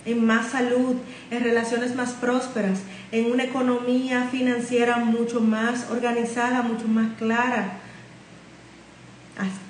en 0.05 0.25
más 0.25 0.51
salud, 0.51 0.97
en 1.31 1.43
relaciones 1.43 1.95
más 1.95 2.13
prósperas, 2.13 2.81
en 3.15 3.31
una 3.31 3.45
economía 3.45 4.29
financiera 4.31 4.97
mucho 4.99 5.41
más 5.41 5.89
organizada, 5.91 6.63
mucho 6.63 6.89
más 6.89 7.13
clara. 7.17 7.79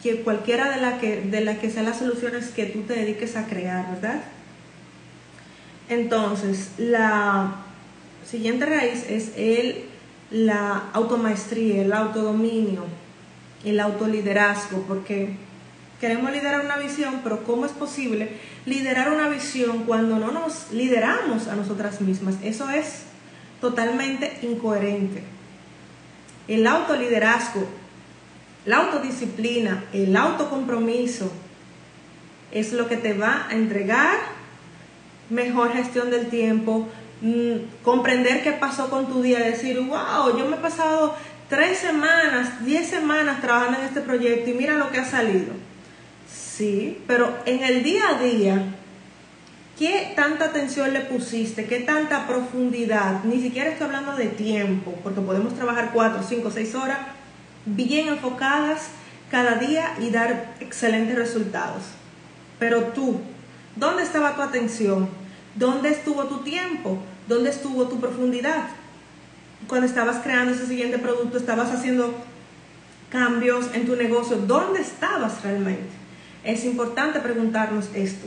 Que 0.03 0.23
cualquiera 0.23 0.71
de 0.71 0.81
las 0.81 0.99
que, 0.99 1.21
de 1.21 1.41
la 1.43 1.59
que 1.59 1.71
sean 1.71 1.85
las 1.85 1.99
soluciones 1.99 2.49
que 2.49 2.65
tú 2.65 2.83
te 2.83 2.95
dediques 2.95 3.37
a 3.37 3.47
crear, 3.47 3.91
¿verdad? 3.93 4.23
Entonces, 5.91 6.71
la, 6.79 7.57
siguiente 8.27 8.65
raíz 8.65 9.05
es 9.11 9.33
el, 9.37 9.85
la 10.31 10.85
automaestría, 10.95 11.83
el 11.83 11.93
autodominio, 11.93 12.85
el 13.63 13.79
autoliderazgo, 13.79 14.85
porque 14.89 15.37
queremos 16.01 16.33
liderar 16.33 16.65
una 16.65 16.79
visión, 16.79 17.21
pero 17.23 17.45
¿cómo 17.45 17.67
es 17.67 17.73
posible 17.73 18.31
liderar 18.65 19.13
una 19.13 19.29
visión 19.29 19.85
cuando 19.85 20.19
no 20.19 20.33
nos 20.33 20.71
lideramos 20.73 21.49
a 21.49 21.57
nosotras 21.57 22.01
mismas? 22.01 22.37
Eso 22.43 22.71
es 22.71 23.05
totalmente 23.65 24.31
incoherente. 24.43 25.23
El 26.47 26.67
autoliderazgo, 26.67 27.67
la 28.67 28.77
autodisciplina, 28.77 29.85
el 29.95 30.15
autocompromiso 30.15 31.33
es 32.53 32.75
lo 32.75 32.89
que 32.89 32.99
te 32.99 33.15
va 33.15 33.47
a 33.49 33.55
entregar 33.55 34.19
mejor 35.31 35.73
gestión 35.73 36.11
del 36.11 36.29
tiempo, 36.29 36.87
mm, 37.23 37.83
comprender 37.83 38.43
qué 38.43 38.53
pasó 38.53 38.91
con 38.91 39.07
tu 39.07 39.23
día, 39.23 39.39
decir, 39.39 39.81
wow, 39.81 40.37
yo 40.39 40.47
me 40.47 40.57
he 40.57 40.61
pasado 40.61 41.17
tres 41.49 41.79
semanas, 41.79 42.67
diez 42.67 42.87
semanas 42.87 43.41
trabajando 43.41 43.79
en 43.79 43.87
este 43.87 44.03
proyecto 44.03 44.51
y 44.51 44.53
mira 44.53 44.75
lo 44.75 44.91
que 44.91 44.99
ha 44.99 45.07
salido. 45.07 45.55
Sí, 46.31 46.99
pero 47.07 47.35
en 47.47 47.65
el 47.65 47.83
día 47.83 48.11
a 48.11 48.23
día, 48.23 48.63
¿qué 49.79 50.13
tanta 50.15 50.47
atención 50.47 50.93
le 50.93 51.01
pusiste? 51.01 51.67
¿Qué 51.67 51.81
tanta 51.81 52.27
profundidad? 52.27 53.25
Ni 53.25 53.41
siquiera 53.41 53.71
estoy 53.71 53.87
hablando 53.87 54.15
de 54.17 54.27
tiempo, 54.27 54.95
porque 55.03 55.21
podemos 55.21 55.55
trabajar 55.55 55.91
cuatro, 55.93 56.23
cinco, 56.23 56.51
seis 56.51 56.75
horas 56.75 56.99
bien 57.67 58.09
enfocadas 58.09 58.89
cada 59.31 59.57
día 59.57 59.95
y 60.01 60.11
dar 60.11 60.55
excelentes 60.61 61.17
resultados. 61.17 61.83
Pero 62.59 62.85
tú, 62.89 63.21
¿dónde 63.77 64.03
estaba 64.03 64.37
tu 64.37 64.43
atención? 64.43 65.09
¿Dónde 65.55 65.91
estuvo 65.91 66.25
tu 66.25 66.39
tiempo? 66.43 66.99
¿Dónde 67.29 67.51
estuvo 67.51 67.87
tu 67.89 68.01
profundidad? 68.01 68.67
Cuando 69.67 69.87
estabas 69.87 70.19
creando 70.23 70.53
ese 70.53 70.67
siguiente 70.67 70.99
producto, 70.99 71.39
estabas 71.39 71.71
haciendo 71.71 72.15
cambios 73.11 73.67
en 73.75 73.87
tu 73.87 73.97
negocio, 73.97 74.37
¿dónde 74.39 74.81
estabas 74.81 75.43
realmente? 75.43 75.89
Es 76.43 76.65
importante 76.65 77.21
preguntarnos 77.21 77.89
esto. 77.95 78.27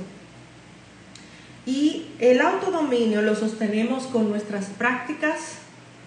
Y 1.68 2.06
el 2.20 2.40
autodominio 2.40 3.22
lo 3.22 3.36
sostenemos 3.36 4.08
con 4.08 4.30
nuestras 4.30 4.68
prácticas 4.68 5.58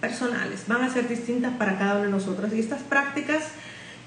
personales. 0.01 0.63
Van 0.67 0.81
a 0.81 0.91
ser 0.91 1.07
distintas 1.07 1.55
para 1.55 1.77
cada 1.77 1.97
uno 1.97 2.05
de 2.05 2.09
nosotros. 2.09 2.51
Y 2.51 2.59
estas 2.59 2.81
prácticas 2.81 3.43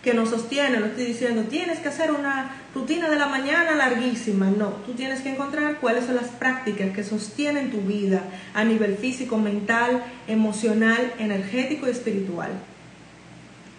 que 0.03 0.13
nos 0.13 0.29
sostiene, 0.29 0.79
no 0.81 0.87
estoy 0.87 1.07
diciendo 1.07 1.45
tienes 1.45 1.79
que 1.79 1.89
hacer 1.89 2.11
una 2.11 2.51
rutina 2.75 3.09
de 3.09 3.17
la 3.17 3.27
mañana 3.27 3.75
larguísima, 3.75 4.51
no, 4.51 4.69
tú 4.85 4.93
tienes 4.93 5.23
que 5.23 5.31
encontrar 5.31 5.79
cuáles 5.81 6.05
son 6.05 6.17
las 6.17 6.29
prácticas 6.29 6.91
que 6.91 7.03
sostienen 7.03 7.71
tu 7.71 7.81
vida 7.81 8.23
a 8.53 8.65
nivel 8.65 8.99
físico, 8.99 9.39
mental, 9.39 10.05
emocional, 10.27 11.15
energético 11.19 11.87
y 11.87 11.91
espiritual. 11.91 12.51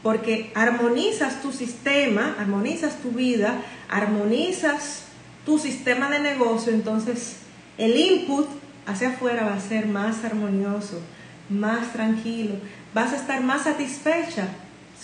Porque 0.01 0.51
armonizas 0.55 1.43
tu 1.43 1.51
sistema, 1.51 2.35
armonizas 2.39 2.97
tu 3.01 3.11
vida, 3.11 3.61
armonizas 3.87 5.03
tu 5.45 5.59
sistema 5.59 6.09
de 6.09 6.19
negocio, 6.19 6.71
entonces 6.71 7.37
el 7.77 7.97
input 7.97 8.47
hacia 8.85 9.09
afuera 9.09 9.45
va 9.45 9.55
a 9.55 9.59
ser 9.59 9.87
más 9.87 10.23
armonioso, 10.23 11.01
más 11.49 11.93
tranquilo, 11.93 12.55
vas 12.93 13.13
a 13.13 13.17
estar 13.17 13.41
más 13.43 13.63
satisfecha 13.63 14.47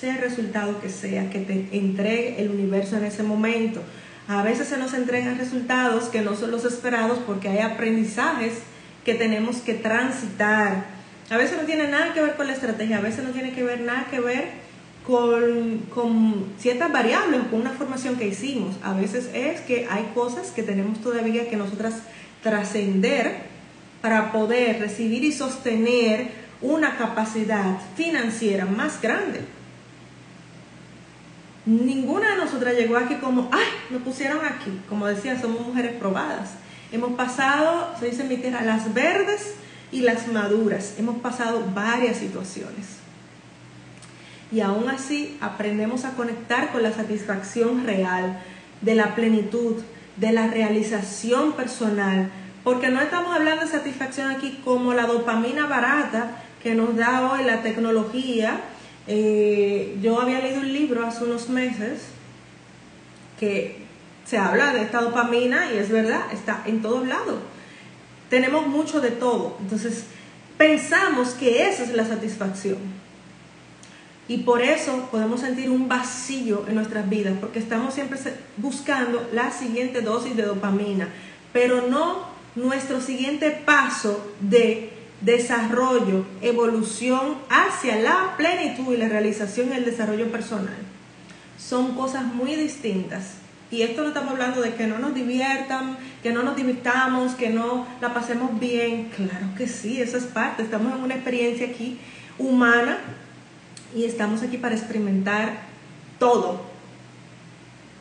sea 0.01 0.15
el 0.15 0.21
resultado 0.21 0.81
que 0.81 0.89
sea, 0.89 1.29
que 1.29 1.39
te 1.39 1.67
entregue 1.71 2.41
el 2.41 2.49
universo 2.49 2.97
en 2.97 3.05
ese 3.05 3.21
momento. 3.21 3.81
A 4.27 4.41
veces 4.41 4.67
se 4.67 4.77
nos 4.77 4.93
entregan 4.93 5.37
resultados 5.37 6.05
que 6.05 6.21
no 6.21 6.35
son 6.35 6.51
los 6.51 6.65
esperados 6.65 7.19
porque 7.19 7.49
hay 7.49 7.59
aprendizajes 7.59 8.53
que 9.05 9.13
tenemos 9.13 9.57
que 9.57 9.75
transitar. 9.75 10.85
A 11.29 11.37
veces 11.37 11.57
no 11.59 11.65
tiene 11.65 11.87
nada 11.87 12.13
que 12.13 12.21
ver 12.21 12.35
con 12.35 12.47
la 12.47 12.53
estrategia, 12.53 12.97
a 12.97 13.01
veces 13.01 13.23
no 13.23 13.31
tiene 13.31 13.53
que 13.53 13.63
ver 13.63 13.81
nada 13.81 14.07
que 14.09 14.19
ver 14.19 14.49
con, 15.05 16.45
ciertas 16.57 16.91
variables, 16.91 17.41
con 17.49 17.61
una 17.61 17.71
formación 17.71 18.15
que 18.15 18.27
hicimos. 18.27 18.75
A 18.83 18.93
veces 18.93 19.29
es 19.33 19.61
que 19.61 19.87
hay 19.89 20.11
cosas 20.15 20.51
que 20.51 20.63
tenemos 20.63 20.99
todavía 21.01 21.49
que 21.49 21.57
nosotras 21.57 21.95
trascender 22.43 23.43
para 24.01 24.31
poder 24.31 24.79
recibir 24.79 25.23
y 25.23 25.31
sostener 25.31 26.31
una 26.61 26.97
capacidad 26.97 27.77
financiera 27.95 28.65
más 28.65 29.01
grande. 29.01 29.41
Ninguna 31.65 32.31
de 32.31 32.37
nosotras 32.37 32.75
llegó 32.75 32.97
aquí 32.97 33.15
como, 33.15 33.49
ay, 33.51 33.65
nos 33.91 34.01
pusieron 34.01 34.43
aquí. 34.43 34.81
Como 34.89 35.05
decía, 35.05 35.39
somos 35.39 35.65
mujeres 35.65 35.93
probadas. 35.93 36.51
Hemos 36.91 37.13
pasado, 37.13 37.95
se 37.99 38.07
dice 38.07 38.23
en 38.23 38.29
mi 38.29 38.37
tierra, 38.37 38.61
las 38.63 38.93
verdes 38.93 39.53
y 39.91 40.01
las 40.01 40.27
maduras. 40.27 40.95
Hemos 40.97 41.19
pasado 41.19 41.63
varias 41.73 42.17
situaciones. 42.17 43.01
Y 44.51 44.59
aún 44.61 44.89
así 44.89 45.37
aprendemos 45.39 46.03
a 46.03 46.11
conectar 46.11 46.71
con 46.71 46.83
la 46.83 46.91
satisfacción 46.91 47.85
real, 47.85 48.41
de 48.81 48.95
la 48.95 49.13
plenitud, 49.15 49.75
de 50.17 50.31
la 50.31 50.47
realización 50.47 51.53
personal. 51.53 52.29
Porque 52.63 52.89
no 52.89 53.01
estamos 53.01 53.35
hablando 53.35 53.65
de 53.65 53.71
satisfacción 53.71 54.29
aquí 54.29 54.59
como 54.63 54.93
la 54.93 55.07
dopamina 55.07 55.65
barata 55.65 56.43
que 56.61 56.75
nos 56.75 56.95
da 56.95 57.31
hoy 57.31 57.43
la 57.43 57.63
tecnología 57.63 58.61
eh, 59.07 59.97
yo 60.01 60.21
había 60.21 60.39
leído 60.39 60.61
un 60.61 60.71
libro 60.71 61.05
hace 61.05 61.23
unos 61.23 61.49
meses 61.49 62.03
que 63.39 63.81
se 64.25 64.37
habla 64.37 64.73
de 64.73 64.83
esta 64.83 65.01
dopamina 65.01 65.71
y 65.73 65.77
es 65.77 65.89
verdad, 65.89 66.21
está 66.31 66.63
en 66.65 66.81
todos 66.81 67.07
lados. 67.07 67.39
Tenemos 68.29 68.67
mucho 68.67 69.01
de 69.01 69.11
todo. 69.11 69.57
Entonces, 69.59 70.05
pensamos 70.57 71.31
que 71.31 71.67
esa 71.67 71.83
es 71.83 71.93
la 71.93 72.05
satisfacción. 72.05 72.77
Y 74.27 74.37
por 74.39 74.61
eso 74.61 75.09
podemos 75.11 75.41
sentir 75.41 75.69
un 75.69 75.87
vacío 75.87 76.65
en 76.67 76.75
nuestras 76.75 77.09
vidas, 77.09 77.33
porque 77.39 77.59
estamos 77.59 77.93
siempre 77.93 78.19
buscando 78.57 79.27
la 79.33 79.51
siguiente 79.51 80.01
dosis 80.01 80.35
de 80.35 80.43
dopamina, 80.43 81.09
pero 81.51 81.87
no 81.87 82.25
nuestro 82.55 83.01
siguiente 83.01 83.51
paso 83.51 84.31
de 84.39 84.93
desarrollo, 85.21 86.25
evolución 86.41 87.37
hacia 87.49 87.99
la 87.99 88.35
plenitud 88.37 88.93
y 88.93 88.97
la 88.97 89.09
realización 89.09 89.69
y 89.71 89.77
el 89.77 89.85
desarrollo 89.85 90.31
personal. 90.31 90.77
Son 91.57 91.95
cosas 91.95 92.23
muy 92.25 92.55
distintas. 92.55 93.35
Y 93.69 93.83
esto 93.83 94.01
no 94.01 94.09
estamos 94.09 94.31
hablando 94.31 94.61
de 94.61 94.73
que 94.73 94.87
no 94.87 94.99
nos 94.99 95.13
diviertan, 95.13 95.97
que 96.21 96.33
no 96.33 96.43
nos 96.43 96.57
divirtamos, 96.57 97.35
que 97.35 97.49
no 97.49 97.87
la 98.01 98.13
pasemos 98.13 98.59
bien. 98.59 99.09
Claro 99.15 99.47
que 99.57 99.67
sí, 99.67 100.01
eso 100.01 100.17
es 100.17 100.25
parte. 100.25 100.63
Estamos 100.63 100.93
en 100.93 101.03
una 101.03 101.15
experiencia 101.15 101.67
aquí 101.67 101.97
humana 102.37 102.97
y 103.95 104.05
estamos 104.05 104.41
aquí 104.41 104.57
para 104.57 104.75
experimentar 104.75 105.63
todo. 106.19 106.61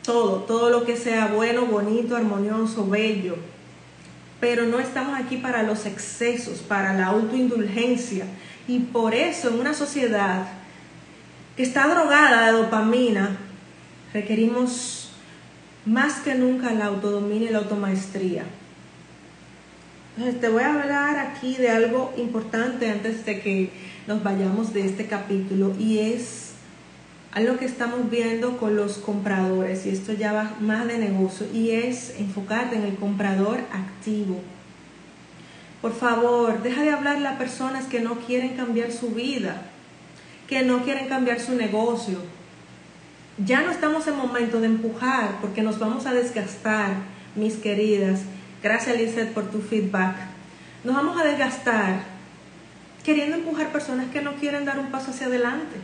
Todo, 0.03 0.37
todo 0.43 0.69
lo 0.69 0.85
que 0.85 0.97
sea 0.97 1.27
bueno, 1.27 1.65
bonito, 1.67 2.15
armonioso, 2.15 2.87
bello 2.87 3.37
pero 4.41 4.65
no 4.65 4.79
estamos 4.79 5.17
aquí 5.17 5.37
para 5.37 5.61
los 5.61 5.85
excesos, 5.85 6.57
para 6.59 6.93
la 6.93 7.05
autoindulgencia. 7.05 8.25
Y 8.67 8.79
por 8.79 9.13
eso 9.13 9.49
en 9.49 9.59
una 9.59 9.73
sociedad 9.73 10.47
que 11.55 11.63
está 11.63 11.87
drogada 11.87 12.47
de 12.47 12.53
dopamina, 12.53 13.37
requerimos 14.13 15.11
más 15.85 16.15
que 16.21 16.33
nunca 16.33 16.73
la 16.73 16.85
autodomina 16.85 17.45
y 17.45 17.49
la 17.49 17.59
automaestría. 17.59 18.43
Entonces 20.17 20.41
te 20.41 20.49
voy 20.49 20.63
a 20.63 20.73
hablar 20.73 21.19
aquí 21.19 21.55
de 21.55 21.69
algo 21.69 22.13
importante 22.17 22.89
antes 22.89 23.25
de 23.25 23.39
que 23.39 23.69
nos 24.07 24.23
vayamos 24.23 24.73
de 24.73 24.85
este 24.85 25.05
capítulo 25.05 25.73
y 25.79 25.99
es 25.99 26.51
algo 27.31 27.57
que 27.57 27.65
estamos 27.65 28.09
viendo 28.09 28.57
con 28.57 28.75
los 28.75 28.97
compradores, 28.97 29.85
y 29.85 29.89
esto 29.89 30.11
ya 30.11 30.33
va 30.33 30.57
más 30.59 30.85
de 30.87 30.97
negocio, 30.97 31.47
y 31.53 31.71
es 31.71 32.15
enfocarte 32.19 32.75
en 32.75 32.83
el 32.83 32.95
comprador 32.95 33.59
activo. 33.71 34.41
Por 35.81 35.93
favor, 35.93 36.61
deja 36.61 36.83
de 36.83 36.91
hablarle 36.91 37.27
a 37.27 37.37
personas 37.37 37.85
que 37.85 38.01
no 38.01 38.19
quieren 38.19 38.57
cambiar 38.57 38.91
su 38.91 39.11
vida, 39.11 39.61
que 40.47 40.61
no 40.63 40.83
quieren 40.83 41.07
cambiar 41.07 41.39
su 41.39 41.55
negocio. 41.55 42.17
Ya 43.37 43.61
no 43.61 43.71
estamos 43.71 44.05
en 44.07 44.17
momento 44.17 44.59
de 44.59 44.67
empujar 44.67 45.39
porque 45.39 45.61
nos 45.61 45.79
vamos 45.79 46.05
a 46.05 46.13
desgastar, 46.13 46.95
mis 47.35 47.55
queridas. 47.55 48.23
Gracias, 48.63 48.97
Lizeth, 48.97 49.33
por 49.33 49.49
tu 49.49 49.59
feedback. 49.59 50.15
Nos 50.83 50.95
vamos 50.95 51.19
a 51.19 51.23
desgastar 51.23 52.03
queriendo 53.03 53.37
empujar 53.37 53.71
personas 53.71 54.11
que 54.11 54.21
no 54.21 54.35
quieren 54.35 54.65
dar 54.65 54.79
un 54.79 54.91
paso 54.91 55.11
hacia 55.11 55.27
adelante. 55.27 55.77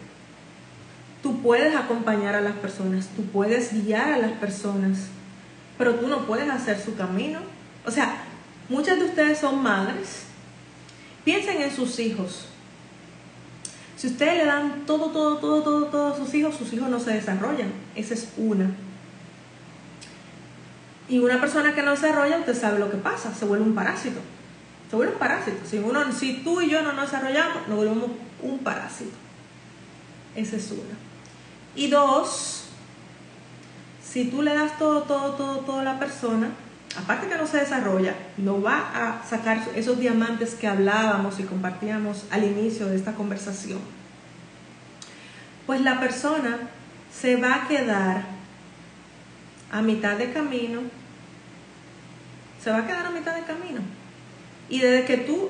Tú 1.23 1.41
puedes 1.41 1.75
acompañar 1.75 2.35
a 2.35 2.41
las 2.41 2.53
personas, 2.53 3.09
tú 3.15 3.23
puedes 3.23 3.73
guiar 3.73 4.13
a 4.13 4.17
las 4.19 4.33
personas, 4.33 5.07
pero 5.77 5.95
tú 5.95 6.07
no 6.07 6.25
puedes 6.25 6.49
hacer 6.49 6.79
su 6.79 6.95
camino. 6.95 7.39
O 7.85 7.91
sea, 7.91 8.23
muchas 8.69 8.99
de 8.99 9.05
ustedes 9.05 9.39
son 9.39 9.61
madres. 9.63 10.23
Piensen 11.23 11.61
en 11.61 11.75
sus 11.75 11.99
hijos. 11.99 12.45
Si 13.97 14.07
ustedes 14.07 14.37
le 14.37 14.45
dan 14.45 14.85
todo, 14.85 15.09
todo, 15.09 15.37
todo, 15.37 15.63
todo, 15.63 15.85
todo 15.87 16.13
a 16.13 16.15
sus 16.17 16.33
hijos, 16.35 16.55
sus 16.55 16.71
hijos 16.73 16.89
no 16.89 16.99
se 16.99 17.11
desarrollan. 17.13 17.71
Esa 17.95 18.13
es 18.13 18.29
una. 18.37 18.69
Y 21.09 21.19
una 21.19 21.39
persona 21.39 21.73
que 21.73 21.81
no 21.83 21.91
desarrolla, 21.91 22.39
usted 22.39 22.59
sabe 22.59 22.79
lo 22.79 22.91
que 22.91 22.97
pasa, 22.97 23.33
se 23.33 23.45
vuelve 23.45 23.63
un 23.63 23.75
parásito. 23.75 24.19
Se 24.89 24.95
vuelve 24.95 25.13
un 25.13 25.19
parásito. 25.19 25.57
Si, 25.65 25.77
uno, 25.77 26.11
si 26.11 26.41
tú 26.43 26.61
y 26.61 26.69
yo 26.69 26.81
no 26.81 26.93
nos 26.93 27.11
desarrollamos, 27.11 27.67
nos 27.67 27.77
volvemos 27.77 28.09
un 28.41 28.59
parásito. 28.59 29.15
Esa 30.35 30.57
es 30.57 30.71
una. 30.71 30.97
Y 31.75 31.87
dos, 31.87 32.65
si 34.03 34.25
tú 34.25 34.41
le 34.41 34.53
das 34.53 34.77
todo, 34.77 35.03
todo, 35.03 35.33
todo, 35.33 35.59
todo 35.59 35.79
a 35.79 35.83
la 35.83 35.99
persona, 35.99 36.49
aparte 36.97 37.27
que 37.27 37.37
no 37.37 37.47
se 37.47 37.57
desarrolla, 37.57 38.15
no 38.37 38.61
va 38.61 38.91
a 38.93 39.25
sacar 39.25 39.63
esos 39.75 39.99
diamantes 39.99 40.55
que 40.55 40.67
hablábamos 40.67 41.39
y 41.39 41.43
compartíamos 41.43 42.25
al 42.31 42.43
inicio 42.43 42.87
de 42.87 42.95
esta 42.95 43.13
conversación. 43.13 43.79
Pues 45.65 45.81
la 45.81 45.99
persona 45.99 46.57
se 47.13 47.35
va 47.35 47.55
a 47.55 47.67
quedar 47.67 48.23
a 49.71 49.81
mitad 49.81 50.17
de 50.17 50.31
camino, 50.31 50.81
se 52.63 52.71
va 52.71 52.79
a 52.79 52.87
quedar 52.87 53.05
a 53.05 53.11
mitad 53.11 53.35
de 53.35 53.43
camino. 53.43 53.81
Y 54.69 54.79
desde 54.79 55.05
que 55.05 55.17
tú 55.17 55.49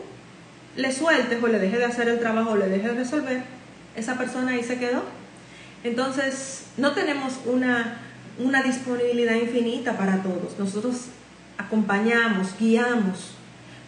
le 0.75 0.91
sueltes 0.91 1.41
o 1.41 1.47
le 1.47 1.59
dejes 1.59 1.79
de 1.79 1.85
hacer 1.85 2.07
el 2.07 2.19
trabajo 2.19 2.51
o 2.51 2.55
le 2.55 2.67
dejes 2.67 2.91
de 2.91 2.97
resolver, 2.97 3.41
esa 3.95 4.17
persona 4.17 4.51
ahí 4.51 4.63
se 4.63 4.77
quedó. 4.77 5.03
Entonces, 5.83 6.65
no 6.77 6.93
tenemos 6.93 7.39
una, 7.45 7.99
una 8.39 8.61
disponibilidad 8.61 9.35
infinita 9.35 9.97
para 9.97 10.21
todos. 10.21 10.57
Nosotros 10.59 11.07
acompañamos, 11.57 12.49
guiamos, 12.59 13.31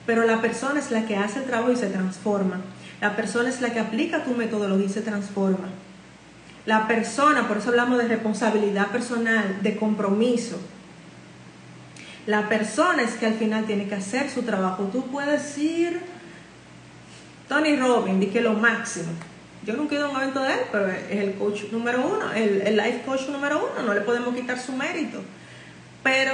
pero 0.06 0.26
la 0.26 0.42
persona 0.42 0.80
es 0.80 0.92
la 0.92 1.06
que 1.06 1.16
hace 1.16 1.40
el 1.40 1.46
trabajo 1.46 1.72
y 1.72 1.76
se 1.76 1.88
transforma. 1.88 2.62
La 3.02 3.16
persona 3.16 3.50
es 3.50 3.62
la 3.62 3.72
que 3.72 3.80
aplica 3.80 4.24
tu 4.24 4.32
metodología 4.32 4.88
y 4.88 4.90
se 4.90 5.02
transforma. 5.02 5.70
La 6.66 6.88
persona, 6.88 7.48
por 7.48 7.58
eso 7.58 7.70
hablamos 7.70 7.98
de 7.98 8.08
responsabilidad 8.08 8.88
personal, 8.88 9.60
de 9.62 9.78
compromiso. 9.78 10.60
La 12.26 12.48
persona 12.48 13.04
es 13.04 13.14
que 13.14 13.26
al 13.26 13.36
final 13.36 13.66
tiene 13.66 13.88
que 13.88 13.96
hacer 13.96 14.30
su 14.30 14.44
trabajo. 14.44 14.90
Tú 14.92 15.08
puedes 15.08 15.58
ir, 15.58 16.02
Tony 17.48 17.76
Robbins, 17.76 18.20
di 18.20 18.28
que 18.28 18.42
lo 18.42 18.54
máximo. 18.54 19.12
Yo 19.66 19.76
nunca 19.76 19.96
he 19.96 19.98
ido 19.98 20.08
a 20.08 20.12
un 20.12 20.18
evento 20.18 20.42
de 20.42 20.54
él, 20.54 20.60
pero 20.72 20.88
es 20.88 21.12
el 21.12 21.34
coach 21.36 21.64
número 21.72 22.06
uno, 22.08 22.32
el, 22.32 22.62
el 22.62 22.78
life 22.78 23.02
coach 23.06 23.28
número 23.30 23.70
uno, 23.72 23.86
no 23.86 23.94
le 23.94 24.02
podemos 24.02 24.34
quitar 24.36 24.60
su 24.60 24.72
mérito. 24.74 25.22
Pero 26.02 26.32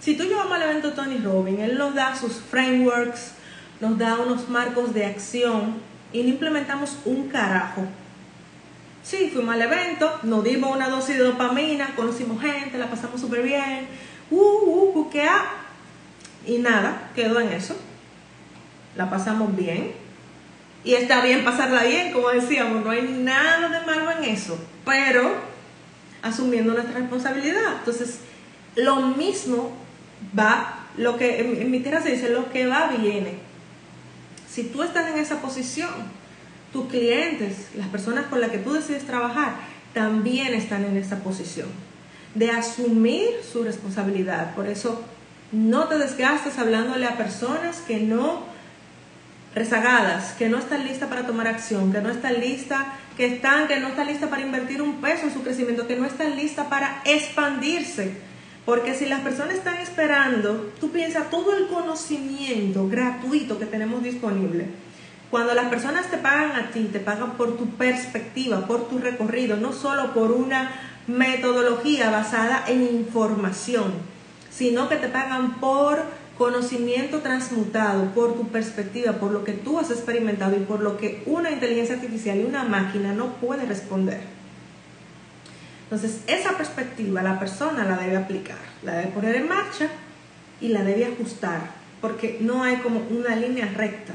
si 0.00 0.16
tú 0.16 0.24
llevamos 0.24 0.52
al 0.52 0.62
evento 0.62 0.92
Tony 0.92 1.18
Robbins, 1.18 1.60
él 1.60 1.76
nos 1.76 1.94
da 1.94 2.14
sus 2.14 2.34
frameworks, 2.34 3.32
nos 3.80 3.98
da 3.98 4.16
unos 4.16 4.48
marcos 4.48 4.94
de 4.94 5.06
acción 5.06 5.76
y 6.12 6.22
no 6.22 6.28
implementamos 6.28 6.98
un 7.04 7.28
carajo. 7.28 7.84
Sí, 9.02 9.30
fuimos 9.32 9.54
al 9.54 9.62
evento, 9.62 10.20
nos 10.22 10.44
dimos 10.44 10.74
una 10.74 10.88
dosis 10.88 11.16
de 11.16 11.24
dopamina, 11.24 11.94
conocimos 11.96 12.40
gente, 12.40 12.78
la 12.78 12.90
pasamos 12.90 13.20
súper 13.20 13.42
bien, 13.42 13.88
uh, 14.30 14.36
uh, 14.36 15.10
ha 15.20 15.58
y 16.46 16.58
nada, 16.58 17.10
quedó 17.14 17.40
en 17.40 17.52
eso. 17.52 17.76
La 18.96 19.10
pasamos 19.10 19.54
bien. 19.54 19.92
Y 20.84 20.94
está 20.94 21.22
bien 21.22 21.44
pasarla 21.44 21.84
bien, 21.84 22.12
como 22.12 22.30
decíamos, 22.30 22.84
no 22.84 22.90
hay 22.90 23.02
nada 23.02 23.68
de 23.68 23.86
malo 23.86 24.10
en 24.12 24.24
eso, 24.24 24.58
pero 24.84 25.34
asumiendo 26.22 26.72
nuestra 26.72 26.98
responsabilidad. 26.98 27.78
Entonces, 27.80 28.20
lo 28.76 28.96
mismo 28.96 29.72
va, 30.38 30.86
lo 30.96 31.18
que 31.18 31.40
en, 31.40 31.70
mi 31.70 31.80
tierra 31.80 32.00
se 32.00 32.12
dice, 32.12 32.30
lo 32.30 32.50
que 32.50 32.66
va 32.66 32.92
viene. 32.96 33.34
Si 34.48 34.64
tú 34.64 34.82
estás 34.82 35.10
en 35.10 35.18
esa 35.18 35.42
posición, 35.42 35.90
tus 36.72 36.88
clientes, 36.88 37.68
las 37.76 37.88
personas 37.88 38.26
con 38.26 38.40
las 38.40 38.50
que 38.50 38.58
tú 38.58 38.72
decides 38.72 39.04
trabajar, 39.04 39.56
también 39.92 40.54
están 40.54 40.84
en 40.84 40.96
esa 40.96 41.18
posición 41.18 41.68
de 42.34 42.50
asumir 42.50 43.28
su 43.50 43.64
responsabilidad. 43.64 44.54
Por 44.54 44.66
eso 44.66 45.02
no 45.52 45.88
te 45.88 45.98
desgastes 45.98 46.58
hablándole 46.58 47.06
a 47.06 47.16
personas 47.16 47.78
que 47.80 48.00
no 48.00 48.42
rezagadas, 49.54 50.32
que 50.34 50.48
no 50.48 50.58
están 50.58 50.86
listas 50.86 51.08
para 51.08 51.26
tomar 51.26 51.48
acción, 51.48 51.92
que 51.92 52.00
no 52.00 52.10
están 52.10 52.38
listas, 52.38 52.84
que 53.16 53.26
están, 53.26 53.66
que 53.66 53.80
no 53.80 53.88
están 53.88 54.06
listas 54.06 54.28
para 54.28 54.42
invertir 54.42 54.82
un 54.82 55.00
peso 55.00 55.26
en 55.26 55.32
su 55.32 55.42
crecimiento, 55.42 55.86
que 55.86 55.96
no 55.96 56.04
están 56.04 56.36
listas 56.36 56.66
para 56.66 57.02
expandirse 57.04 58.28
porque 58.68 58.94
si 58.94 59.06
las 59.06 59.22
personas 59.22 59.54
están 59.54 59.78
esperando, 59.78 60.74
tú 60.78 60.90
piensas 60.90 61.30
todo 61.30 61.56
el 61.56 61.68
conocimiento 61.68 62.86
gratuito 62.86 63.58
que 63.58 63.64
tenemos 63.64 64.02
disponible. 64.02 64.66
Cuando 65.30 65.54
las 65.54 65.70
personas 65.70 66.10
te 66.10 66.18
pagan 66.18 66.54
a 66.54 66.70
ti, 66.70 66.86
te 66.92 67.00
pagan 67.00 67.38
por 67.38 67.56
tu 67.56 67.70
perspectiva, 67.76 68.66
por 68.66 68.86
tu 68.90 68.98
recorrido, 68.98 69.56
no 69.56 69.72
solo 69.72 70.12
por 70.12 70.32
una 70.32 70.87
metodología 71.08 72.10
basada 72.10 72.64
en 72.68 72.82
información, 72.82 73.92
sino 74.50 74.88
que 74.88 74.96
te 74.96 75.08
pagan 75.08 75.58
por 75.58 76.04
conocimiento 76.36 77.18
transmutado, 77.18 78.14
por 78.14 78.36
tu 78.36 78.46
perspectiva, 78.48 79.14
por 79.14 79.32
lo 79.32 79.42
que 79.42 79.52
tú 79.52 79.78
has 79.78 79.90
experimentado 79.90 80.56
y 80.56 80.60
por 80.60 80.80
lo 80.80 80.96
que 80.96 81.22
una 81.26 81.50
inteligencia 81.50 81.96
artificial 81.96 82.38
y 82.38 82.44
una 82.44 82.62
máquina 82.62 83.12
no 83.12 83.32
puede 83.34 83.66
responder. 83.66 84.20
Entonces, 85.84 86.20
esa 86.26 86.56
perspectiva 86.56 87.22
la 87.22 87.40
persona 87.40 87.84
la 87.84 87.96
debe 87.96 88.16
aplicar, 88.16 88.58
la 88.84 88.92
debe 88.92 89.10
poner 89.10 89.36
en 89.36 89.48
marcha 89.48 89.88
y 90.60 90.68
la 90.68 90.84
debe 90.84 91.06
ajustar, 91.06 91.70
porque 92.00 92.38
no 92.40 92.62
hay 92.62 92.76
como 92.76 93.00
una 93.10 93.34
línea 93.34 93.72
recta 93.74 94.12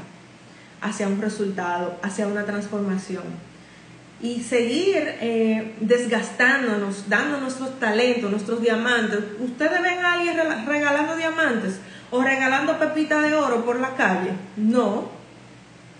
hacia 0.80 1.08
un 1.08 1.20
resultado, 1.20 1.98
hacia 2.02 2.28
una 2.28 2.44
transformación. 2.44 3.24
Y 4.20 4.42
seguir 4.42 5.16
eh, 5.20 5.74
desgastándonos, 5.80 7.08
dando 7.08 7.38
nuestros 7.38 7.78
talentos, 7.78 8.30
nuestros 8.30 8.60
diamantes. 8.62 9.20
Ustedes 9.40 9.82
ven 9.82 10.04
a 10.04 10.14
alguien 10.14 10.36
regalando 10.66 11.16
diamantes 11.16 11.78
o 12.10 12.22
regalando 12.22 12.78
pepitas 12.78 13.22
de 13.22 13.34
oro 13.34 13.64
por 13.64 13.80
la 13.80 13.94
calle. 13.96 14.30
No, 14.56 15.10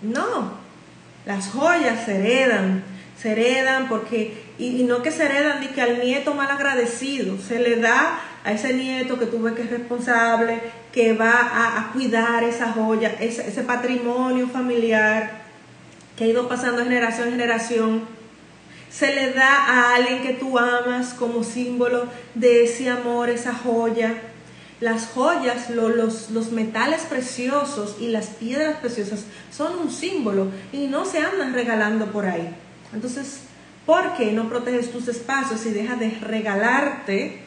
no. 0.01 0.65
Las 1.27 1.49
joyas 1.49 2.05
se 2.05 2.17
heredan, 2.17 2.85
se 3.19 3.33
heredan 3.33 3.89
porque 3.89 4.45
y, 4.59 4.85
no 4.85 5.03
que 5.03 5.11
se 5.11 5.25
heredan 5.25 5.61
ni 5.61 5.69
que 5.69 5.83
al 5.83 6.01
nieto 6.01 6.35
mal 6.35 6.51
agradecido, 6.51 7.39
se 7.39 7.59
le 7.59 7.77
da 7.77 8.21
a 8.45 8.53
ese 8.53 8.75
nieto 8.75 9.19
que 9.19 9.27
tuve 9.27 9.55
que 9.55 9.63
es 9.63 9.71
responsable, 9.71 10.61
que 10.93 11.15
va 11.15 11.33
a, 11.33 11.93
cuidar 11.93 12.45
esa 12.45 12.73
joya, 12.73 13.17
ese, 13.21 13.63
patrimonio 13.63 14.49
familiar 14.49 15.44
que 16.17 16.25
ha 16.25 16.27
ido 16.29 16.49
pasando 16.49 16.79
de 16.79 16.85
generación 16.85 17.29
en 17.29 17.35
generación. 17.35 18.03
Se 18.91 19.15
le 19.15 19.33
da 19.33 19.49
a 19.49 19.95
alguien 19.97 20.23
que 20.23 20.35
tú 20.35 20.59
amas 20.59 21.15
como 21.15 21.43
símbolo 21.43 22.07
de 22.35 22.65
ese 22.65 22.89
amor, 22.89 23.29
esa 23.29 23.55
joya. 23.55 24.15
Las 24.81 25.07
joyas, 25.07 25.71
los, 25.71 26.31
los 26.31 26.53
metales 26.53 27.03
preciosos 27.03 27.97
y 28.01 28.09
las 28.09 28.27
piedras 28.27 28.77
preciosas 28.79 29.25
son 29.51 29.79
un 29.79 29.91
símbolo 29.91 30.49
y 30.73 30.87
no 30.87 31.05
se 31.05 31.19
andan 31.19 31.55
regalando 31.55 32.07
por 32.07 32.27
ahí. 32.27 32.55
Entonces, 32.93 33.41
¿Por 33.87 34.17
qué 34.17 34.33
no 34.33 34.49
proteges 34.49 34.91
tus 34.93 35.09
espacios 35.09 35.67
y 35.67 35.71
dejas 35.71 36.01
de 36.01 36.11
regalarte 36.23 37.41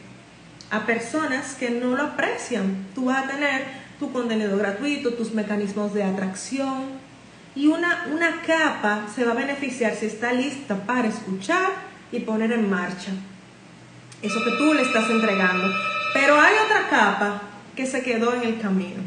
a 0.70 0.86
personas 0.86 1.54
que 1.54 1.70
no 1.70 1.96
lo 1.96 2.04
aprecian? 2.04 2.86
Tú 2.94 3.06
vas 3.06 3.24
a 3.24 3.28
tener 3.28 3.64
tu 3.98 4.12
contenido 4.12 4.56
gratuito, 4.56 5.14
tus 5.14 5.34
mecanismos 5.34 5.92
de 5.94 6.04
atracción 6.04 7.07
y 7.58 7.66
una, 7.66 8.06
una 8.12 8.40
capa 8.42 9.06
se 9.14 9.24
va 9.24 9.32
a 9.32 9.34
beneficiar 9.34 9.94
si 9.94 10.06
está 10.06 10.32
lista 10.32 10.76
para 10.86 11.08
escuchar 11.08 11.72
y 12.12 12.20
poner 12.20 12.52
en 12.52 12.70
marcha 12.70 13.10
eso 14.22 14.42
que 14.44 14.52
tú 14.52 14.72
le 14.74 14.82
estás 14.82 15.10
entregando. 15.10 15.68
Pero 16.14 16.40
hay 16.40 16.54
otra 16.64 16.88
capa 16.88 17.42
que 17.76 17.86
se 17.86 18.02
quedó 18.02 18.34
en 18.34 18.42
el 18.42 18.60
camino. 18.60 19.02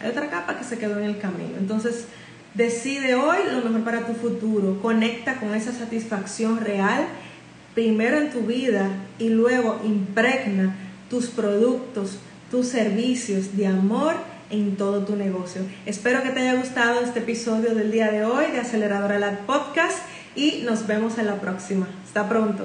Hay 0.00 0.10
otra 0.10 0.28
capa 0.28 0.58
que 0.58 0.64
se 0.64 0.78
quedó 0.78 0.98
en 0.98 1.04
el 1.04 1.18
camino. 1.18 1.56
Entonces, 1.58 2.06
Decide 2.56 3.14
hoy 3.14 3.36
lo 3.52 3.60
mejor 3.60 3.84
para 3.84 4.06
tu 4.06 4.14
futuro. 4.14 4.80
Conecta 4.80 5.38
con 5.38 5.54
esa 5.54 5.72
satisfacción 5.72 6.58
real, 6.58 7.06
primero 7.74 8.16
en 8.16 8.30
tu 8.30 8.40
vida 8.40 8.88
y 9.18 9.28
luego 9.28 9.78
impregna 9.84 10.74
tus 11.10 11.26
productos, 11.26 12.18
tus 12.50 12.68
servicios 12.68 13.58
de 13.58 13.66
amor 13.66 14.16
en 14.50 14.76
todo 14.76 15.04
tu 15.04 15.16
negocio. 15.16 15.62
Espero 15.86 16.22
que 16.22 16.30
te 16.30 16.40
haya 16.40 16.54
gustado 16.54 17.00
este 17.00 17.20
episodio 17.20 17.74
del 17.74 17.90
día 17.90 18.10
de 18.10 18.24
hoy 18.24 18.46
de 18.52 18.60
Aceleradora 18.60 19.18
Lab 19.18 19.46
Podcast 19.46 19.98
y 20.34 20.62
nos 20.64 20.86
vemos 20.86 21.18
en 21.18 21.26
la 21.26 21.40
próxima. 21.40 21.88
Hasta 22.04 22.28
pronto. 22.28 22.64